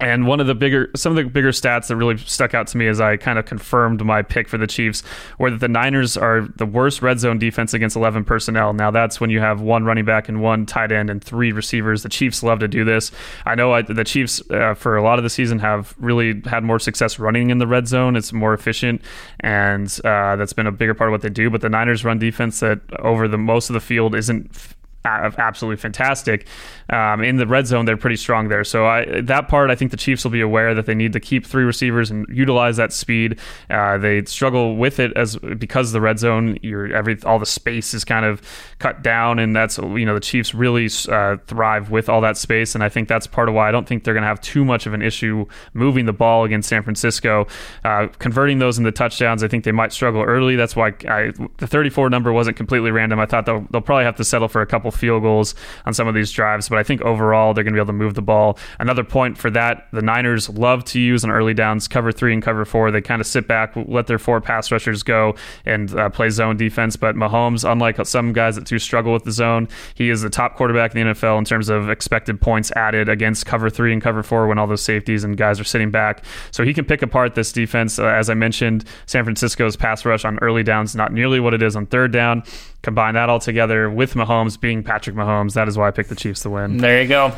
and 0.00 0.26
one 0.26 0.40
of 0.40 0.46
the 0.46 0.54
bigger, 0.54 0.90
some 0.96 1.16
of 1.16 1.16
the 1.16 1.30
bigger 1.30 1.50
stats 1.50 1.86
that 1.88 1.96
really 1.96 2.16
stuck 2.16 2.52
out 2.54 2.66
to 2.68 2.76
me 2.76 2.88
as 2.88 3.00
I 3.00 3.16
kind 3.16 3.38
of 3.38 3.46
confirmed 3.46 4.04
my 4.04 4.22
pick 4.22 4.48
for 4.48 4.58
the 4.58 4.66
Chiefs 4.66 5.02
were 5.38 5.50
that 5.50 5.60
the 5.60 5.68
Niners 5.68 6.16
are 6.16 6.48
the 6.56 6.66
worst 6.66 7.00
red 7.00 7.20
zone 7.20 7.38
defense 7.38 7.74
against 7.74 7.96
11 7.96 8.24
personnel. 8.24 8.72
Now 8.72 8.90
that's 8.90 9.20
when 9.20 9.30
you 9.30 9.40
have 9.40 9.60
one 9.60 9.84
running 9.84 10.04
back 10.04 10.28
and 10.28 10.42
one 10.42 10.66
tight 10.66 10.90
end 10.90 11.10
and 11.10 11.22
three 11.22 11.52
receivers. 11.52 12.02
The 12.02 12.08
Chiefs 12.08 12.42
love 12.42 12.58
to 12.60 12.68
do 12.68 12.84
this. 12.84 13.12
I 13.46 13.54
know 13.54 13.72
I, 13.72 13.82
the 13.82 14.04
Chiefs 14.04 14.42
uh, 14.50 14.74
for 14.74 14.96
a 14.96 15.02
lot 15.02 15.18
of 15.18 15.22
the 15.22 15.30
season 15.30 15.58
have 15.60 15.94
really 15.98 16.42
had 16.44 16.64
more 16.64 16.78
success 16.78 17.18
running 17.18 17.50
in 17.50 17.58
the 17.58 17.66
red 17.66 17.86
zone. 17.86 18.16
It's 18.16 18.32
more 18.32 18.52
efficient, 18.52 19.00
and 19.40 19.88
uh, 20.04 20.36
that's 20.36 20.52
been 20.52 20.66
a 20.66 20.72
bigger 20.72 20.94
part 20.94 21.08
of 21.08 21.12
what 21.12 21.22
they 21.22 21.30
do. 21.30 21.50
But 21.50 21.60
the 21.60 21.68
Niners 21.68 22.04
run 22.04 22.18
defense 22.18 22.60
that 22.60 22.80
over 22.98 23.28
the 23.28 23.38
most 23.38 23.70
of 23.70 23.74
the 23.74 23.80
field 23.80 24.14
isn't 24.14 24.50
absolutely 25.04 25.76
fantastic. 25.76 26.46
Um, 26.90 27.22
in 27.22 27.36
the 27.36 27.46
red 27.46 27.66
zone, 27.66 27.84
they're 27.84 27.96
pretty 27.96 28.16
strong 28.16 28.48
there. 28.48 28.64
So 28.64 28.86
I, 28.86 29.20
that 29.22 29.48
part, 29.48 29.70
I 29.70 29.74
think 29.74 29.90
the 29.90 29.96
Chiefs 29.96 30.24
will 30.24 30.30
be 30.30 30.40
aware 30.40 30.74
that 30.74 30.86
they 30.86 30.94
need 30.94 31.12
to 31.12 31.20
keep 31.20 31.46
three 31.46 31.64
receivers 31.64 32.10
and 32.10 32.26
utilize 32.28 32.76
that 32.76 32.92
speed. 32.92 33.38
Uh, 33.70 33.98
they 33.98 34.24
struggle 34.24 34.76
with 34.76 34.98
it 34.98 35.12
as 35.16 35.36
because 35.36 35.92
the 35.92 36.00
red 36.00 36.18
zone, 36.18 36.58
you're 36.62 36.94
every 36.94 37.18
all 37.24 37.38
the 37.38 37.46
space 37.46 37.94
is 37.94 38.04
kind 38.04 38.24
of 38.24 38.42
cut 38.78 39.02
down, 39.02 39.38
and 39.38 39.54
that's 39.54 39.78
you 39.78 40.04
know 40.04 40.14
the 40.14 40.20
Chiefs 40.20 40.54
really 40.54 40.88
uh, 41.08 41.36
thrive 41.46 41.90
with 41.90 42.08
all 42.08 42.20
that 42.20 42.36
space, 42.36 42.74
and 42.74 42.82
I 42.82 42.88
think 42.88 43.08
that's 43.08 43.26
part 43.26 43.48
of 43.48 43.54
why 43.54 43.68
I 43.68 43.72
don't 43.72 43.86
think 43.86 44.04
they're 44.04 44.14
going 44.14 44.22
to 44.22 44.28
have 44.28 44.40
too 44.40 44.64
much 44.64 44.86
of 44.86 44.94
an 44.94 45.02
issue 45.02 45.46
moving 45.72 46.06
the 46.06 46.12
ball 46.12 46.44
against 46.44 46.68
San 46.68 46.82
Francisco, 46.82 47.46
uh, 47.84 48.08
converting 48.18 48.58
those 48.58 48.78
into 48.78 48.92
touchdowns. 48.92 49.42
I 49.42 49.48
think 49.48 49.64
they 49.64 49.72
might 49.72 49.92
struggle 49.92 50.22
early. 50.22 50.56
That's 50.56 50.76
why 50.76 50.92
I, 51.08 51.32
the 51.58 51.66
34 51.66 52.10
number 52.10 52.32
wasn't 52.32 52.56
completely 52.56 52.90
random. 52.90 53.20
I 53.20 53.26
thought 53.26 53.46
they'll, 53.46 53.66
they'll 53.70 53.80
probably 53.80 54.04
have 54.04 54.16
to 54.16 54.24
settle 54.24 54.48
for 54.48 54.62
a 54.62 54.66
couple 54.66 54.90
field 54.96 55.22
goals 55.22 55.54
on 55.86 55.94
some 55.94 56.08
of 56.08 56.14
these 56.14 56.30
drives, 56.30 56.68
but 56.68 56.78
I 56.78 56.82
think 56.82 57.02
overall 57.02 57.54
they're 57.54 57.64
going 57.64 57.74
to 57.74 57.76
be 57.76 57.80
able 57.80 57.86
to 57.86 57.92
move 57.92 58.14
the 58.14 58.22
ball. 58.22 58.58
Another 58.78 59.04
point 59.04 59.38
for 59.38 59.50
that, 59.50 59.86
the 59.92 60.02
Niners 60.02 60.48
love 60.48 60.84
to 60.86 61.00
use 61.00 61.24
on 61.24 61.30
early 61.30 61.54
downs 61.54 61.88
cover 61.88 62.12
three 62.12 62.32
and 62.32 62.42
cover 62.42 62.64
four. 62.64 62.90
They 62.90 63.00
kind 63.00 63.20
of 63.20 63.26
sit 63.26 63.46
back, 63.46 63.74
let 63.76 64.06
their 64.06 64.18
four 64.18 64.40
pass 64.40 64.70
rushers 64.70 65.02
go 65.02 65.34
and 65.64 65.94
uh, 65.96 66.10
play 66.10 66.30
zone 66.30 66.56
defense. 66.56 66.96
But 66.96 67.16
Mahomes, 67.16 67.70
unlike 67.70 68.04
some 68.06 68.32
guys 68.32 68.56
that 68.56 68.64
do 68.64 68.78
struggle 68.78 69.12
with 69.12 69.24
the 69.24 69.32
zone, 69.32 69.68
he 69.94 70.10
is 70.10 70.22
the 70.22 70.30
top 70.30 70.56
quarterback 70.56 70.94
in 70.94 71.06
the 71.06 71.14
NFL 71.14 71.38
in 71.38 71.44
terms 71.44 71.68
of 71.68 71.90
expected 71.90 72.40
points 72.40 72.72
added 72.72 73.08
against 73.08 73.46
cover 73.46 73.70
three 73.70 73.92
and 73.92 74.02
cover 74.02 74.22
four 74.22 74.46
when 74.46 74.58
all 74.58 74.66
those 74.66 74.82
safeties 74.82 75.24
and 75.24 75.36
guys 75.36 75.60
are 75.60 75.64
sitting 75.64 75.90
back. 75.90 76.24
So 76.50 76.64
he 76.64 76.74
can 76.74 76.84
pick 76.84 77.02
apart 77.02 77.34
this 77.34 77.52
defense. 77.52 77.98
Uh, 77.98 78.06
as 78.06 78.30
I 78.30 78.34
mentioned, 78.34 78.84
San 79.06 79.24
Francisco's 79.24 79.76
pass 79.76 80.04
rush 80.04 80.24
on 80.24 80.38
early 80.40 80.62
downs 80.62 80.94
not 80.94 81.12
nearly 81.12 81.40
what 81.40 81.54
it 81.54 81.62
is 81.62 81.76
on 81.76 81.86
third 81.86 82.12
down. 82.12 82.42
Combine 82.84 83.14
that 83.14 83.30
all 83.30 83.40
together 83.40 83.88
with 83.88 84.12
Mahomes 84.12 84.60
being 84.60 84.82
Patrick 84.82 85.16
Mahomes. 85.16 85.54
That 85.54 85.68
is 85.68 85.78
why 85.78 85.88
I 85.88 85.90
picked 85.90 86.10
the 86.10 86.14
Chiefs 86.14 86.42
to 86.42 86.50
win. 86.50 86.76
There 86.76 87.00
you 87.00 87.08
go. 87.08 87.28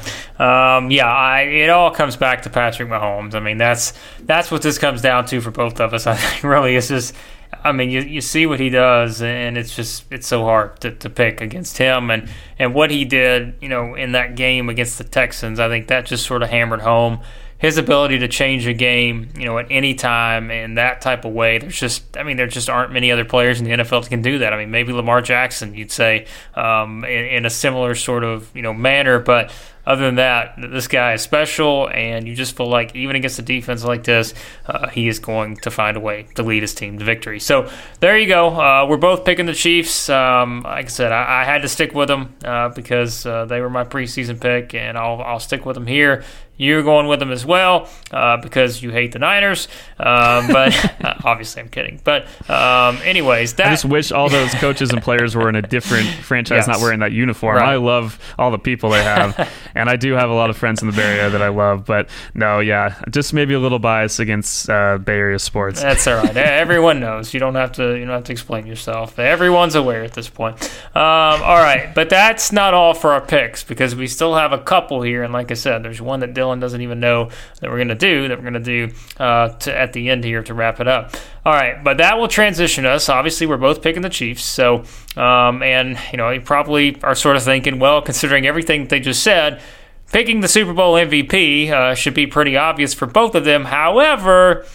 Um, 0.41 0.91
yeah, 0.91 1.07
I, 1.07 1.43
it 1.43 1.71
all 1.71 1.93
comes 1.93 2.17
back 2.17 2.43
to 2.43 2.51
Patrick 2.51 2.89
Mahomes. 2.89 3.37
I 3.37 3.41
mean, 3.41 3.57
that's 3.57 3.93
that's 4.23 4.51
what 4.51 4.63
this 4.63 4.77
comes 4.77 5.03
down 5.03 5.25
to 5.27 5.41
for 5.41 5.53
both 5.53 5.81
of 5.81 5.95
us. 5.95 6.09
I 6.09 6.17
think 6.17 6.43
really, 6.43 6.75
it's 6.75 6.89
just. 6.89 7.15
I 7.63 7.71
mean, 7.71 7.91
you, 7.91 8.01
you 8.01 8.21
see 8.21 8.45
what 8.47 8.59
he 8.59 8.71
does, 8.71 9.23
and 9.23 9.57
it's 9.57 9.75
just 9.75 10.13
it's 10.13 10.27
so 10.27 10.43
hard 10.43 10.81
to, 10.81 10.91
to 10.91 11.09
pick 11.09 11.41
against 11.41 11.79
him, 11.79 12.11
and 12.11 12.29
and 12.59 12.75
what 12.75 12.91
he 12.91 13.05
did, 13.05 13.55
you 13.61 13.69
know, 13.69 13.95
in 13.95 14.13
that 14.13 14.35
game 14.35 14.69
against 14.69 14.99
the 14.99 15.05
Texans. 15.05 15.61
I 15.61 15.69
think 15.69 15.87
that 15.87 16.07
just 16.07 16.27
sort 16.27 16.43
of 16.43 16.51
hammered 16.51 16.81
home 16.81 17.21
his 17.59 17.79
ability 17.79 18.19
to 18.19 18.29
change 18.29 18.67
a 18.67 18.75
game, 18.75 19.31
you 19.37 19.47
know, 19.47 19.59
at 19.59 19.67
any 19.71 19.95
time 19.95 20.51
in 20.51 20.75
that 20.75 21.01
type 21.01 21.25
of 21.25 21.33
way. 21.33 21.59
There's 21.59 21.79
just, 21.79 22.17
I 22.17 22.23
mean, 22.23 22.37
there 22.37 22.47
just 22.47 22.69
aren't 22.69 22.93
many 22.93 23.11
other 23.11 23.25
players 23.25 23.61
in 23.61 23.65
the 23.65 23.71
NFL 23.71 24.03
that 24.03 24.11
can 24.11 24.21
do 24.21 24.39
that. 24.39 24.53
I 24.53 24.59
mean, 24.59 24.71
maybe 24.71 24.93
Lamar 24.93 25.23
Jackson, 25.23 25.75
you'd 25.75 25.91
say, 25.91 26.27
um, 26.55 27.05
in, 27.05 27.25
in, 27.25 27.47
a 27.47 27.51
similar 27.51 27.95
sort 27.95 28.25
of, 28.25 28.51
you 28.55 28.61
know, 28.61 28.75
manner, 28.75 29.19
but 29.19 29.53
other 29.87 30.05
than 30.05 30.17
that, 30.17 30.55
this 30.57 30.89
guy 30.89 31.13
is 31.13 31.23
special, 31.23 31.89
and 31.89 32.27
you 32.27 32.35
just 32.35 32.57
feel 32.57 32.67
like 32.67 32.97
even 32.97 33.15
against 33.15 33.39
a 33.39 33.43
defense 33.43 33.85
like 33.85 34.03
this, 34.03 34.35
uh, 34.67 34.89
he 34.89 35.07
is 35.07 35.21
going 35.21 35.57
to 35.59 35.71
find 35.71 35.97
a 35.97 36.01
way 36.01 36.27
to 36.35 36.43
lead 36.43 36.63
his 36.63 36.75
team 36.75 36.99
to 36.99 37.05
victory. 37.05 37.39
So 37.39 37.71
there 38.01 38.19
you 38.19 38.27
go. 38.27 38.49
Uh, 38.49 38.87
we're 38.89 38.97
both 38.97 39.25
picking 39.25 39.47
the 39.47 39.55
Chiefs. 39.55 40.09
Um, 40.09 40.63
like 40.63 40.87
I 40.87 40.89
said, 40.89 41.13
I, 41.13 41.43
I, 41.43 41.45
had 41.45 41.63
to 41.63 41.69
stick 41.69 41.95
with 41.95 42.09
them 42.09 42.35
uh, 42.45 42.71
because 42.71 43.25
uh, 43.25 43.45
they 43.45 43.61
were 43.61 43.71
my 43.71 43.85
preseason 43.85 44.41
pick, 44.41 44.75
and 44.75 44.99
I'll, 44.99 45.23
I'll 45.23 45.41
stick 45.41 45.65
with 45.65 45.75
them 45.75 45.87
here. 45.87 46.25
You're 46.59 46.83
going 46.83 47.07
with 47.07 47.21
them 47.21 47.33
as 47.33 47.45
well 47.45 47.89
uh, 48.11 48.39
because 48.39 48.83
you 48.83 48.91
hate 48.91 49.13
the 49.13 49.19
Niners. 49.19 49.69
Um, 49.99 50.47
but 50.49 50.75
obviously, 51.25 51.63
I'm 51.63 51.69
kidding. 51.69 52.01
But 52.03 52.27
um, 52.49 52.99
anyways, 53.05 53.55
that 53.55 53.67
I 53.67 53.71
just 53.71 53.85
wish 53.85 54.11
all 54.11 54.29
those 54.29 54.55
coaches 54.55 54.91
and 54.91 55.03
players 55.03 55.37
were 55.37 55.49
in 55.49 55.57
a 55.57 55.63
different 55.63 56.09
franchise, 56.09 56.67
yes. 56.67 56.69
not 56.69 56.81
wearing 56.81 57.01
that 57.01 57.13
uniform. 57.13 57.57
Right. 57.57 57.75
I 57.75 57.77
love 57.77 58.19
all 58.39 58.51
the 58.51 58.59
people 58.59 58.91
they 58.91 59.03
have. 59.03 59.53
and 59.77 59.89
I 59.89 59.97
do 59.97 60.13
have 60.13 60.31
a 60.31 60.35
lot 60.35 60.51
of 60.51 60.57
friends 60.57 60.83
in 60.83 60.89
the 60.89 60.97
Bay 60.97 61.19
Area 61.19 61.31
that 61.31 61.43
I 61.43 61.49
love. 61.49 61.85
But 61.85 62.09
no, 62.35 62.61
yeah, 62.61 63.03
just 63.11 63.33
maybe 63.33 63.55
a 63.55 63.61
little 63.61 63.79
bias 63.79 64.19
against 64.19 64.69
uh, 64.69 64.99
Bay 64.99 65.17
Area 65.17 65.39
sports. 65.39 65.81
That's 65.81 66.07
all 66.07 66.17
right. 66.17 66.37
Everyone 66.37 67.01
knows. 67.01 67.33
You 67.33 67.41
don't 67.41 67.55
have 67.55 67.73
to. 67.73 67.95
You 67.95 68.05
don't 68.05 68.15
have 68.15 68.25
to 68.25 68.33
explain 68.33 68.67
yourself. 68.67 69.19
Everyone's 69.19 69.75
aware 69.75 70.05
at 70.05 70.13
this 70.13 70.29
point. 70.29 70.63
Um, 70.95 71.43
all 71.43 71.63
right, 71.63 71.95
but 71.95 72.11
that's 72.11 72.53
not 72.53 72.75
all 72.75 72.95
for 72.95 73.13
our 73.13 73.25
picks 73.25 73.65
because 73.65 73.95
we 73.95 74.07
still 74.07 74.35
have 74.35 74.53
a 74.53 74.59
couple 74.59 75.03
here. 75.03 75.23
And 75.23 75.33
like 75.33 75.51
I 75.51 75.55
said, 75.55 75.83
there's 75.83 76.03
one 76.03 76.21
that 76.21 76.35
Dylan 76.35 76.61
doesn't 76.61 76.81
even 76.81 77.01
know 77.01 77.31
that 77.61 77.71
we're 77.71 77.87
to 77.89 77.95
do 77.95 78.29
that 78.29 78.43
we're 78.43 78.51
to 78.51 78.61
do 78.61 78.93
uh, 79.19 79.49
to, 79.49 79.77
at 79.77 79.93
the 79.93 80.09
end 80.11 80.25
here 80.25 80.43
to 80.43 80.55
wrap 80.55 80.81
it 80.81 80.89
up. 80.89 81.15
All 81.47 81.53
right, 81.53 81.85
but 81.85 81.99
that 81.99 82.19
will 82.19 82.27
transition 82.27 82.85
us. 82.87 83.09
Obviously, 83.09 83.47
we're 83.47 83.57
both 83.57 83.81
picking 83.81 84.03
the 84.03 84.09
Chiefs. 84.09 84.43
So, 84.43 84.83
um, 85.17 85.63
and 85.63 85.97
you 86.11 86.17
know, 86.17 86.29
you 86.31 86.41
probably 86.41 87.01
are 87.03 87.15
sort 87.15 87.37
of 87.37 87.45
thinking, 87.45 87.79
well, 87.79 88.03
considering 88.03 88.49
everything 88.49 88.89
they 88.89 88.99
just 88.99 89.23
said, 89.23 89.63
picking 90.11 90.41
the 90.41 90.49
Super 90.49 90.73
Bowl 90.73 90.95
MVP 90.95 91.71
uh, 91.71 91.95
should 91.95 92.15
be 92.15 92.27
pretty 92.27 92.57
obvious 92.57 92.95
for 92.95 93.07
both 93.07 93.37
of 93.37 93.45
them. 93.45 93.67
However, 93.67 94.67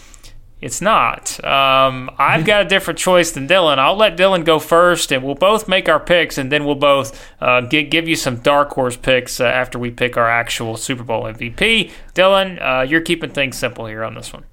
it's 0.62 0.80
not. 0.80 1.44
Um, 1.44 2.10
I've 2.18 2.46
got 2.46 2.62
a 2.62 2.70
different 2.70 3.00
choice 3.00 3.32
than 3.32 3.50
Dylan. 3.50 3.78
I'll 3.78 3.98
let 3.98 4.16
Dylan 4.16 4.46
go 4.46 4.58
first, 4.58 5.12
and 5.12 5.26
we'll 5.26 5.36
both 5.36 5.68
make 5.68 5.90
our 5.90 6.00
picks, 6.00 6.38
and 6.38 6.50
then 6.50 6.64
we'll 6.64 6.76
both 6.76 7.22
uh, 7.42 7.60
give, 7.62 7.90
give 7.90 8.08
you 8.08 8.16
some 8.16 8.38
dark 8.38 8.70
horse 8.70 8.96
picks 8.96 9.42
uh, 9.42 9.44
after 9.44 9.78
we 9.78 9.92
pick 9.92 10.16
our 10.16 10.30
actual 10.30 10.78
Super 10.78 11.04
Bowl 11.04 11.24
MVP. 11.24 11.92
Dylan, 12.16 12.62
uh, 12.62 12.84
you're 12.84 13.02
keeping 13.02 13.32
things 13.32 13.58
simple 13.58 13.88
here 13.88 14.06
on 14.06 14.16
this 14.16 14.32
one. 14.32 14.46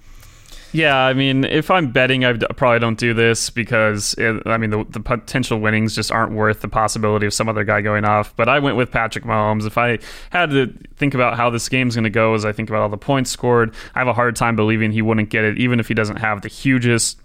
Yeah, 0.72 0.96
I 0.96 1.14
mean, 1.14 1.44
if 1.44 1.70
I'm 1.70 1.92
betting, 1.92 2.24
I 2.24 2.35
probably 2.35 2.78
don't 2.78 2.98
do 2.98 3.14
this 3.14 3.48
because 3.48 4.14
it, 4.18 4.42
I 4.46 4.59
mean 4.59 4.70
the, 4.70 4.85
the 4.88 5.00
potential 5.00 5.61
winnings 5.61 5.94
just 5.94 6.12
aren't 6.12 6.33
worth 6.33 6.61
the 6.61 6.68
possibility 6.68 7.26
of 7.26 7.33
some 7.33 7.48
other 7.48 7.64
guy 7.64 7.81
going 7.81 8.04
off. 8.04 8.37
But 8.37 8.48
I 8.48 8.59
went 8.59 8.76
with 8.76 8.90
Patrick 8.90 9.24
Mahomes. 9.24 9.66
If 9.66 9.78
I 9.78 9.98
had 10.31 10.50
to 10.50 10.72
think 10.96 11.14
about 11.14 11.37
how 11.37 11.50
this 11.50 11.68
game's 11.68 11.94
going 11.94 12.04
to 12.04 12.11
go, 12.11 12.35
as 12.35 12.44
I 12.44 12.52
think 12.52 12.68
about 12.68 12.83
all 12.83 12.88
the 12.88 12.98
points 12.98 13.31
scored, 13.31 13.74
I 13.94 14.00
have 14.00 14.09
a 14.09 14.12
hard 14.12 14.37
time 14.37 14.57
believing 14.57 14.92
he 14.92 15.02
wouldn't 15.02 15.31
get 15.31 15.44
it, 15.44 15.59
even 15.59 15.81
if 15.81 15.88
he 15.88 15.94
doesn't 15.94 16.16
have 16.16 16.42
the 16.42 16.48
hugest 16.48 17.18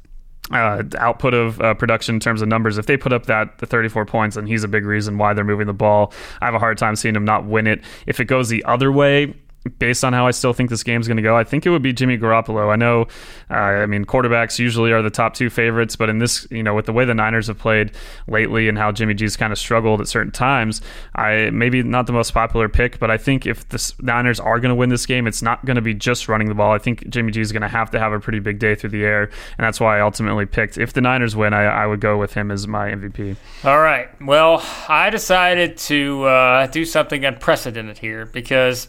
uh, 0.52 0.84
output 0.98 1.34
of 1.34 1.60
uh, 1.62 1.74
production 1.74 2.16
in 2.16 2.20
terms 2.20 2.42
of 2.42 2.48
numbers. 2.48 2.78
If 2.78 2.86
they 2.86 2.98
put 2.98 3.14
up 3.14 3.26
that 3.28 3.58
the 3.60 3.66
34 3.66 4.06
points, 4.06 4.36
then 4.36 4.46
he's 4.46 4.64
a 4.64 4.68
big 4.68 4.86
reason 4.86 5.18
why 5.18 5.34
they're 5.34 5.44
moving 5.44 5.68
the 5.68 5.74
ball. 5.74 6.14
I 6.42 6.46
have 6.46 6.54
a 6.54 6.60
hard 6.60 6.78
time 6.78 6.96
seeing 6.96 7.16
him 7.16 7.26
not 7.26 7.46
win 7.46 7.68
it. 7.68 7.82
If 8.08 8.20
it 8.20 8.26
goes 8.26 8.50
the 8.50 8.64
other 8.66 8.92
way, 8.92 9.36
based 9.80 10.04
on 10.04 10.14
how 10.14 10.28
I 10.28 10.32
still 10.32 10.54
think 10.54 10.70
this 10.70 10.84
game's 10.84 11.08
going 11.08 11.18
to 11.18 11.24
go, 11.24 11.36
I 11.36 11.44
think 11.44 11.66
it 11.66 11.70
would 11.70 11.82
be 11.82 11.94
Jimmy 11.94 12.18
Garoppolo. 12.18 12.72
I 12.72 12.76
know, 12.76 13.08
uh, 13.50 13.54
I 13.54 13.86
mean, 13.86 14.06
quarterbacks 14.06 14.60
usually 14.60 14.92
are 14.92 15.02
the 15.02 15.10
top 15.10 15.34
two 15.34 15.50
favorites, 15.50 15.96
but 15.96 16.10
in 16.10 16.20
this, 16.20 16.48
you 16.52 16.64
know, 16.64 16.74
with 16.74 16.86
the 16.86 16.94
way 16.94 17.06
the 17.06 17.14
Niners 17.14 17.48
have 17.48 17.58
played 17.58 17.92
lately 18.28 18.68
and 18.68 18.78
how 18.78 18.92
Jimmy 18.92 19.14
G's 19.14 19.38
kind 19.38 19.52
of 19.54 19.60
struggled 19.60 20.02
at 20.02 20.08
certain 20.08 20.32
times, 20.32 20.82
I 21.16 21.50
maybe 21.52 21.84
not 21.84 22.08
the 22.08 22.14
most 22.14 22.34
popular 22.34 22.70
pick, 22.70 23.00
but 23.00 23.10
I 23.10 23.18
think 23.18 23.46
if 23.46 23.68
the 23.70 23.94
Niners 24.00 24.40
are 24.40 24.60
going 24.60 24.70
to 24.70 24.76
win 24.76 24.90
this 24.90 25.06
game, 25.06 25.28
it's 25.28 25.42
not 25.42 25.66
going 25.66 25.76
to 25.76 25.82
be 25.82 25.94
just 25.94 26.28
running 26.28 26.50
the 26.50 26.56
ball. 26.56 26.72
I 26.72 26.78
think 26.78 27.10
Jimmy 27.10 27.32
G 27.32 27.42
is 27.42 27.52
going 27.52 27.62
to 27.62 27.68
have 27.68 27.92
to 27.92 28.00
have 28.00 28.12
a 28.12 28.20
pretty 28.20 28.40
big 28.40 28.60
day 28.60 28.76
through 28.76 28.92
the 28.92 29.04
air, 29.04 29.24
and 29.58 29.66
that's 29.66 29.80
why 29.80 29.98
I 29.98 30.02
ultimately 30.02 30.46
picked. 30.46 30.78
If 30.78 30.94
the 30.94 31.02
Niners 31.02 31.36
win, 31.36 31.54
I, 31.54 31.64
I 31.64 31.88
would 31.88 32.00
go 32.00 32.18
with 32.18 32.34
him 32.34 32.52
as 32.52 32.68
my 32.68 32.90
MVP. 32.90 33.36
All 33.64 33.80
right. 33.80 34.10
Well, 34.22 34.64
I 34.88 35.10
decided 35.10 35.78
to 35.78 36.24
uh, 36.24 36.68
do 36.68 36.86
something 36.86 37.26
unprecedented 37.26 37.98
here 37.98 38.26
because 38.26 38.88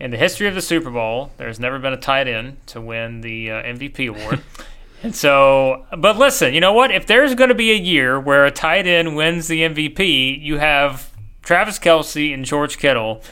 in 0.00 0.10
the 0.10 0.16
history 0.16 0.46
of 0.46 0.54
the 0.54 0.62
Super 0.62 0.90
Bowl, 0.90 1.30
there's 1.36 1.60
never 1.60 1.78
been 1.78 1.92
a 1.92 1.98
tight 1.98 2.28
end 2.28 2.56
to 2.66 2.80
win 2.80 3.20
the 3.20 3.50
uh, 3.50 3.62
MVP 3.62 4.08
award. 4.08 4.42
and 5.02 5.14
so, 5.14 5.86
but 5.96 6.16
listen, 6.16 6.54
you 6.54 6.60
know 6.60 6.72
what? 6.72 6.90
If 6.90 7.06
there's 7.06 7.34
going 7.34 7.48
to 7.48 7.54
be 7.54 7.70
a 7.70 7.78
year 7.78 8.18
where 8.18 8.44
a 8.44 8.50
tight 8.50 8.86
end 8.86 9.16
wins 9.16 9.48
the 9.48 9.62
MVP, 9.62 10.42
you 10.42 10.58
have 10.58 11.10
Travis 11.42 11.78
Kelce 11.78 12.34
and 12.34 12.44
George 12.44 12.78
Kittle 12.78 13.22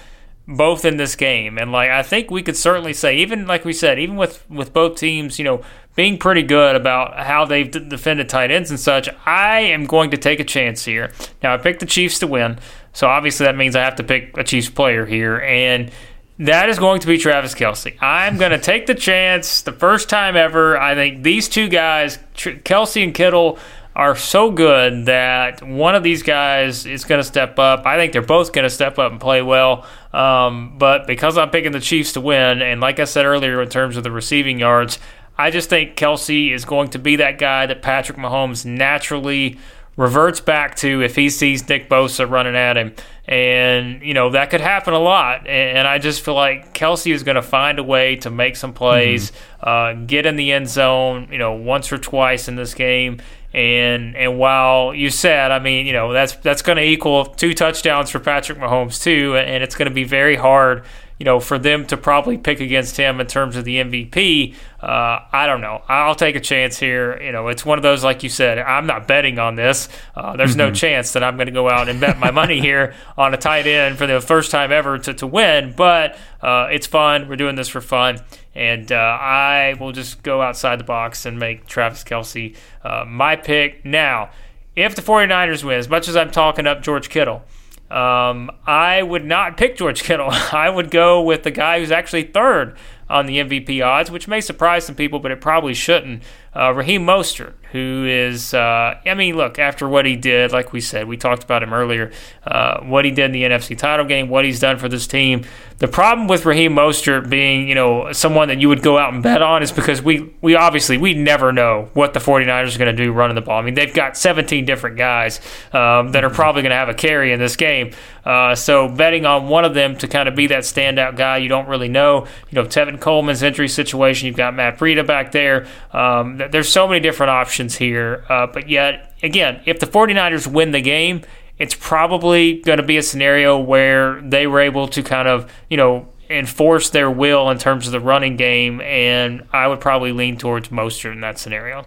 both 0.47 0.85
in 0.85 0.97
this 0.97 1.17
game. 1.17 1.59
And 1.59 1.73
like 1.73 1.91
I 1.91 2.03
think 2.03 2.31
we 2.31 2.43
could 2.43 2.57
certainly 2.57 2.93
say, 2.93 3.17
even 3.19 3.47
like 3.47 3.65
we 3.65 3.73
said, 3.73 3.99
even 3.99 4.17
with 4.17 4.49
with 4.51 4.73
both 4.73 4.97
teams, 4.97 5.39
you 5.39 5.45
know, 5.45 5.63
being 5.95 6.19
pretty 6.19 6.43
good 6.43 6.75
about 6.75 7.19
how 7.19 7.45
they've 7.45 7.71
d- 7.71 7.89
defended 7.89 8.29
tight 8.29 8.51
ends 8.51 8.71
and 8.71 8.81
such, 8.81 9.09
I 9.25 9.61
am 9.61 9.87
going 9.87 10.11
to 10.11 10.17
take 10.17 10.41
a 10.41 10.45
chance 10.45 10.85
here. 10.85 11.13
Now 11.43 11.55
I 11.55 11.59
picked 11.59 11.81
the 11.81 11.87
Chiefs 11.87 12.19
to 12.21 12.27
win, 12.27 12.59
so 12.93 13.07
obviously 13.07 13.47
that 13.47 13.57
means 13.57 13.77
I 13.77 13.83
have 13.83 13.97
to 13.97 14.05
pick 14.05 14.37
a 14.37 14.45
Chiefs 14.45 14.69
player 14.69 15.07
here 15.07 15.41
and. 15.41 15.91
That 16.39 16.69
is 16.69 16.79
going 16.79 17.01
to 17.01 17.07
be 17.07 17.19
Travis 17.19 17.55
Kelce. 17.55 17.97
I'm 18.01 18.39
going 18.39 18.53
to 18.53 18.59
take 18.59 18.87
the 18.87 18.95
chance 18.95 19.61
the 19.63 19.73
first 19.73 20.09
time 20.09 20.37
ever. 20.37 20.79
I 20.79 20.95
think 20.95 21.23
these 21.23 21.49
two 21.49 21.69
guys, 21.69 22.19
Kelce 22.35 23.05
and 23.05 23.15
Kittle, 23.15 23.59
are 23.95 24.17
so 24.17 24.51
good 24.51 25.05
that 25.07 25.63
one 25.63 25.95
of 25.95 26.03
these 26.03 26.23
guys 26.23 26.87
is 26.87 27.05
going 27.05 27.19
to 27.19 27.25
step 27.25 27.59
up. 27.59 27.87
I 27.87 27.97
think 27.99 28.13
they're 28.13 28.23
both 28.23 28.53
going 28.53 28.65
to 28.65 28.71
step 28.71 28.99
up 28.99 29.13
and 29.13 29.21
play 29.21 29.43
well. 29.43 29.87
Um, 30.15 30.79
but 30.79 31.07
because 31.07 31.37
I'm 31.37 31.51
picking 31.51 31.73
the 31.73 31.81
Chiefs 31.81 32.15
to 32.15 32.21
win, 32.21 32.63
and 32.63 32.81
like 32.81 32.99
I 32.99 33.05
said 33.05 33.27
earlier, 33.27 33.61
in 33.61 33.69
terms 33.69 33.99
of 33.99 34.03
the 34.03 34.11
receiving 34.11 34.59
yards, 34.59 34.99
I 35.37 35.51
just 35.51 35.69
think 35.69 35.97
Kelce 35.97 36.53
is 36.53 36.65
going 36.65 36.91
to 36.91 36.99
be 36.99 37.17
that 37.17 37.39
guy 37.39 37.67
that 37.67 37.83
Patrick 37.83 38.17
Mahomes 38.17 38.65
naturally 38.65 39.59
reverts 39.97 40.41
back 40.41 40.75
to 40.77 41.03
if 41.03 41.17
he 41.17 41.29
sees 41.29 41.69
Nick 41.69 41.89
Bosa 41.89 42.29
running 42.29 42.57
at 42.57 42.77
him. 42.77 42.95
And, 43.27 44.03
you 44.03 44.15
know, 44.15 44.31
that 44.31 44.51
could 44.51 44.61
happen 44.61 44.95
a 44.95 44.99
lot. 44.99 45.47
And 45.47 45.87
I 45.87 45.99
just 45.99 46.25
feel 46.25 46.35
like 46.35 46.75
Kelce 46.75 47.15
is 47.15 47.23
going 47.23 47.37
to 47.37 47.43
find 47.43 47.79
a 47.79 47.83
way 47.83 48.17
to 48.17 48.31
make 48.31 48.57
some 48.57 48.73
plays, 48.73 49.31
mm-hmm. 49.31 49.69
uh, 50.03 50.07
get 50.07 50.27
in 50.27 50.37
the 50.37 50.53
end 50.53 50.69
zone, 50.69 51.29
you 51.31 51.39
know, 51.39 51.53
once 51.53 51.93
or 51.93 51.99
twice 51.99 52.49
in 52.49 52.57
this 52.57 52.75
game. 52.75 53.21
And 53.55 54.17
and 54.17 54.39
while 54.39 54.95
you 54.95 55.11
said, 55.11 55.51
I 55.51 55.59
mean, 55.59 55.87
you 55.87 55.93
know, 55.93 56.13
that's 56.15 56.35
that's 56.37 56.63
going 56.63 56.77
to 56.77 56.85
equal 56.85 57.27
two 57.27 57.53
touchdowns 57.53 58.09
for 58.09 58.19
Patrick 58.19 58.59
Mahomes 58.59 59.03
too, 59.03 59.37
and 59.37 59.63
it's 59.63 59.75
going 59.75 59.91
to 59.91 59.95
be 59.95 60.05
very 60.05 60.37
hard 60.37 60.85
you 61.23 61.25
know, 61.25 61.39
for 61.39 61.57
them 61.57 61.87
to 61.87 61.97
probably 61.97 62.37
pick 62.37 62.59
against 62.59 62.97
him 62.97 63.21
in 63.21 63.29
terms 63.29 63.55
of 63.55 63.65
the 63.65 63.77
MVP, 63.77 64.57
uh, 64.81 65.21
I 65.33 65.47
don't 65.47 65.61
know. 65.61 65.81
I'll 65.87 66.17
take 66.17 66.35
a 66.35 66.41
chance 66.41 66.81
here. 66.81 67.23
You 67.23 67.31
know, 67.31 67.47
it's 67.47 67.65
one 67.65 67.79
of 67.79 67.85
those, 67.85 68.03
like 68.03 68.25
you 68.25 68.29
said, 68.29 68.59
I'm 68.59 68.89
not 68.89 69.07
betting 69.07 69.39
on 69.39 69.55
this. 69.55 69.89
Uh, 70.17 70.37
there's 70.37 70.57
mm-hmm. 70.57 70.59
no 70.59 70.73
chance 70.73 71.13
that 71.13 71.23
I'm 71.23 71.37
going 71.37 71.47
to 71.47 71.53
go 71.53 71.71
out 71.71 71.89
and 71.89 72.01
bet 72.01 72.19
my 72.19 72.33
money 72.33 72.59
here 72.59 72.95
on 73.17 73.35
a 73.35 73.37
tight 73.37 73.69
end 73.69 73.99
for 73.99 74.09
the 74.09 74.21
first 74.21 74.51
time 74.51 74.73
ever 74.73 74.99
to, 74.99 75.15
to 75.15 75.27
win, 75.29 75.75
but 75.77 76.19
uh, 76.41 76.67
it's 76.73 76.89
fun. 76.89 77.29
We're 77.29 77.37
doing 77.37 77.55
this 77.55 77.69
for 77.69 77.81
fun. 77.81 78.19
And 78.57 78.91
uh, 78.91 78.97
I 78.97 79.77
will 79.79 79.93
just 79.93 80.25
go 80.25 80.43
outside 80.43 80.81
the 80.81 80.85
box 80.85 81.25
and 81.25 81.39
make 81.39 81.67
Travis 81.67 82.03
Kelce 82.03 82.57
uh, 82.83 83.05
my 83.07 83.37
pick. 83.37 83.85
Now, 83.85 84.31
if 84.75 84.97
the 84.97 85.03
49ers 85.03 85.63
win, 85.63 85.79
as 85.79 85.89
much 85.89 86.09
as 86.09 86.17
I'm 86.17 86.33
talking 86.33 86.67
up 86.67 86.83
George 86.83 87.11
Kittle, 87.11 87.45
um, 87.93 88.51
I 88.67 89.03
would 89.03 89.25
not 89.25 89.57
pick 89.57 89.77
George 89.77 90.03
Kittle. 90.03 90.31
I 90.53 90.71
would 90.71 90.91
go 90.91 91.23
with 91.23 91.43
the 91.43 91.51
guy 91.51 91.81
who's 91.81 91.91
actually 91.91 92.25
third 92.25 92.77
on 93.13 93.27
the 93.27 93.39
MVP 93.39 93.85
odds, 93.85 94.11
which 94.11 94.27
may 94.27 94.41
surprise 94.41 94.87
some 94.87 94.95
people, 94.95 95.19
but 95.21 95.31
it 95.31 95.41
probably 95.41 95.75
shouldn't. 95.75 96.23
Uh, 96.55 96.73
Raheem 96.73 97.07
Mostert, 97.07 97.55
who 97.73 98.05
is, 98.07 98.53
uh, 98.53 98.95
I 99.07 99.15
mean, 99.15 99.37
look, 99.37 99.59
after 99.59 99.89
what 99.89 100.05
he 100.05 100.17
did, 100.17 100.53
like 100.53 100.73
we 100.73 100.83
said, 100.83 101.09
we 101.09 101.17
talked 101.17 101.43
about 101.43 101.63
him 101.63 101.73
earlier, 101.73 102.13
uh, 102.47 102.81
what 102.81 103.07
he 103.07 103.11
did 103.11 103.27
in 103.27 103.33
the 103.33 103.43
NFC 103.45 103.77
title 103.77 104.05
game, 104.05 104.29
what 104.29 104.45
he's 104.45 104.61
done 104.61 104.77
for 104.77 104.89
this 104.89 105.07
team. 105.07 105.45
The 105.79 105.89
problem 105.89 106.29
with 106.29 106.45
Raheem 106.45 106.75
Mostert 106.75 107.31
being, 107.31 107.69
you 107.69 107.75
know, 107.75 108.13
someone 108.13 108.49
that 108.49 108.61
you 108.61 108.69
would 108.69 108.83
go 108.83 108.99
out 108.99 109.15
and 109.15 109.23
bet 109.23 109.41
on 109.41 109.63
is 109.63 109.73
because 109.73 110.03
we, 110.03 110.31
we 110.43 110.55
obviously, 110.55 110.99
we 110.99 111.15
never 111.15 111.53
know 111.53 111.89
what 111.95 112.13
the 112.13 112.21
49ers 112.21 112.75
are 112.75 112.79
going 112.79 112.95
to 112.95 113.03
do 113.05 113.13
running 113.13 113.35
the 113.35 113.41
ball. 113.41 113.59
I 113.59 113.63
mean, 113.63 113.75
they've 113.75 113.93
got 113.93 114.17
17 114.17 114.67
different 114.67 114.99
guys 114.99 115.41
um, 115.73 116.13
that 116.13 116.23
are 116.23 116.31
probably 116.31 116.63
going 116.63 116.71
to 116.71 116.77
have 116.77 116.91
a 116.91 116.95
carry 116.95 117.33
in 117.33 117.41
this 117.41 117.57
game. 117.57 117.93
Uh, 118.25 118.55
so 118.55 118.89
betting 118.89 119.27
on 119.27 119.49
one 119.49 119.65
of 119.65 119.75
them 119.75 119.97
to 119.97 120.09
kind 120.09 120.29
of 120.29 120.35
be 120.35 120.47
that 120.47 120.63
standout 120.63 121.17
guy, 121.17 121.39
you 121.39 121.49
don't 121.49 121.69
really 121.69 121.89
know. 121.89 122.27
You 122.51 122.63
know, 122.63 122.65
Tevin 122.65 123.01
Coleman's 123.01 123.43
injury 123.43 123.69
situation, 123.69 124.27
you've 124.27 124.37
got 124.37 124.55
Matt 124.55 124.79
Breida 124.79 125.07
back 125.07 125.33
there. 125.33 125.67
Um, 125.93 126.41
there's 126.51 126.69
so 126.69 126.87
many 126.87 127.01
different 127.01 127.31
options 127.31 127.77
here. 127.77 128.25
Uh, 128.29 128.47
but 128.47 128.69
yet, 128.69 129.15
again, 129.23 129.61
if 129.67 129.81
the 129.81 129.87
49ers 129.87 130.47
win 130.47 130.71
the 130.71 130.81
game, 130.81 131.23
it's 131.59 131.75
probably 131.75 132.61
going 132.61 132.79
to 132.79 132.85
be 132.85 132.97
a 132.97 133.03
scenario 133.03 133.59
where 133.59 134.21
they 134.21 134.47
were 134.47 134.61
able 134.61 134.89
to 134.89 135.03
kind 135.03 135.29
of, 135.29 135.53
you 135.69 135.77
know, 135.77 136.09
enforce 136.31 136.91
their 136.91 137.11
will 137.11 137.51
in 137.51 137.59
terms 137.59 137.87
of 137.87 137.93
the 137.93 138.01
running 138.01 138.37
game. 138.37 138.81
And 138.81 139.47
I 139.53 139.67
would 139.67 139.81
probably 139.81 140.13
lean 140.13 140.39
towards 140.39 140.69
Mostert 140.69 141.13
in 141.13 141.21
that 141.21 141.39
scenario. 141.39 141.87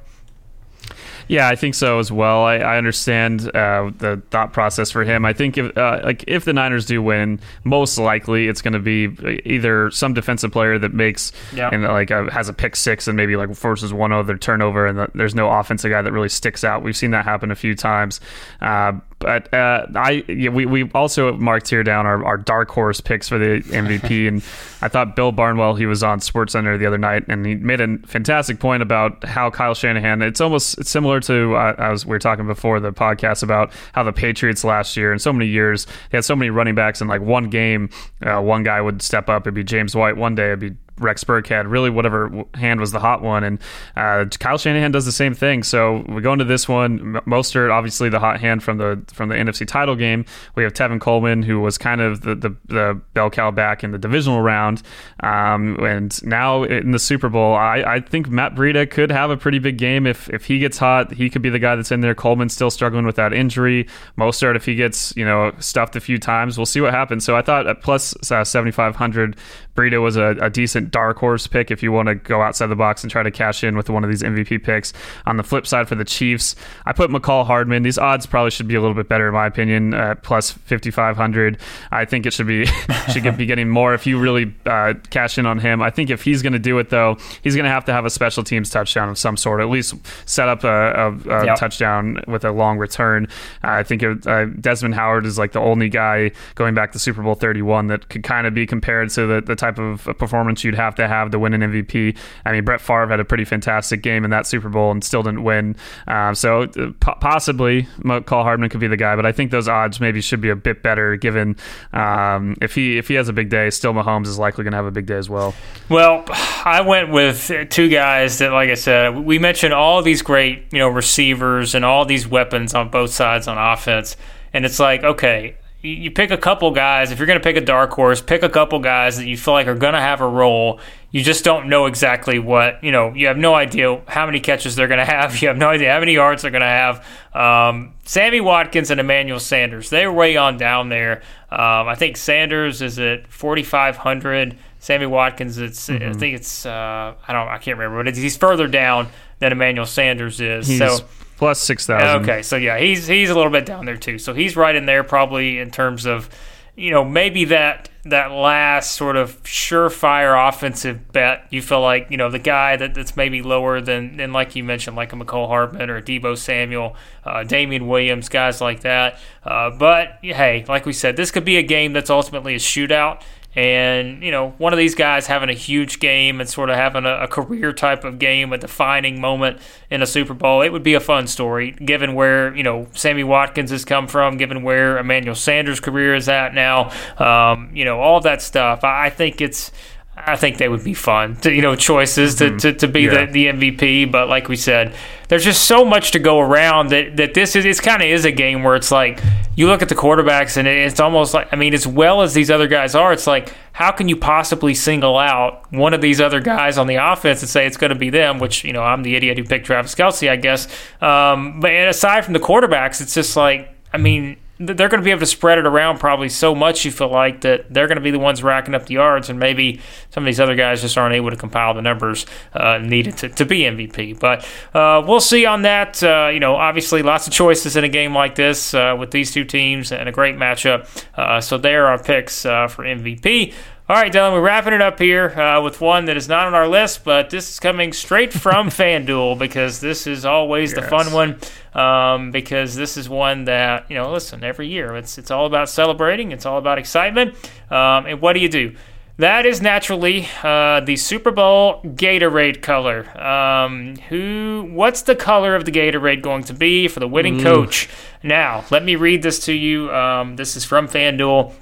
Yeah, 1.27 1.47
I 1.47 1.55
think 1.55 1.75
so 1.75 1.99
as 1.99 2.11
well. 2.11 2.43
I, 2.43 2.57
I 2.57 2.77
understand 2.77 3.47
uh, 3.55 3.91
the 3.97 4.21
thought 4.31 4.53
process 4.53 4.91
for 4.91 5.03
him. 5.03 5.25
I 5.25 5.33
think 5.33 5.57
if 5.57 5.75
uh, 5.77 6.01
like 6.03 6.23
if 6.27 6.45
the 6.45 6.53
Niners 6.53 6.85
do 6.85 7.01
win, 7.01 7.39
most 7.63 7.97
likely 7.97 8.47
it's 8.47 8.61
going 8.61 8.73
to 8.73 8.79
be 8.79 9.09
either 9.45 9.91
some 9.91 10.13
defensive 10.13 10.51
player 10.51 10.77
that 10.79 10.93
makes 10.93 11.31
yeah. 11.53 11.69
and 11.71 11.83
like 11.83 12.11
uh, 12.11 12.29
has 12.29 12.49
a 12.49 12.53
pick 12.53 12.75
six 12.75 13.07
and 13.07 13.17
maybe 13.17 13.35
like 13.35 13.53
forces 13.55 13.93
one 13.93 14.11
other 14.11 14.37
turnover, 14.37 14.85
and 14.85 14.99
the, 14.99 15.11
there's 15.15 15.35
no 15.35 15.49
offensive 15.49 15.91
guy 15.91 16.01
that 16.01 16.11
really 16.11 16.29
sticks 16.29 16.63
out. 16.63 16.83
We've 16.83 16.97
seen 16.97 17.11
that 17.11 17.25
happen 17.25 17.51
a 17.51 17.55
few 17.55 17.75
times. 17.75 18.19
Uh, 18.61 18.93
but 19.19 19.51
uh, 19.53 19.87
I 19.95 20.23
yeah, 20.27 20.49
we 20.49 20.65
we 20.65 20.89
also 20.93 21.33
marked 21.33 21.69
here 21.69 21.83
down 21.83 22.05
our, 22.05 22.23
our 22.25 22.37
dark 22.37 22.69
horse 22.69 22.99
picks 23.01 23.29
for 23.29 23.37
the 23.37 23.61
MVP, 23.61 24.27
and 24.27 24.43
I 24.81 24.87
thought 24.87 25.15
Bill 25.15 25.31
Barnwell 25.31 25.75
he 25.75 25.85
was 25.85 26.03
on 26.03 26.19
Sports 26.19 26.53
Center 26.53 26.77
the 26.77 26.85
other 26.85 26.97
night, 26.97 27.23
and 27.27 27.45
he 27.45 27.55
made 27.55 27.81
a 27.81 27.97
fantastic 27.99 28.59
point 28.59 28.83
about 28.83 29.23
how 29.23 29.49
Kyle 29.49 29.73
Shanahan. 29.73 30.21
It's 30.21 30.41
almost 30.41 30.77
it's 30.79 30.89
similar 30.89 31.14
similar 31.21 31.49
to 31.49 31.55
uh, 31.55 31.75
I 31.77 31.89
was 31.89 32.05
we 32.05 32.11
were 32.11 32.19
talking 32.19 32.47
before 32.47 32.79
the 32.79 32.91
podcast 32.91 33.43
about 33.43 33.71
how 33.93 34.03
the 34.03 34.13
Patriots 34.13 34.63
last 34.63 34.97
year 34.97 35.13
in 35.13 35.19
so 35.19 35.31
many 35.31 35.47
years 35.47 35.85
they 36.09 36.17
had 36.17 36.25
so 36.25 36.35
many 36.35 36.49
running 36.49 36.75
backs 36.75 37.01
in 37.01 37.07
like 37.07 37.21
one 37.21 37.49
game, 37.49 37.89
uh, 38.21 38.41
one 38.41 38.63
guy 38.63 38.81
would 38.81 39.01
step 39.01 39.29
up. 39.29 39.43
It'd 39.43 39.53
be 39.53 39.63
James 39.63 39.95
White 39.95 40.17
one 40.17 40.35
day, 40.35 40.47
it'd 40.47 40.59
be 40.59 40.75
Rex 40.97 41.23
Burkhead, 41.23 41.69
really 41.69 41.89
whatever 41.89 42.45
hand 42.53 42.79
was 42.79 42.91
the 42.91 42.99
hot 42.99 43.21
one. 43.21 43.43
And 43.43 43.59
uh, 43.95 44.25
Kyle 44.39 44.57
Shanahan 44.57 44.91
does 44.91 45.05
the 45.05 45.11
same 45.11 45.33
thing. 45.33 45.63
So 45.63 46.05
we 46.07 46.21
go 46.21 46.33
into 46.33 46.45
this 46.45 46.67
one. 46.67 47.15
Mostert, 47.25 47.71
obviously 47.71 48.09
the 48.09 48.19
hot 48.19 48.39
hand 48.39 48.63
from 48.63 48.77
the 48.77 49.03
from 49.13 49.29
the 49.29 49.35
NFC 49.35 49.67
title 49.67 49.95
game. 49.95 50.25
We 50.55 50.63
have 50.63 50.73
Tevin 50.73 51.01
Coleman, 51.01 51.43
who 51.43 51.59
was 51.59 51.77
kind 51.77 52.01
of 52.01 52.21
the 52.21 52.35
the, 52.35 52.55
the 52.65 53.01
bell 53.13 53.29
cow 53.29 53.51
back 53.51 53.83
in 53.83 53.91
the 53.91 53.97
divisional 53.97 54.41
round, 54.41 54.81
um, 55.21 55.77
and 55.83 56.23
now 56.23 56.63
in 56.63 56.91
the 56.91 56.99
Super 56.99 57.29
Bowl, 57.29 57.55
I, 57.55 57.83
I 57.85 57.99
think 57.99 58.29
Matt 58.29 58.55
Breida 58.55 58.89
could 58.89 59.11
have 59.11 59.29
a 59.29 59.37
pretty 59.37 59.59
big 59.59 59.77
game 59.77 60.07
if 60.07 60.29
if 60.29 60.45
he 60.45 60.59
gets 60.59 60.77
hot. 60.77 61.13
He 61.13 61.29
could 61.29 61.41
be 61.41 61.49
the 61.49 61.59
guy 61.59 61.75
that's 61.75 61.91
in 61.91 62.01
there. 62.01 62.15
Coleman's 62.15 62.53
still 62.53 62.71
struggling 62.71 63.05
with 63.05 63.15
that 63.17 63.33
injury. 63.33 63.87
Mostert, 64.17 64.55
if 64.55 64.65
he 64.65 64.75
gets 64.75 65.15
you 65.15 65.25
know 65.25 65.53
stuffed 65.59 65.95
a 65.95 65.99
few 65.99 66.17
times, 66.17 66.57
we'll 66.57 66.65
see 66.65 66.81
what 66.81 66.93
happens. 66.93 67.25
So 67.25 67.35
I 67.35 67.41
thought 67.41 67.81
plus 67.81 68.15
uh, 68.31 68.43
seventy 68.43 68.71
five 68.71 68.95
hundred, 68.95 69.37
Breida 69.75 70.01
was 70.01 70.15
a, 70.15 70.35
a 70.41 70.49
decent 70.49 70.91
dark 70.91 71.17
horse 71.17 71.47
pick 71.47 71.69
if 71.69 71.83
you 71.83 71.91
want 71.91 72.07
to 72.07 72.15
go 72.15 72.41
outside 72.41 72.67
the 72.67 72.75
box 72.75 73.03
and 73.03 73.11
try 73.11 73.23
to 73.23 73.31
cash 73.31 73.63
in 73.63 73.75
with 73.75 73.89
one 73.89 74.03
of 74.03 74.09
these 74.09 74.23
MVP 74.23 74.63
picks. 74.63 74.93
On 75.25 75.37
the 75.37 75.43
flip 75.43 75.67
side 75.67 75.87
for 75.87 75.95
the 75.95 76.05
Chiefs, 76.05 76.55
I 76.85 76.93
put 76.93 77.09
Mecole 77.09 77.45
Hardman. 77.45 77.83
These 77.83 77.97
odds 77.97 78.25
probably 78.25 78.51
should 78.51 78.67
be 78.67 78.75
a 78.75 78.81
little 78.81 78.95
bit 78.95 79.09
better 79.09 79.27
in 79.27 79.33
my 79.33 79.45
opinion, 79.45 79.93
uh, 79.93 80.15
plus 80.15 80.51
5500. 80.51 81.57
I 81.91 82.05
think 82.05 82.25
it 82.25 82.33
should 82.33 82.47
be 82.47 82.65
should 83.11 83.37
be 83.37 83.45
getting 83.45 83.69
more 83.69 83.93
if 83.93 84.07
you 84.07 84.19
really 84.19 84.53
uh, 84.65 84.93
cash 85.09 85.37
in 85.37 85.45
on 85.45 85.59
him. 85.59 85.81
I 85.81 85.89
think 85.89 86.09
if 86.09 86.23
he's 86.23 86.41
going 86.41 86.53
to 86.53 86.59
do 86.59 86.79
it 86.79 86.89
though, 86.89 87.17
he's 87.41 87.55
going 87.55 87.65
to 87.65 87.71
have 87.71 87.85
to 87.85 87.93
have 87.93 88.05
a 88.05 88.09
special 88.09 88.43
teams 88.43 88.69
touchdown 88.69 89.09
of 89.09 89.17
some 89.17 89.35
sort, 89.37 89.61
at 89.61 89.69
least 89.69 89.95
set 90.25 90.47
up 90.47 90.63
a, 90.63 90.67
a, 90.67 91.11
a 91.29 91.45
yep. 91.45 91.57
touchdown 91.57 92.21
with 92.27 92.45
a 92.45 92.51
long 92.51 92.77
return. 92.77 93.27
Uh, 93.63 93.71
I 93.71 93.83
think 93.83 94.03
it, 94.03 94.25
uh, 94.25 94.45
Desmond 94.45 94.95
Howard 94.95 95.25
is 95.25 95.37
like 95.37 95.51
the 95.51 95.59
only 95.59 95.89
guy 95.89 96.31
going 96.55 96.75
back 96.75 96.91
to 96.93 96.99
Super 96.99 97.21
Bowl 97.21 97.35
31 97.35 97.87
that 97.87 98.09
could 98.09 98.23
kind 98.23 98.47
of 98.47 98.53
be 98.53 98.65
compared 98.65 99.09
to 99.11 99.25
the, 99.25 99.41
the 99.41 99.55
type 99.65 99.79
of 99.79 100.03
performance 100.17 100.63
you'd 100.63 100.75
have 100.75 100.95
to 100.95 101.07
have 101.07 101.31
to 101.31 101.39
win 101.39 101.53
an 101.53 101.61
MVP. 101.61 102.17
I 102.45 102.51
mean, 102.51 102.63
Brett 102.63 102.81
Favre 102.81 103.07
had 103.07 103.19
a 103.19 103.25
pretty 103.25 103.45
fantastic 103.45 104.01
game 104.01 104.23
in 104.23 104.31
that 104.31 104.45
Super 104.45 104.69
Bowl 104.69 104.91
and 104.91 105.03
still 105.03 105.23
didn't 105.23 105.43
win. 105.43 105.75
Um, 106.07 106.35
so 106.35 106.63
uh, 106.63 106.91
possibly 107.01 107.83
Mecole 107.99 108.43
Hardman 108.43 108.69
could 108.69 108.79
be 108.79 108.87
the 108.87 108.97
guy, 108.97 109.15
but 109.15 109.25
I 109.25 109.31
think 109.31 109.51
those 109.51 109.67
odds 109.67 109.99
maybe 109.99 110.21
should 110.21 110.41
be 110.41 110.49
a 110.49 110.55
bit 110.55 110.83
better 110.83 111.15
given 111.15 111.55
um, 111.93 112.55
if 112.61 112.75
he 112.75 112.97
if 112.97 113.07
he 113.07 113.15
has 113.15 113.29
a 113.29 113.33
big 113.33 113.49
day, 113.49 113.69
still 113.69 113.93
Mahomes 113.93 114.27
is 114.27 114.37
likely 114.37 114.63
going 114.63 114.71
to 114.71 114.77
have 114.77 114.85
a 114.85 114.91
big 114.91 115.05
day 115.05 115.17
as 115.17 115.29
well. 115.29 115.53
Well, 115.89 116.25
I 116.29 116.81
went 116.81 117.11
with 117.11 117.51
two 117.69 117.89
guys 117.89 118.39
that, 118.39 118.51
like 118.51 118.69
I 118.69 118.75
said, 118.75 119.17
we 119.17 119.39
mentioned 119.39 119.73
all 119.73 120.01
these 120.01 120.21
great 120.21 120.65
you 120.71 120.79
know 120.79 120.89
receivers 120.89 121.75
and 121.75 121.83
all 121.83 122.05
these 122.05 122.27
weapons 122.27 122.73
on 122.73 122.89
both 122.89 123.11
sides 123.11 123.47
on 123.47 123.57
offense, 123.57 124.15
and 124.53 124.65
it's 124.65 124.79
like 124.79 125.03
okay 125.03 125.57
you 125.85 126.11
pick 126.11 126.31
a 126.31 126.37
couple 126.37 126.71
guys. 126.71 127.11
If 127.11 127.19
you're 127.19 127.27
going 127.27 127.39
to 127.39 127.43
pick 127.43 127.57
a 127.57 127.61
dark 127.61 127.91
horse, 127.91 128.21
pick 128.21 128.43
a 128.43 128.49
couple 128.49 128.79
guys 128.79 129.17
that 129.17 129.27
you 129.27 129.37
feel 129.37 129.53
like 129.53 129.67
are 129.67 129.75
going 129.75 129.93
to 129.93 130.01
have 130.01 130.21
a 130.21 130.27
role. 130.27 130.79
You 131.11 131.23
just 131.23 131.45
don't 131.45 131.69
know 131.69 131.85
exactly 131.85 132.39
what, 132.39 132.83
you 132.83 132.91
know, 132.91 133.13
you 133.13 133.27
have 133.27 133.37
no 133.37 133.53
idea 133.53 134.01
how 134.07 134.25
many 134.25 134.39
catches 134.39 134.75
they're 134.75 134.87
going 134.87 134.99
to 134.99 135.05
have. 135.05 135.41
You 135.41 135.49
have 135.49 135.57
no 135.57 135.69
idea 135.69 135.91
how 135.91 135.99
many 135.99 136.13
yards 136.13 136.41
they're 136.41 136.51
going 136.51 136.61
to 136.61 136.67
have. 136.67 137.05
Um, 137.33 137.93
Sammy 138.03 138.41
Watkins 138.41 138.89
and 138.89 138.99
Emmanuel 138.99 139.39
Sanders, 139.39 139.89
they're 139.89 140.11
way 140.11 140.37
on 140.37 140.57
down 140.57 140.89
there. 140.89 141.21
Um, 141.51 141.87
I 141.87 141.95
think 141.95 142.17
Sanders 142.17 142.81
is 142.81 142.97
at 142.99 143.27
4,500. 143.27 144.57
Sammy 144.79 145.05
Watkins, 145.05 145.57
it's 145.57 145.87
mm-hmm. 145.87 146.09
I 146.09 146.13
think 146.13 146.35
it's 146.35 146.65
uh, 146.65 147.15
I 147.27 147.33
don't 147.33 147.47
I 147.47 147.57
can't 147.57 147.77
remember, 147.77 148.03
but 148.03 148.15
he's 148.15 148.37
further 148.37 148.67
down 148.67 149.07
than 149.39 149.51
Emmanuel 149.51 149.87
Sanders 149.87 150.39
is. 150.39 150.67
He's 150.67 150.77
so 150.77 150.99
plus 151.37 151.59
six 151.59 151.85
thousand. 151.85 152.23
Okay, 152.23 152.41
so 152.41 152.55
yeah, 152.55 152.77
he's 152.79 153.07
he's 153.07 153.29
a 153.29 153.35
little 153.35 153.51
bit 153.51 153.65
down 153.65 153.85
there 153.85 153.97
too. 153.97 154.17
So 154.17 154.33
he's 154.33 154.55
right 154.55 154.75
in 154.75 154.85
there 154.85 155.03
probably 155.03 155.59
in 155.59 155.71
terms 155.71 156.05
of, 156.05 156.29
you 156.75 156.91
know, 156.91 157.03
maybe 157.03 157.45
that 157.45 157.89
that 158.05 158.27
last 158.31 158.91
sort 158.91 159.15
of 159.15 159.41
surefire 159.43 160.47
offensive 160.47 161.11
bet. 161.11 161.47
You 161.49 161.61
feel 161.61 161.81
like 161.81 162.07
you 162.11 162.17
know 162.17 162.29
the 162.29 162.39
guy 162.39 162.77
that, 162.77 162.93
that's 162.93 163.17
maybe 163.17 163.41
lower 163.41 163.81
than 163.81 164.17
than 164.17 164.31
like 164.31 164.55
you 164.55 164.63
mentioned, 164.63 164.95
like 164.95 165.11
a 165.11 165.15
Mecole 165.15 165.47
Hardman 165.47 165.89
or 165.89 165.97
a 165.97 166.01
Deebo 166.01 166.37
Samuel, 166.37 166.95
uh, 167.23 167.43
Damien 167.43 167.87
Williams, 167.87 168.29
guys 168.29 168.61
like 168.61 168.81
that. 168.81 169.19
Uh, 169.43 169.71
but 169.71 170.19
hey, 170.21 170.65
like 170.67 170.85
we 170.85 170.93
said, 170.93 171.15
this 171.17 171.31
could 171.31 171.45
be 171.45 171.57
a 171.57 171.63
game 171.63 171.93
that's 171.93 172.09
ultimately 172.09 172.55
a 172.55 172.59
shootout. 172.59 173.21
And, 173.55 174.21
you 174.21 174.31
know, 174.31 174.49
one 174.57 174.73
of 174.73 174.77
these 174.77 174.95
guys 174.95 175.27
having 175.27 175.49
a 175.49 175.53
huge 175.53 175.99
game 175.99 176.41
and 176.41 176.49
sort 176.49 176.69
of 176.69 176.75
having 176.75 177.05
a, 177.05 177.23
a, 177.23 177.27
career 177.27 177.71
type 177.71 178.03
of 178.03 178.19
game, 178.19 178.51
a 178.51 178.57
defining 178.57 179.21
moment 179.21 179.59
in 179.89 180.01
a 180.01 180.05
Super 180.05 180.33
Bowl, 180.33 180.61
it 180.61 180.73
would 180.73 180.83
be 180.83 180.93
a 180.93 180.99
fun 180.99 181.25
story, 181.25 181.71
given 181.71 182.15
where, 182.15 182.53
you 182.53 182.63
know, 182.63 182.87
Sammy 182.93 183.23
Watkins 183.23 183.71
has 183.71 183.85
come 183.85 184.07
from, 184.07 184.35
given 184.35 184.61
where 184.61 184.97
Emmanuel 184.97 185.35
Sanders' 185.35 185.79
career 185.79 186.15
is 186.15 186.27
at 186.27 186.53
now, 186.53 186.91
um, 187.17 187.69
you 187.73 187.85
know, 187.85 188.01
all 188.01 188.19
that 188.21 188.41
stuff. 188.41 188.83
I, 188.83 189.05
I 189.05 189.09
think 189.09 189.39
it's 189.39 189.71
I 190.17 190.37
think 190.37 190.57
they 190.57 190.69
would 190.69 190.83
be 190.83 190.93
fun, 190.93 191.35
to, 191.37 191.53
you 191.53 191.61
know, 191.61 191.75
choices 191.75 192.35
to, 192.35 192.45
mm-hmm. 192.45 192.57
to, 192.57 192.73
to 192.73 192.87
be 192.87 193.01
yeah. 193.01 193.25
the, 193.25 193.31
the 193.31 193.45
MVP. 193.47 194.11
But 194.11 194.29
like 194.29 194.47
we 194.47 194.55
said, 194.55 194.95
there's 195.27 195.43
just 195.43 195.65
so 195.65 195.83
much 195.83 196.11
to 196.11 196.19
go 196.19 196.39
around 196.39 196.89
that, 196.89 197.17
that 197.17 197.33
this 197.33 197.55
is, 197.55 197.65
it's 197.65 197.79
kind 197.79 198.01
of 198.01 198.07
is 198.07 198.25
a 198.25 198.31
game 198.31 198.63
where 198.63 198.75
it's 198.75 198.91
like, 198.91 199.21
you 199.55 199.67
look 199.67 199.81
at 199.81 199.89
the 199.89 199.95
quarterbacks 199.95 200.57
and 200.57 200.67
it's 200.67 200.99
almost 200.99 201.33
like, 201.33 201.47
I 201.51 201.55
mean, 201.55 201.73
as 201.73 201.87
well 201.87 202.21
as 202.21 202.33
these 202.33 202.51
other 202.51 202.67
guys 202.67 202.93
are, 202.95 203.13
it's 203.13 203.27
like, 203.27 203.53
how 203.73 203.91
can 203.91 204.07
you 204.07 204.15
possibly 204.15 204.73
single 204.73 205.17
out 205.17 205.71
one 205.71 205.93
of 205.93 206.01
these 206.01 206.21
other 206.21 206.39
guys 206.39 206.77
on 206.77 206.87
the 206.87 206.95
offense 206.95 207.41
and 207.41 207.49
say 207.49 207.65
it's 207.65 207.77
going 207.77 207.89
to 207.89 207.99
be 207.99 208.09
them, 208.09 208.39
which, 208.39 208.63
you 208.63 208.73
know, 208.73 208.83
I'm 208.83 209.03
the 209.03 209.15
idiot 209.15 209.37
who 209.37 209.43
picked 209.43 209.65
Travis 209.65 209.95
Kelce 209.95 210.29
I 210.29 210.35
guess. 210.35 210.67
Um, 211.01 211.59
but 211.59 211.71
aside 211.71 212.25
from 212.25 212.33
the 212.33 212.39
quarterbacks, 212.39 213.01
it's 213.01 213.13
just 213.13 213.35
like, 213.35 213.75
I 213.93 213.97
mean, 213.97 214.37
they're 214.57 214.87
going 214.87 215.01
to 215.01 215.05
be 215.05 215.11
able 215.11 215.19
to 215.19 215.25
spread 215.25 215.57
it 215.57 215.65
around 215.65 215.99
probably 215.99 216.29
so 216.29 216.55
much 216.55 216.85
you 216.85 216.91
feel 216.91 217.09
like 217.09 217.41
that 217.41 217.65
they're 217.73 217.87
going 217.87 217.97
to 217.97 218.01
be 218.01 218.11
the 218.11 218.19
ones 218.19 218.41
racking 218.41 218.73
up 218.73 218.85
the 218.85 218.93
yards 218.93 219.29
and 219.29 219.37
maybe 219.37 219.81
some 220.11 220.23
of 220.23 220.25
these 220.25 220.39
other 220.39 220.55
guys 220.55 220.81
just 220.81 220.97
aren't 220.97 221.13
able 221.13 221.29
to 221.29 221.35
compile 221.35 221.73
the 221.73 221.81
numbers 221.81 222.25
uh, 222.53 222.77
needed 222.77 223.17
to, 223.17 223.29
to 223.29 223.45
be 223.45 223.61
MVP. 223.61 224.17
But 224.17 224.47
uh, 224.73 225.03
we'll 225.05 225.19
see 225.19 225.45
on 225.45 225.63
that. 225.63 226.01
Uh, 226.01 226.29
you 226.33 226.39
know, 226.39 226.55
obviously 226.55 227.01
lots 227.01 227.27
of 227.27 227.33
choices 227.33 227.75
in 227.75 227.83
a 227.83 227.89
game 227.89 228.13
like 228.13 228.35
this 228.35 228.73
uh, 228.73 228.95
with 228.97 229.11
these 229.11 229.31
two 229.31 229.43
teams 229.43 229.91
and 229.91 230.07
a 230.07 230.11
great 230.11 230.35
matchup. 230.35 230.87
Uh, 231.15 231.41
so 231.41 231.57
there 231.57 231.87
are 231.87 232.01
picks 232.01 232.45
uh, 232.45 232.67
for 232.67 232.85
MVP. 232.85 233.53
All 233.87 233.95
right, 233.95 234.11
Dylan, 234.11 234.33
we're 234.33 234.41
wrapping 234.41 234.73
it 234.73 234.81
up 234.81 234.97
here 234.97 235.29
uh, 235.39 235.61
with 235.61 235.79
one 235.79 236.05
that 236.05 236.17
is 236.17 236.27
not 236.27 236.47
on 236.47 236.55
our 236.55 236.67
list, 236.67 237.03
but 237.03 237.29
this 237.29 237.51
is 237.51 237.59
coming 237.59 237.93
straight 237.93 238.33
from 238.33 238.69
FanDuel 238.71 239.37
because 239.37 239.79
this 239.79 240.07
is 240.07 240.25
always 240.25 240.73
yes. 240.73 240.81
the 240.81 240.89
fun 240.89 241.13
one. 241.13 241.37
Um, 241.79 242.31
because 242.31 242.73
this 242.73 242.97
is 242.97 243.07
one 243.07 243.45
that 243.45 243.91
you 243.91 243.95
know, 243.95 244.11
listen, 244.11 244.43
every 244.43 244.69
year 244.69 244.95
it's 244.95 245.19
it's 245.19 245.29
all 245.29 245.45
about 245.45 245.69
celebrating, 245.69 246.31
it's 246.31 246.47
all 246.47 246.57
about 246.57 246.79
excitement. 246.79 247.35
Um, 247.69 248.07
and 248.07 248.21
what 248.21 248.33
do 248.33 248.39
you 248.39 248.49
do? 248.49 248.75
That 249.17 249.45
is 249.45 249.61
naturally 249.61 250.27
uh, 250.41 250.79
the 250.79 250.95
Super 250.95 251.29
Bowl 251.29 251.81
Gatorade 251.83 252.63
color. 252.63 253.05
Um, 253.21 253.97
who? 254.09 254.67
What's 254.73 255.03
the 255.03 255.15
color 255.15 255.55
of 255.55 255.65
the 255.65 255.71
Gatorade 255.71 256.23
going 256.23 256.43
to 256.45 256.55
be 256.55 256.87
for 256.87 256.99
the 256.99 257.07
winning 257.07 257.39
coach? 257.39 257.87
Now, 258.23 258.65
let 258.71 258.83
me 258.83 258.95
read 258.95 259.21
this 259.21 259.45
to 259.45 259.53
you. 259.53 259.93
Um, 259.93 260.37
this 260.37 260.55
is 260.55 260.65
from 260.65 260.87
FanDuel. 260.87 261.53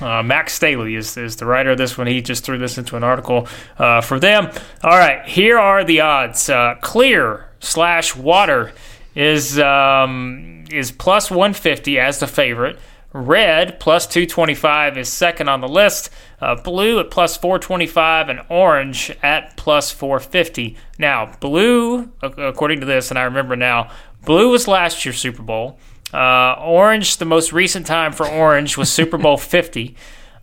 Uh, 0.00 0.22
Max 0.22 0.52
Staley 0.52 0.94
is, 0.94 1.16
is 1.16 1.36
the 1.36 1.46
writer 1.46 1.70
of 1.70 1.78
this 1.78 1.96
one. 1.96 2.06
He 2.06 2.20
just 2.20 2.44
threw 2.44 2.58
this 2.58 2.76
into 2.78 2.96
an 2.96 3.04
article 3.04 3.48
uh, 3.78 4.00
for 4.00 4.20
them. 4.20 4.50
All 4.82 4.98
right, 4.98 5.26
here 5.26 5.58
are 5.58 5.84
the 5.84 6.00
odds. 6.00 6.50
Uh, 6.50 6.74
clear 6.80 7.48
slash 7.60 8.14
water 8.14 8.72
is 9.14 9.58
um, 9.58 10.64
is 10.70 10.92
plus 10.92 11.30
150 11.30 11.98
as 11.98 12.20
the 12.20 12.26
favorite. 12.26 12.78
Red 13.12 13.80
plus 13.80 14.06
225 14.06 14.98
is 14.98 15.08
second 15.08 15.48
on 15.48 15.62
the 15.62 15.68
list. 15.68 16.10
Uh, 16.38 16.54
blue 16.54 17.00
at 17.00 17.10
plus 17.10 17.36
425 17.38 18.28
and 18.28 18.40
orange 18.50 19.10
at 19.22 19.56
plus 19.56 19.90
450. 19.90 20.76
Now, 20.98 21.32
blue, 21.40 22.12
according 22.20 22.80
to 22.80 22.86
this, 22.86 23.10
and 23.10 23.18
I 23.18 23.22
remember 23.22 23.56
now, 23.56 23.90
blue 24.26 24.50
was 24.50 24.68
last 24.68 25.06
year's 25.06 25.18
Super 25.18 25.42
Bowl. 25.42 25.78
Uh, 26.12 26.54
Orange, 26.60 27.16
the 27.16 27.24
most 27.24 27.52
recent 27.52 27.86
time 27.86 28.12
for 28.12 28.26
Orange 28.26 28.76
was 28.76 28.92
Super 28.92 29.18
Bowl 29.18 29.36
50. 29.38 29.96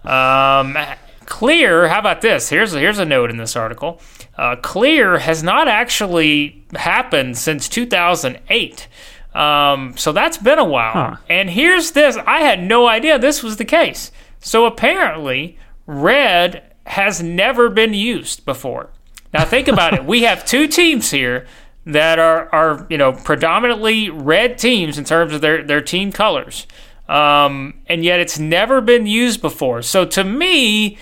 Um, 0.03 0.77
Clear, 1.25 1.87
how 1.87 1.99
about 1.99 2.21
this? 2.21 2.49
Here's 2.49 2.73
a, 2.73 2.79
here's 2.79 2.99
a 2.99 3.05
note 3.05 3.29
in 3.29 3.37
this 3.37 3.55
article. 3.55 4.01
Uh, 4.37 4.55
Clear 4.57 5.19
has 5.19 5.41
not 5.41 5.67
actually 5.67 6.65
happened 6.75 7.37
since 7.37 7.69
2008. 7.69 8.87
Um, 9.33 9.95
so 9.97 10.11
that's 10.11 10.37
been 10.37 10.59
a 10.59 10.65
while. 10.65 10.91
Huh. 10.91 11.15
And 11.29 11.49
here's 11.49 11.91
this 11.91 12.17
I 12.17 12.41
had 12.41 12.61
no 12.61 12.87
idea 12.87 13.17
this 13.17 13.41
was 13.41 13.57
the 13.57 13.65
case. 13.65 14.11
So 14.39 14.65
apparently, 14.65 15.57
red 15.87 16.63
has 16.85 17.23
never 17.23 17.69
been 17.69 17.93
used 17.93 18.45
before. 18.45 18.89
Now, 19.33 19.45
think 19.45 19.67
about 19.67 19.93
it. 19.93 20.05
We 20.05 20.23
have 20.23 20.45
two 20.45 20.67
teams 20.67 21.09
here 21.09 21.47
that 21.85 22.19
are, 22.19 22.47
are 22.53 22.87
you 22.89 22.97
know 22.97 23.11
predominantly 23.11 24.09
red 24.09 24.57
teams 24.57 24.97
in 24.97 25.03
terms 25.03 25.33
of 25.33 25.41
their, 25.41 25.63
their 25.63 25.81
team 25.81 26.11
colors, 26.11 26.65
um, 27.09 27.73
and 27.87 28.03
yet 28.03 28.19
it's 28.19 28.39
never 28.39 28.81
been 28.81 29.05
used 29.05 29.41
before. 29.41 29.81
So 29.81 30.05
to 30.05 30.23
me, 30.23 30.97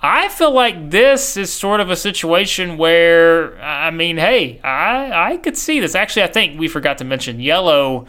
I 0.00 0.28
feel 0.28 0.50
like 0.50 0.90
this 0.90 1.36
is 1.36 1.52
sort 1.52 1.80
of 1.80 1.90
a 1.90 1.96
situation 1.96 2.76
where, 2.76 3.58
I 3.62 3.90
mean, 3.90 4.18
hey, 4.18 4.60
I 4.62 5.32
I 5.32 5.36
could 5.38 5.56
see 5.56 5.80
this. 5.80 5.94
Actually, 5.94 6.24
I 6.24 6.28
think 6.28 6.58
we 6.58 6.68
forgot 6.68 6.98
to 6.98 7.04
mention 7.04 7.40
yellow. 7.40 8.06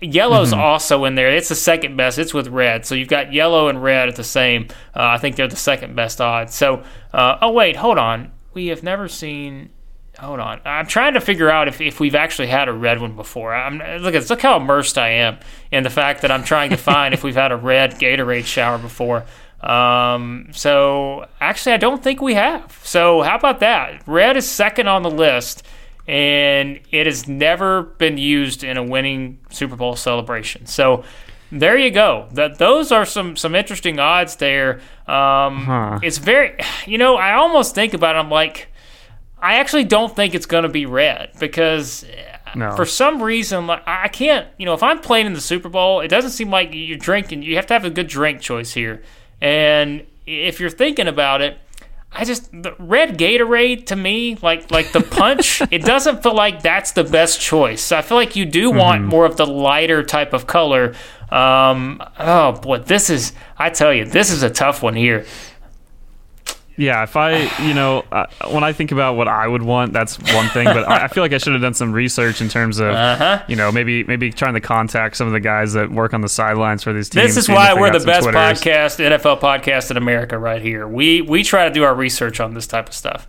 Yellow's 0.00 0.50
mm-hmm. 0.50 0.60
also 0.60 1.04
in 1.04 1.14
there. 1.14 1.30
It's 1.30 1.48
the 1.48 1.54
second 1.54 1.96
best. 1.96 2.18
It's 2.18 2.34
with 2.34 2.48
red. 2.48 2.84
So 2.84 2.96
you've 2.96 3.08
got 3.08 3.32
yellow 3.32 3.68
and 3.68 3.80
red 3.80 4.08
at 4.08 4.16
the 4.16 4.24
same. 4.24 4.66
Uh, 4.96 5.14
I 5.14 5.18
think 5.18 5.36
they're 5.36 5.46
the 5.46 5.54
second 5.54 5.94
best 5.94 6.20
odds. 6.20 6.54
So, 6.54 6.82
uh, 7.12 7.38
oh 7.40 7.52
wait, 7.52 7.76
hold 7.76 7.98
on. 7.98 8.32
We 8.52 8.66
have 8.66 8.82
never 8.82 9.06
seen. 9.06 9.70
Hold 10.18 10.40
on. 10.40 10.60
I'm 10.64 10.86
trying 10.86 11.14
to 11.14 11.20
figure 11.20 11.50
out 11.50 11.68
if, 11.68 11.80
if 11.80 11.98
we've 11.98 12.14
actually 12.14 12.48
had 12.48 12.68
a 12.68 12.72
red 12.72 13.00
one 13.00 13.16
before. 13.16 13.54
I'm 13.54 13.78
look 14.02 14.14
at 14.14 14.28
look 14.28 14.42
how 14.42 14.56
immersed 14.56 14.98
I 14.98 15.08
am 15.08 15.38
in 15.70 15.84
the 15.84 15.90
fact 15.90 16.22
that 16.22 16.30
I'm 16.30 16.44
trying 16.44 16.70
to 16.70 16.76
find 16.76 17.14
if 17.14 17.24
we've 17.24 17.34
had 17.34 17.50
a 17.50 17.56
red 17.56 17.92
Gatorade 17.92 18.44
shower 18.44 18.78
before. 18.78 19.24
Um, 19.60 20.48
so 20.52 21.26
actually, 21.40 21.72
I 21.72 21.76
don't 21.78 22.02
think 22.02 22.20
we 22.20 22.34
have. 22.34 22.78
So 22.84 23.22
how 23.22 23.36
about 23.36 23.60
that? 23.60 24.02
Red 24.06 24.36
is 24.36 24.48
second 24.48 24.86
on 24.88 25.02
the 25.02 25.10
list 25.10 25.64
and 26.06 26.80
it 26.90 27.06
has 27.06 27.28
never 27.28 27.82
been 27.82 28.18
used 28.18 28.64
in 28.64 28.76
a 28.76 28.82
winning 28.82 29.38
Super 29.50 29.76
Bowl 29.76 29.96
celebration. 29.96 30.66
So 30.66 31.04
there 31.50 31.78
you 31.78 31.90
go. 31.90 32.28
That 32.32 32.58
those 32.58 32.92
are 32.92 33.04
some 33.04 33.36
some 33.36 33.54
interesting 33.54 33.98
odds 33.98 34.36
there. 34.36 34.80
Um, 35.06 35.64
huh. 35.64 36.00
It's 36.02 36.18
very, 36.18 36.56
you 36.86 36.98
know, 36.98 37.16
I 37.16 37.34
almost 37.34 37.74
think 37.74 37.94
about 37.94 38.16
it. 38.16 38.18
I'm 38.18 38.30
like, 38.30 38.68
I 39.42 39.54
actually 39.54 39.84
don't 39.84 40.14
think 40.14 40.34
it's 40.34 40.46
going 40.46 40.62
to 40.62 40.70
be 40.70 40.86
red 40.86 41.32
because. 41.38 42.06
No. 42.54 42.76
For 42.76 42.84
some 42.84 43.22
reason, 43.22 43.66
like 43.66 43.82
I 43.86 44.08
can't, 44.08 44.46
you 44.58 44.66
know, 44.66 44.74
if 44.74 44.82
I'm 44.82 45.00
playing 45.00 45.24
in 45.24 45.32
the 45.32 45.40
Super 45.40 45.70
Bowl, 45.70 46.02
it 46.02 46.08
doesn't 46.08 46.32
seem 46.32 46.50
like 46.50 46.68
you're 46.72 46.98
drinking. 46.98 47.44
You 47.44 47.56
have 47.56 47.64
to 47.68 47.72
have 47.72 47.86
a 47.86 47.90
good 47.90 48.08
drink 48.08 48.42
choice 48.42 48.74
here, 48.74 49.02
and 49.40 50.06
if 50.26 50.60
you're 50.60 50.68
thinking 50.68 51.08
about 51.08 51.40
it, 51.40 51.56
I 52.14 52.24
just 52.24 52.50
the 52.52 52.74
red 52.78 53.16
Gatorade 53.16 53.86
to 53.86 53.96
me, 53.96 54.36
like 54.42 54.70
like 54.70 54.92
the 54.92 55.00
punch, 55.00 55.62
it 55.70 55.82
doesn't 55.82 56.22
feel 56.22 56.34
like 56.34 56.62
that's 56.62 56.92
the 56.92 57.04
best 57.04 57.40
choice. 57.40 57.80
So 57.80 57.96
I 57.96 58.02
feel 58.02 58.18
like 58.18 58.36
you 58.36 58.44
do 58.44 58.70
want 58.70 59.00
mm-hmm. 59.00 59.10
more 59.10 59.24
of 59.24 59.36
the 59.36 59.46
lighter 59.46 60.02
type 60.02 60.34
of 60.34 60.46
color. 60.46 60.94
Um, 61.30 62.02
oh 62.18 62.52
boy, 62.52 62.78
this 62.78 63.08
is 63.08 63.32
I 63.56 63.70
tell 63.70 63.94
you, 63.94 64.04
this 64.04 64.30
is 64.30 64.42
a 64.42 64.50
tough 64.50 64.82
one 64.82 64.94
here. 64.94 65.24
Yeah, 66.76 67.02
if 67.02 67.16
I, 67.16 67.50
you 67.66 67.74
know, 67.74 68.04
uh, 68.10 68.26
when 68.50 68.64
I 68.64 68.72
think 68.72 68.92
about 68.92 69.16
what 69.16 69.28
I 69.28 69.46
would 69.46 69.62
want, 69.62 69.92
that's 69.92 70.18
one 70.34 70.48
thing. 70.48 70.64
But 70.64 70.88
I, 70.88 71.04
I 71.04 71.08
feel 71.08 71.22
like 71.22 71.32
I 71.32 71.38
should 71.38 71.52
have 71.52 71.62
done 71.62 71.74
some 71.74 71.92
research 71.92 72.40
in 72.40 72.48
terms 72.48 72.78
of, 72.78 72.94
uh-huh. 72.94 73.44
you 73.46 73.56
know, 73.56 73.70
maybe 73.70 74.04
maybe 74.04 74.30
trying 74.30 74.54
to 74.54 74.60
contact 74.60 75.16
some 75.16 75.26
of 75.26 75.32
the 75.32 75.40
guys 75.40 75.74
that 75.74 75.90
work 75.90 76.14
on 76.14 76.22
the 76.22 76.28
sidelines 76.28 76.82
for 76.82 76.92
these 76.92 77.08
teams. 77.08 77.34
This 77.34 77.44
is 77.44 77.48
why 77.48 77.74
we're 77.74 77.96
the 77.96 78.04
best 78.04 78.22
Twitters. 78.22 78.60
podcast, 78.60 79.04
NFL 79.04 79.40
podcast 79.40 79.90
in 79.90 79.96
America, 79.96 80.38
right 80.38 80.62
here. 80.62 80.88
We 80.88 81.20
we 81.20 81.42
try 81.42 81.68
to 81.68 81.74
do 81.74 81.84
our 81.84 81.94
research 81.94 82.40
on 82.40 82.54
this 82.54 82.66
type 82.66 82.88
of 82.88 82.94
stuff. 82.94 83.28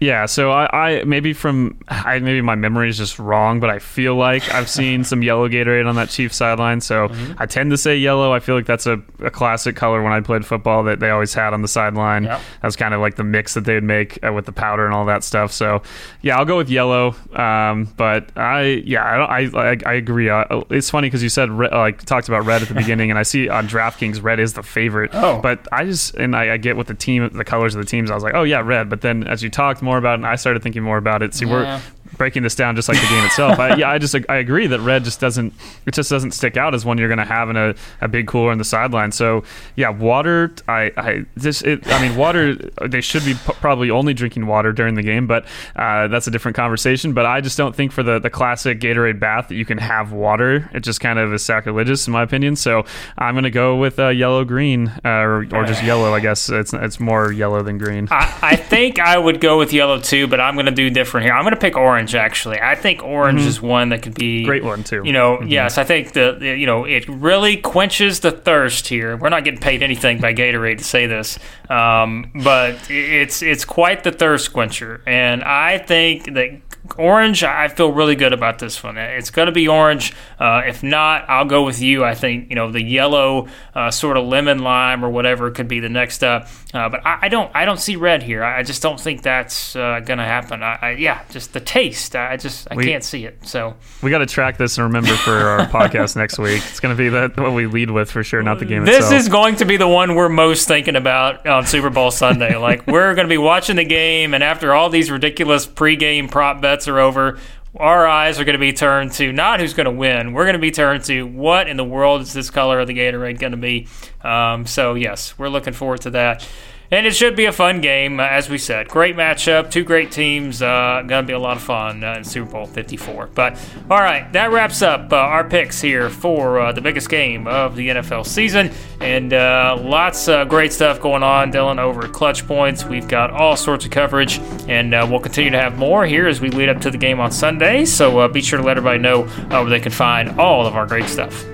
Yeah, 0.00 0.26
so 0.26 0.50
I, 0.50 0.68
I, 0.72 1.04
maybe 1.04 1.32
from 1.32 1.78
I 1.88 2.18
maybe 2.18 2.40
my 2.40 2.56
memory 2.56 2.88
is 2.88 2.98
just 2.98 3.18
wrong, 3.18 3.60
but 3.60 3.70
I 3.70 3.78
feel 3.78 4.16
like 4.16 4.52
I've 4.52 4.68
seen 4.68 5.04
some 5.04 5.22
yellow 5.22 5.48
Gatorade 5.48 5.88
on 5.88 5.94
that 5.96 6.10
Chiefs 6.10 6.36
sideline. 6.36 6.80
So 6.80 7.08
mm-hmm. 7.08 7.34
I 7.38 7.46
tend 7.46 7.70
to 7.70 7.78
say 7.78 7.96
yellow. 7.96 8.32
I 8.32 8.40
feel 8.40 8.56
like 8.56 8.66
that's 8.66 8.86
a, 8.86 9.00
a, 9.20 9.30
classic 9.30 9.76
color 9.76 10.02
when 10.02 10.12
I 10.12 10.20
played 10.20 10.44
football 10.44 10.82
that 10.84 11.00
they 11.00 11.10
always 11.10 11.32
had 11.32 11.54
on 11.54 11.62
the 11.62 11.68
sideline. 11.68 12.24
Yep. 12.24 12.40
That 12.60 12.66
was 12.66 12.76
kind 12.76 12.92
of 12.92 13.00
like 13.00 13.14
the 13.14 13.24
mix 13.24 13.54
that 13.54 13.64
they 13.64 13.74
would 13.74 13.84
make 13.84 14.18
uh, 14.26 14.32
with 14.32 14.46
the 14.46 14.52
powder 14.52 14.84
and 14.84 14.94
all 14.94 15.06
that 15.06 15.22
stuff. 15.22 15.52
So 15.52 15.82
yeah, 16.22 16.38
I'll 16.38 16.44
go 16.44 16.56
with 16.56 16.68
yellow. 16.68 17.14
Um, 17.32 17.84
but 17.96 18.36
I 18.36 18.82
yeah 18.84 19.04
I 19.04 19.42
I, 19.44 19.76
I 19.86 19.92
agree. 19.94 20.28
Uh, 20.28 20.64
it's 20.70 20.90
funny 20.90 21.06
because 21.06 21.22
you 21.22 21.28
said 21.28 21.50
re- 21.50 21.70
like 21.70 22.02
talked 22.04 22.28
about 22.28 22.44
red 22.44 22.62
at 22.62 22.68
the 22.68 22.74
beginning, 22.84 23.10
and 23.10 23.18
I 23.18 23.22
see 23.22 23.48
on 23.48 23.68
DraftKings 23.68 24.22
red 24.22 24.40
is 24.40 24.54
the 24.54 24.62
favorite. 24.64 25.10
Oh, 25.14 25.40
but 25.40 25.68
I 25.70 25.84
just 25.84 26.14
and 26.16 26.34
I, 26.34 26.54
I 26.54 26.56
get 26.56 26.76
with 26.76 26.88
the 26.88 26.94
team 26.94 27.28
the 27.28 27.44
colors 27.44 27.76
of 27.76 27.80
the 27.80 27.88
teams. 27.88 28.10
I 28.10 28.14
was 28.14 28.24
like, 28.24 28.34
oh 28.34 28.42
yeah, 28.42 28.60
red. 28.60 28.90
But 28.90 29.00
then 29.00 29.24
as 29.28 29.42
you 29.42 29.50
talked 29.50 29.83
more 29.84 29.98
about 29.98 30.12
it, 30.12 30.22
and 30.22 30.26
I 30.26 30.36
started 30.36 30.62
thinking 30.62 30.82
more 30.82 30.98
about 30.98 31.22
it. 31.22 31.34
See, 31.34 31.46
yeah. 31.46 31.52
we're 31.52 31.80
breaking 32.16 32.42
this 32.42 32.54
down 32.54 32.76
just 32.76 32.88
like 32.88 33.00
the 33.00 33.06
game 33.06 33.24
itself. 33.24 33.58
I, 33.58 33.76
yeah, 33.76 33.90
I 33.90 33.98
just 33.98 34.14
I 34.28 34.36
agree 34.36 34.66
that 34.66 34.80
red 34.80 35.04
just 35.04 35.20
doesn't 35.20 35.52
it 35.86 35.94
just 35.94 36.10
doesn't 36.10 36.32
stick 36.32 36.56
out 36.56 36.74
as 36.74 36.84
one 36.84 36.98
you're 36.98 37.08
going 37.08 37.18
to 37.18 37.24
have 37.24 37.50
in 37.50 37.56
a, 37.56 37.74
a 38.00 38.08
big 38.08 38.26
cooler 38.26 38.52
in 38.52 38.58
the 38.58 38.64
sideline. 38.64 39.12
So 39.12 39.44
yeah, 39.76 39.90
water. 39.90 40.52
I 40.68 40.92
I 40.96 41.24
this 41.36 41.62
it, 41.62 41.86
I 41.88 42.06
mean 42.06 42.16
water. 42.16 42.54
They 42.54 43.00
should 43.00 43.24
be 43.24 43.34
p- 43.34 43.52
probably 43.54 43.90
only 43.90 44.14
drinking 44.14 44.46
water 44.46 44.72
during 44.72 44.94
the 44.94 45.02
game, 45.02 45.26
but 45.26 45.46
uh, 45.76 46.08
that's 46.08 46.26
a 46.26 46.30
different 46.30 46.56
conversation. 46.56 47.12
But 47.12 47.26
I 47.26 47.40
just 47.40 47.56
don't 47.56 47.74
think 47.74 47.92
for 47.92 48.02
the 48.02 48.18
the 48.18 48.30
classic 48.30 48.80
Gatorade 48.80 49.18
bath 49.20 49.48
that 49.48 49.54
you 49.54 49.64
can 49.64 49.78
have 49.78 50.12
water. 50.12 50.70
It 50.74 50.80
just 50.80 51.00
kind 51.00 51.18
of 51.18 51.32
is 51.32 51.44
sacrilegious 51.44 52.06
in 52.06 52.12
my 52.12 52.22
opinion. 52.22 52.56
So 52.56 52.84
I'm 53.18 53.34
going 53.34 53.44
to 53.44 53.50
go 53.50 53.76
with 53.76 53.98
uh, 53.98 54.08
yellow 54.08 54.44
green 54.44 54.88
uh, 55.04 55.08
or, 55.08 55.46
or 55.52 55.64
just 55.64 55.82
yellow. 55.82 56.12
I 56.12 56.20
guess 56.20 56.48
it's 56.48 56.72
it's 56.72 57.00
more 57.00 57.32
yellow 57.32 57.62
than 57.62 57.78
green. 57.78 58.08
I, 58.10 58.38
I 58.42 58.56
think 58.56 58.98
I 58.98 59.16
would 59.16 59.40
go 59.40 59.58
with 59.58 59.72
yellow 59.72 60.00
too, 60.00 60.26
but 60.26 60.40
I'm 60.40 60.54
going 60.54 60.66
to 60.66 60.72
do 60.72 60.90
different 60.90 61.24
here. 61.24 61.34
I'm 61.34 61.44
going 61.44 61.54
to 61.54 61.60
pick 61.60 61.76
orange 61.76 62.03
orange. 62.04 62.14
Actually, 62.14 62.60
I 62.60 62.74
think 62.74 63.02
orange 63.02 63.40
mm-hmm. 63.40 63.48
is 63.48 63.62
one 63.62 63.88
that 63.90 64.02
could 64.02 64.14
be 64.14 64.44
great 64.44 64.64
one 64.64 64.84
too. 64.84 65.02
You 65.04 65.12
know, 65.12 65.38
mm-hmm. 65.38 65.48
yes, 65.48 65.78
I 65.78 65.84
think 65.84 66.12
the, 66.12 66.38
you 66.40 66.66
know 66.66 66.84
it 66.84 67.08
really 67.08 67.56
quenches 67.56 68.20
the 68.20 68.30
thirst 68.30 68.88
here. 68.88 69.16
We're 69.16 69.28
not 69.28 69.44
getting 69.44 69.60
paid 69.60 69.82
anything 69.82 70.20
by 70.20 70.34
Gatorade 70.34 70.78
to 70.78 70.84
say 70.84 71.06
this, 71.06 71.38
um, 71.68 72.30
but 72.42 72.76
it's 72.90 73.42
it's 73.42 73.64
quite 73.64 74.04
the 74.04 74.12
thirst 74.12 74.52
quencher, 74.52 75.02
and 75.06 75.42
I 75.42 75.78
think 75.78 76.34
that 76.34 76.63
orange, 76.96 77.42
I 77.42 77.68
feel 77.68 77.92
really 77.92 78.16
good 78.16 78.32
about 78.32 78.58
this 78.58 78.82
one. 78.82 78.96
It's 78.98 79.30
going 79.30 79.46
to 79.46 79.52
be 79.52 79.68
orange. 79.68 80.12
Uh, 80.38 80.62
if 80.66 80.82
not, 80.82 81.28
I'll 81.28 81.44
go 81.44 81.64
with 81.64 81.80
you. 81.80 82.04
I 82.04 82.14
think 82.14 82.50
you 82.50 82.56
know 82.56 82.70
the 82.70 82.82
yellow, 82.82 83.48
uh, 83.74 83.90
sort 83.90 84.16
of 84.16 84.26
lemon 84.26 84.60
lime 84.60 85.04
or 85.04 85.10
whatever 85.10 85.50
could 85.50 85.68
be 85.68 85.80
the 85.80 85.88
next 85.88 86.22
up. 86.22 86.48
Uh, 86.72 86.88
but 86.88 87.06
I, 87.06 87.18
I, 87.22 87.28
don't, 87.28 87.50
I 87.54 87.64
don't 87.64 87.78
see 87.78 87.94
red 87.94 88.22
here. 88.22 88.42
I 88.42 88.64
just 88.64 88.82
don't 88.82 88.98
think 88.98 89.22
that's 89.22 89.76
uh, 89.76 90.00
going 90.00 90.18
to 90.18 90.24
happen. 90.24 90.62
I, 90.62 90.78
I, 90.82 90.90
yeah, 90.92 91.22
just 91.30 91.52
the 91.52 91.60
taste. 91.60 92.16
I 92.16 92.36
just, 92.36 92.66
I 92.68 92.74
we, 92.74 92.84
can't 92.84 93.04
see 93.04 93.24
it. 93.26 93.38
So 93.46 93.76
we 94.02 94.10
got 94.10 94.18
to 94.18 94.26
track 94.26 94.56
this 94.56 94.76
and 94.76 94.84
remember 94.84 95.14
for 95.14 95.32
our 95.32 95.58
podcast 95.68 96.16
next 96.16 96.38
week. 96.38 96.62
It's 96.68 96.80
going 96.80 96.94
to 96.94 97.00
be 97.00 97.10
that 97.10 97.36
what 97.36 97.52
we 97.52 97.66
lead 97.66 97.90
with 97.90 98.10
for 98.10 98.24
sure, 98.24 98.42
not 98.42 98.58
the 98.58 98.64
game. 98.64 98.84
This 98.84 98.96
itself. 98.96 99.14
is 99.14 99.28
going 99.28 99.56
to 99.56 99.64
be 99.64 99.76
the 99.76 99.86
one 99.86 100.16
we're 100.16 100.28
most 100.28 100.66
thinking 100.66 100.96
about 100.96 101.46
on 101.46 101.64
Super 101.64 101.90
Bowl 101.90 102.10
Sunday. 102.10 102.56
like 102.56 102.86
we're 102.88 103.14
going 103.14 103.26
to 103.28 103.32
be 103.32 103.38
watching 103.38 103.76
the 103.76 103.84
game, 103.84 104.34
and 104.34 104.42
after 104.42 104.74
all 104.74 104.90
these 104.90 105.12
ridiculous 105.12 105.66
pregame 105.68 106.28
prop 106.28 106.60
bets 106.60 106.73
bets 106.74 106.88
are 106.88 106.98
over. 106.98 107.38
Our 107.76 108.06
eyes 108.06 108.40
are 108.40 108.44
going 108.44 108.54
to 108.54 108.58
be 108.58 108.72
turned 108.72 109.12
to 109.12 109.32
not 109.32 109.60
who's 109.60 109.74
going 109.74 109.84
to 109.84 109.92
win. 109.92 110.32
We're 110.32 110.44
going 110.44 110.54
to 110.54 110.60
be 110.60 110.72
turned 110.72 111.04
to 111.04 111.22
what 111.22 111.68
in 111.68 111.76
the 111.76 111.84
world 111.84 112.20
is 112.22 112.32
this 112.32 112.50
color 112.50 112.80
of 112.80 112.88
the 112.88 112.94
Gatorade 112.94 113.38
going 113.38 113.52
to 113.52 113.56
be. 113.56 113.86
Um, 114.22 114.66
so 114.66 114.94
yes, 114.94 115.38
we're 115.38 115.48
looking 115.48 115.72
forward 115.72 116.00
to 116.02 116.10
that. 116.10 116.48
And 116.90 117.06
it 117.06 117.14
should 117.14 117.34
be 117.34 117.46
a 117.46 117.52
fun 117.52 117.80
game, 117.80 118.20
uh, 118.20 118.24
as 118.24 118.50
we 118.50 118.58
said. 118.58 118.88
Great 118.88 119.16
matchup, 119.16 119.70
two 119.70 119.84
great 119.84 120.12
teams. 120.12 120.60
Uh, 120.60 121.02
gonna 121.06 121.26
be 121.26 121.32
a 121.32 121.38
lot 121.38 121.56
of 121.56 121.62
fun 121.62 122.04
uh, 122.04 122.14
in 122.14 122.24
Super 122.24 122.52
Bowl 122.52 122.66
54. 122.66 123.30
But 123.34 123.58
all 123.90 124.00
right, 124.00 124.30
that 124.32 124.52
wraps 124.52 124.82
up 124.82 125.12
uh, 125.12 125.16
our 125.16 125.48
picks 125.48 125.80
here 125.80 126.10
for 126.10 126.60
uh, 126.60 126.72
the 126.72 126.80
biggest 126.80 127.08
game 127.08 127.46
of 127.46 127.74
the 127.74 127.88
NFL 127.88 128.26
season, 128.26 128.70
and 129.00 129.32
uh, 129.32 129.78
lots 129.80 130.28
of 130.28 130.48
great 130.48 130.72
stuff 130.72 131.00
going 131.00 131.22
on, 131.22 131.50
Dylan, 131.50 131.78
over 131.78 132.06
Clutch 132.06 132.46
Points. 132.46 132.84
We've 132.84 133.08
got 133.08 133.30
all 133.30 133.56
sorts 133.56 133.84
of 133.84 133.90
coverage, 133.90 134.38
and 134.68 134.92
we'll 135.10 135.20
continue 135.20 135.50
to 135.50 135.58
have 135.60 135.78
more 135.78 136.04
here 136.04 136.28
as 136.28 136.40
we 136.40 136.50
lead 136.50 136.68
up 136.68 136.80
to 136.82 136.90
the 136.90 136.98
game 136.98 137.18
on 137.18 137.32
Sunday. 137.32 137.84
So 137.84 138.28
be 138.28 138.42
sure 138.42 138.58
to 138.58 138.64
let 138.64 138.76
everybody 138.76 138.98
know 138.98 139.22
where 139.22 139.70
they 139.70 139.80
can 139.80 139.92
find 139.92 140.38
all 140.38 140.66
of 140.66 140.74
our 140.74 140.86
great 140.86 141.08
stuff 141.08 141.44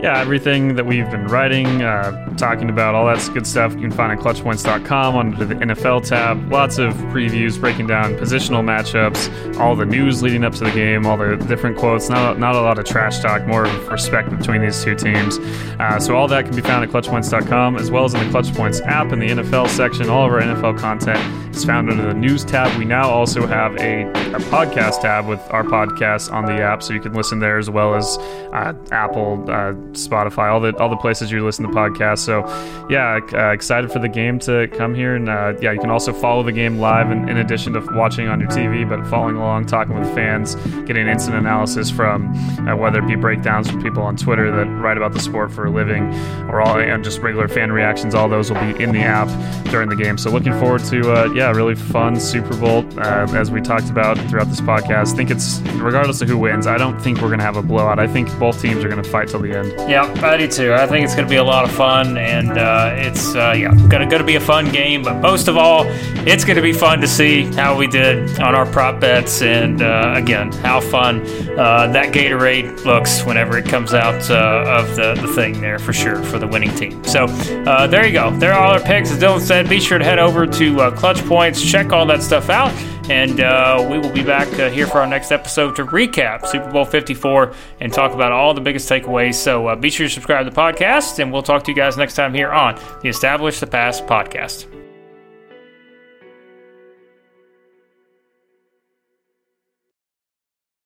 yeah, 0.00 0.20
everything 0.20 0.76
that 0.76 0.86
we've 0.86 1.10
been 1.10 1.26
writing, 1.26 1.82
uh, 1.82 2.28
talking 2.36 2.70
about, 2.70 2.94
all 2.94 3.06
that 3.06 3.18
good 3.34 3.46
stuff 3.46 3.74
you 3.74 3.80
can 3.80 3.90
find 3.90 4.12
at 4.12 4.18
clutchpoints.com 4.24 5.16
under 5.16 5.44
the 5.44 5.56
NFL 5.56 6.08
tab. 6.08 6.52
Lots 6.52 6.78
of 6.78 6.94
previews 7.12 7.60
breaking 7.60 7.88
down 7.88 8.14
positional 8.14 8.62
matchups, 8.62 9.58
all 9.58 9.74
the 9.74 9.84
news 9.84 10.22
leading 10.22 10.44
up 10.44 10.54
to 10.54 10.64
the 10.64 10.70
game, 10.70 11.04
all 11.04 11.16
the 11.16 11.36
different 11.48 11.76
quotes. 11.76 12.08
Not, 12.08 12.38
not 12.38 12.54
a 12.54 12.60
lot 12.60 12.78
of 12.78 12.84
trash 12.84 13.18
talk, 13.18 13.44
more 13.46 13.64
of 13.64 13.88
respect 13.88 14.30
between 14.30 14.60
these 14.60 14.82
two 14.84 14.94
teams. 14.94 15.38
Uh, 15.80 15.98
so 15.98 16.14
all 16.14 16.28
that 16.28 16.44
can 16.44 16.54
be 16.54 16.62
found 16.62 16.84
at 16.84 16.90
clutchpoints.com 16.90 17.76
as 17.76 17.90
well 17.90 18.04
as 18.04 18.14
in 18.14 18.24
the 18.24 18.30
Clutch 18.30 18.54
Points 18.54 18.80
app 18.82 19.12
in 19.12 19.18
the 19.18 19.28
NFL 19.28 19.68
section. 19.68 20.08
All 20.08 20.26
of 20.26 20.32
our 20.32 20.40
NFL 20.40 20.78
content 20.78 21.56
is 21.56 21.64
found 21.64 21.90
under 21.90 22.06
the 22.06 22.14
news 22.14 22.44
tab. 22.44 22.76
We 22.78 22.84
now 22.84 23.10
also 23.10 23.46
have 23.48 23.74
a, 23.78 24.02
a 24.32 24.38
podcast 24.48 25.02
tab 25.02 25.26
with 25.26 25.40
our 25.50 25.64
podcast 25.64 26.32
on 26.32 26.44
the 26.44 26.62
app, 26.62 26.84
so 26.84 26.94
you 26.94 27.00
can 27.00 27.14
listen 27.14 27.40
there 27.40 27.58
as 27.58 27.68
well 27.68 27.96
as 27.96 28.16
uh, 28.52 28.74
Apple 28.92 29.44
uh, 29.50 29.72
Spotify, 29.92 30.50
all 30.52 30.60
the 30.60 30.76
all 30.78 30.88
the 30.88 30.96
places 30.96 31.30
you 31.30 31.44
listen 31.44 31.66
to 31.66 31.72
podcasts. 31.72 32.18
So, 32.18 32.46
yeah, 32.90 33.20
uh, 33.32 33.50
excited 33.50 33.90
for 33.90 33.98
the 33.98 34.08
game 34.08 34.38
to 34.40 34.68
come 34.68 34.94
here, 34.94 35.16
and 35.16 35.28
uh, 35.28 35.54
yeah, 35.60 35.72
you 35.72 35.80
can 35.80 35.90
also 35.90 36.12
follow 36.12 36.42
the 36.42 36.52
game 36.52 36.78
live 36.78 37.10
in, 37.10 37.28
in, 37.28 37.38
addition 37.38 37.72
to 37.72 37.80
watching 37.94 38.28
on 38.28 38.40
your 38.40 38.50
TV, 38.50 38.88
but 38.88 39.06
following 39.08 39.36
along, 39.36 39.66
talking 39.66 39.98
with 39.98 40.12
fans, 40.14 40.56
getting 40.86 41.08
instant 41.08 41.36
analysis 41.36 41.90
from 41.90 42.28
uh, 42.68 42.76
whether 42.76 42.98
it 42.98 43.06
be 43.06 43.16
breakdowns 43.16 43.70
from 43.70 43.82
people 43.82 44.02
on 44.02 44.16
Twitter 44.16 44.54
that 44.54 44.66
write 44.80 44.96
about 44.96 45.12
the 45.12 45.20
sport 45.20 45.50
for 45.50 45.66
a 45.66 45.70
living, 45.70 46.12
or 46.48 46.60
all 46.60 46.78
and 46.78 47.02
just 47.02 47.20
regular 47.20 47.48
fan 47.48 47.72
reactions. 47.72 48.14
All 48.14 48.28
those 48.28 48.50
will 48.50 48.60
be 48.60 48.82
in 48.82 48.92
the 48.92 49.00
app 49.00 49.28
during 49.70 49.88
the 49.88 49.96
game. 49.96 50.18
So, 50.18 50.30
looking 50.30 50.52
forward 50.60 50.84
to 50.84 51.12
uh, 51.12 51.32
yeah 51.32 51.50
really 51.52 51.74
fun 51.74 52.20
Super 52.20 52.56
Bowl, 52.56 52.84
uh, 52.98 53.26
as 53.34 53.50
we 53.50 53.60
talked 53.60 53.88
about 53.88 54.18
throughout 54.28 54.48
this 54.48 54.60
podcast. 54.60 55.14
I 55.14 55.16
think 55.16 55.30
it's, 55.30 55.60
regardless 55.76 56.20
of 56.20 56.28
who 56.28 56.36
wins, 56.36 56.66
I 56.66 56.76
don't 56.76 57.00
think 57.00 57.20
we're 57.20 57.30
to 57.38 57.44
have 57.44 57.56
a 57.56 57.62
blowout. 57.62 57.98
I 57.98 58.06
think 58.06 58.36
both 58.38 58.60
teams 58.60 58.84
are 58.84 58.88
to 59.02 59.02
fight 59.02 59.28
till 59.28 59.40
the 59.40 59.56
end. 59.56 59.77
Yeah, 59.86 60.12
I 60.22 60.36
do 60.36 60.46
too. 60.48 60.74
I 60.74 60.86
think 60.86 61.04
it's 61.04 61.14
going 61.14 61.26
to 61.26 61.30
be 61.30 61.36
a 61.36 61.44
lot 61.44 61.64
of 61.64 61.70
fun, 61.70 62.18
and 62.18 62.58
uh, 62.58 62.90
it's, 62.94 63.34
uh, 63.34 63.54
yeah, 63.56 63.74
going 63.88 64.06
to 64.06 64.24
be 64.24 64.34
a 64.36 64.40
fun 64.40 64.70
game. 64.70 65.02
But 65.02 65.20
most 65.20 65.48
of 65.48 65.56
all, 65.56 65.84
it's 66.26 66.44
going 66.44 66.56
to 66.56 66.62
be 66.62 66.74
fun 66.74 67.00
to 67.00 67.08
see 67.08 67.44
how 67.54 67.74
we 67.74 67.86
did 67.86 68.38
on 68.38 68.54
our 68.54 68.66
prop 68.66 69.00
bets, 69.00 69.40
and 69.40 69.80
uh, 69.80 70.12
again, 70.14 70.52
how 70.52 70.80
fun 70.80 71.22
uh, 71.58 71.90
that 71.92 72.12
Gatorade 72.12 72.84
looks 72.84 73.24
whenever 73.24 73.56
it 73.56 73.64
comes 73.66 73.94
out 73.94 74.30
uh, 74.30 74.64
of 74.66 74.94
the, 74.94 75.14
the 75.14 75.32
thing 75.32 75.58
there 75.60 75.78
for 75.78 75.94
sure 75.94 76.22
for 76.22 76.38
the 76.38 76.46
winning 76.46 76.74
team. 76.74 77.02
So 77.04 77.26
there 77.26 78.06
you 78.06 78.12
go. 78.12 78.30
There 78.36 78.52
are 78.52 78.60
all 78.60 78.72
our 78.74 78.80
picks. 78.80 79.10
As 79.10 79.18
Dylan 79.18 79.40
said, 79.40 79.70
be 79.70 79.80
sure 79.80 79.96
to 79.98 80.04
head 80.04 80.18
over 80.18 80.46
to 80.46 80.90
Clutch 80.92 81.24
Points, 81.24 81.62
check 81.62 81.92
all 81.92 82.04
that 82.06 82.22
stuff 82.22 82.50
out. 82.50 82.74
And 83.08 83.40
uh, 83.40 83.86
we 83.90 83.98
will 83.98 84.12
be 84.12 84.22
back 84.22 84.46
uh, 84.58 84.68
here 84.68 84.86
for 84.86 84.98
our 84.98 85.06
next 85.06 85.32
episode 85.32 85.74
to 85.76 85.86
recap 85.86 86.46
Super 86.46 86.70
Bowl 86.70 86.84
54 86.84 87.54
and 87.80 87.90
talk 87.90 88.12
about 88.12 88.32
all 88.32 88.52
the 88.52 88.60
biggest 88.60 88.86
takeaways. 88.86 89.34
So 89.34 89.68
uh, 89.68 89.76
be 89.76 89.88
sure 89.88 90.06
to 90.06 90.12
subscribe 90.12 90.44
to 90.44 90.50
the 90.50 90.56
podcast, 90.56 91.18
and 91.18 91.32
we'll 91.32 91.42
talk 91.42 91.64
to 91.64 91.70
you 91.70 91.74
guys 91.74 91.96
next 91.96 92.16
time 92.16 92.34
here 92.34 92.50
on 92.50 92.78
the 93.00 93.08
Establish 93.08 93.60
the 93.60 93.66
Past 93.66 94.06
podcast. 94.06 94.66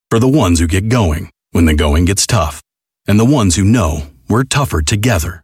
For 0.09 0.21
the 0.21 0.29
ones 0.29 0.61
who 0.61 0.69
get 0.69 0.89
going 0.89 1.31
when 1.51 1.65
the 1.65 1.75
going 1.75 2.05
gets 2.05 2.25
tough, 2.25 2.63
and 3.09 3.19
the 3.19 3.25
ones 3.25 3.57
who 3.57 3.65
know 3.65 4.07
we're 4.29 4.45
tougher 4.45 4.81
together. 4.81 5.43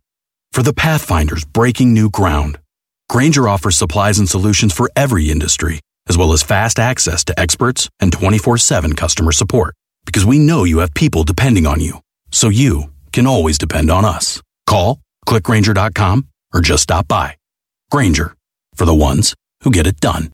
For 0.53 0.63
the 0.63 0.73
Pathfinders 0.73 1.45
breaking 1.45 1.93
new 1.93 2.09
ground, 2.09 2.61
Grainger 3.09 3.49
offers 3.49 3.77
supplies 3.77 4.21
and 4.21 4.29
solutions 4.29 4.73
for 4.73 4.89
every 4.95 5.29
industry 5.29 5.81
as 6.09 6.19
well 6.19 6.33
as 6.33 6.43
fast 6.43 6.79
access 6.79 7.25
to 7.25 7.39
experts 7.39 7.89
and 8.01 8.13
24 8.13 8.59
7 8.59 8.95
customer 8.95 9.33
support. 9.33 9.75
Because 10.05 10.25
we 10.25 10.39
know 10.39 10.65
you 10.65 10.79
have 10.79 10.95
people 10.95 11.25
depending 11.25 11.67
on 11.67 11.81
you, 11.81 12.01
so 12.31 12.49
you 12.49 12.93
can 13.13 13.27
always 13.27 13.59
depend 13.59 13.91
on 13.91 14.05
us. 14.05 14.43
Call, 14.67 15.01
clickgrainger.com, 15.27 16.27
or 16.55 16.61
just 16.61 16.85
stop 16.85 17.07
by. 17.09 17.37
Grainger, 17.91 18.35
for 18.75 18.85
the 18.85 18.95
ones 18.95 19.35
who 19.63 19.71
get 19.71 19.87
it 19.87 20.01
done. 20.01 20.31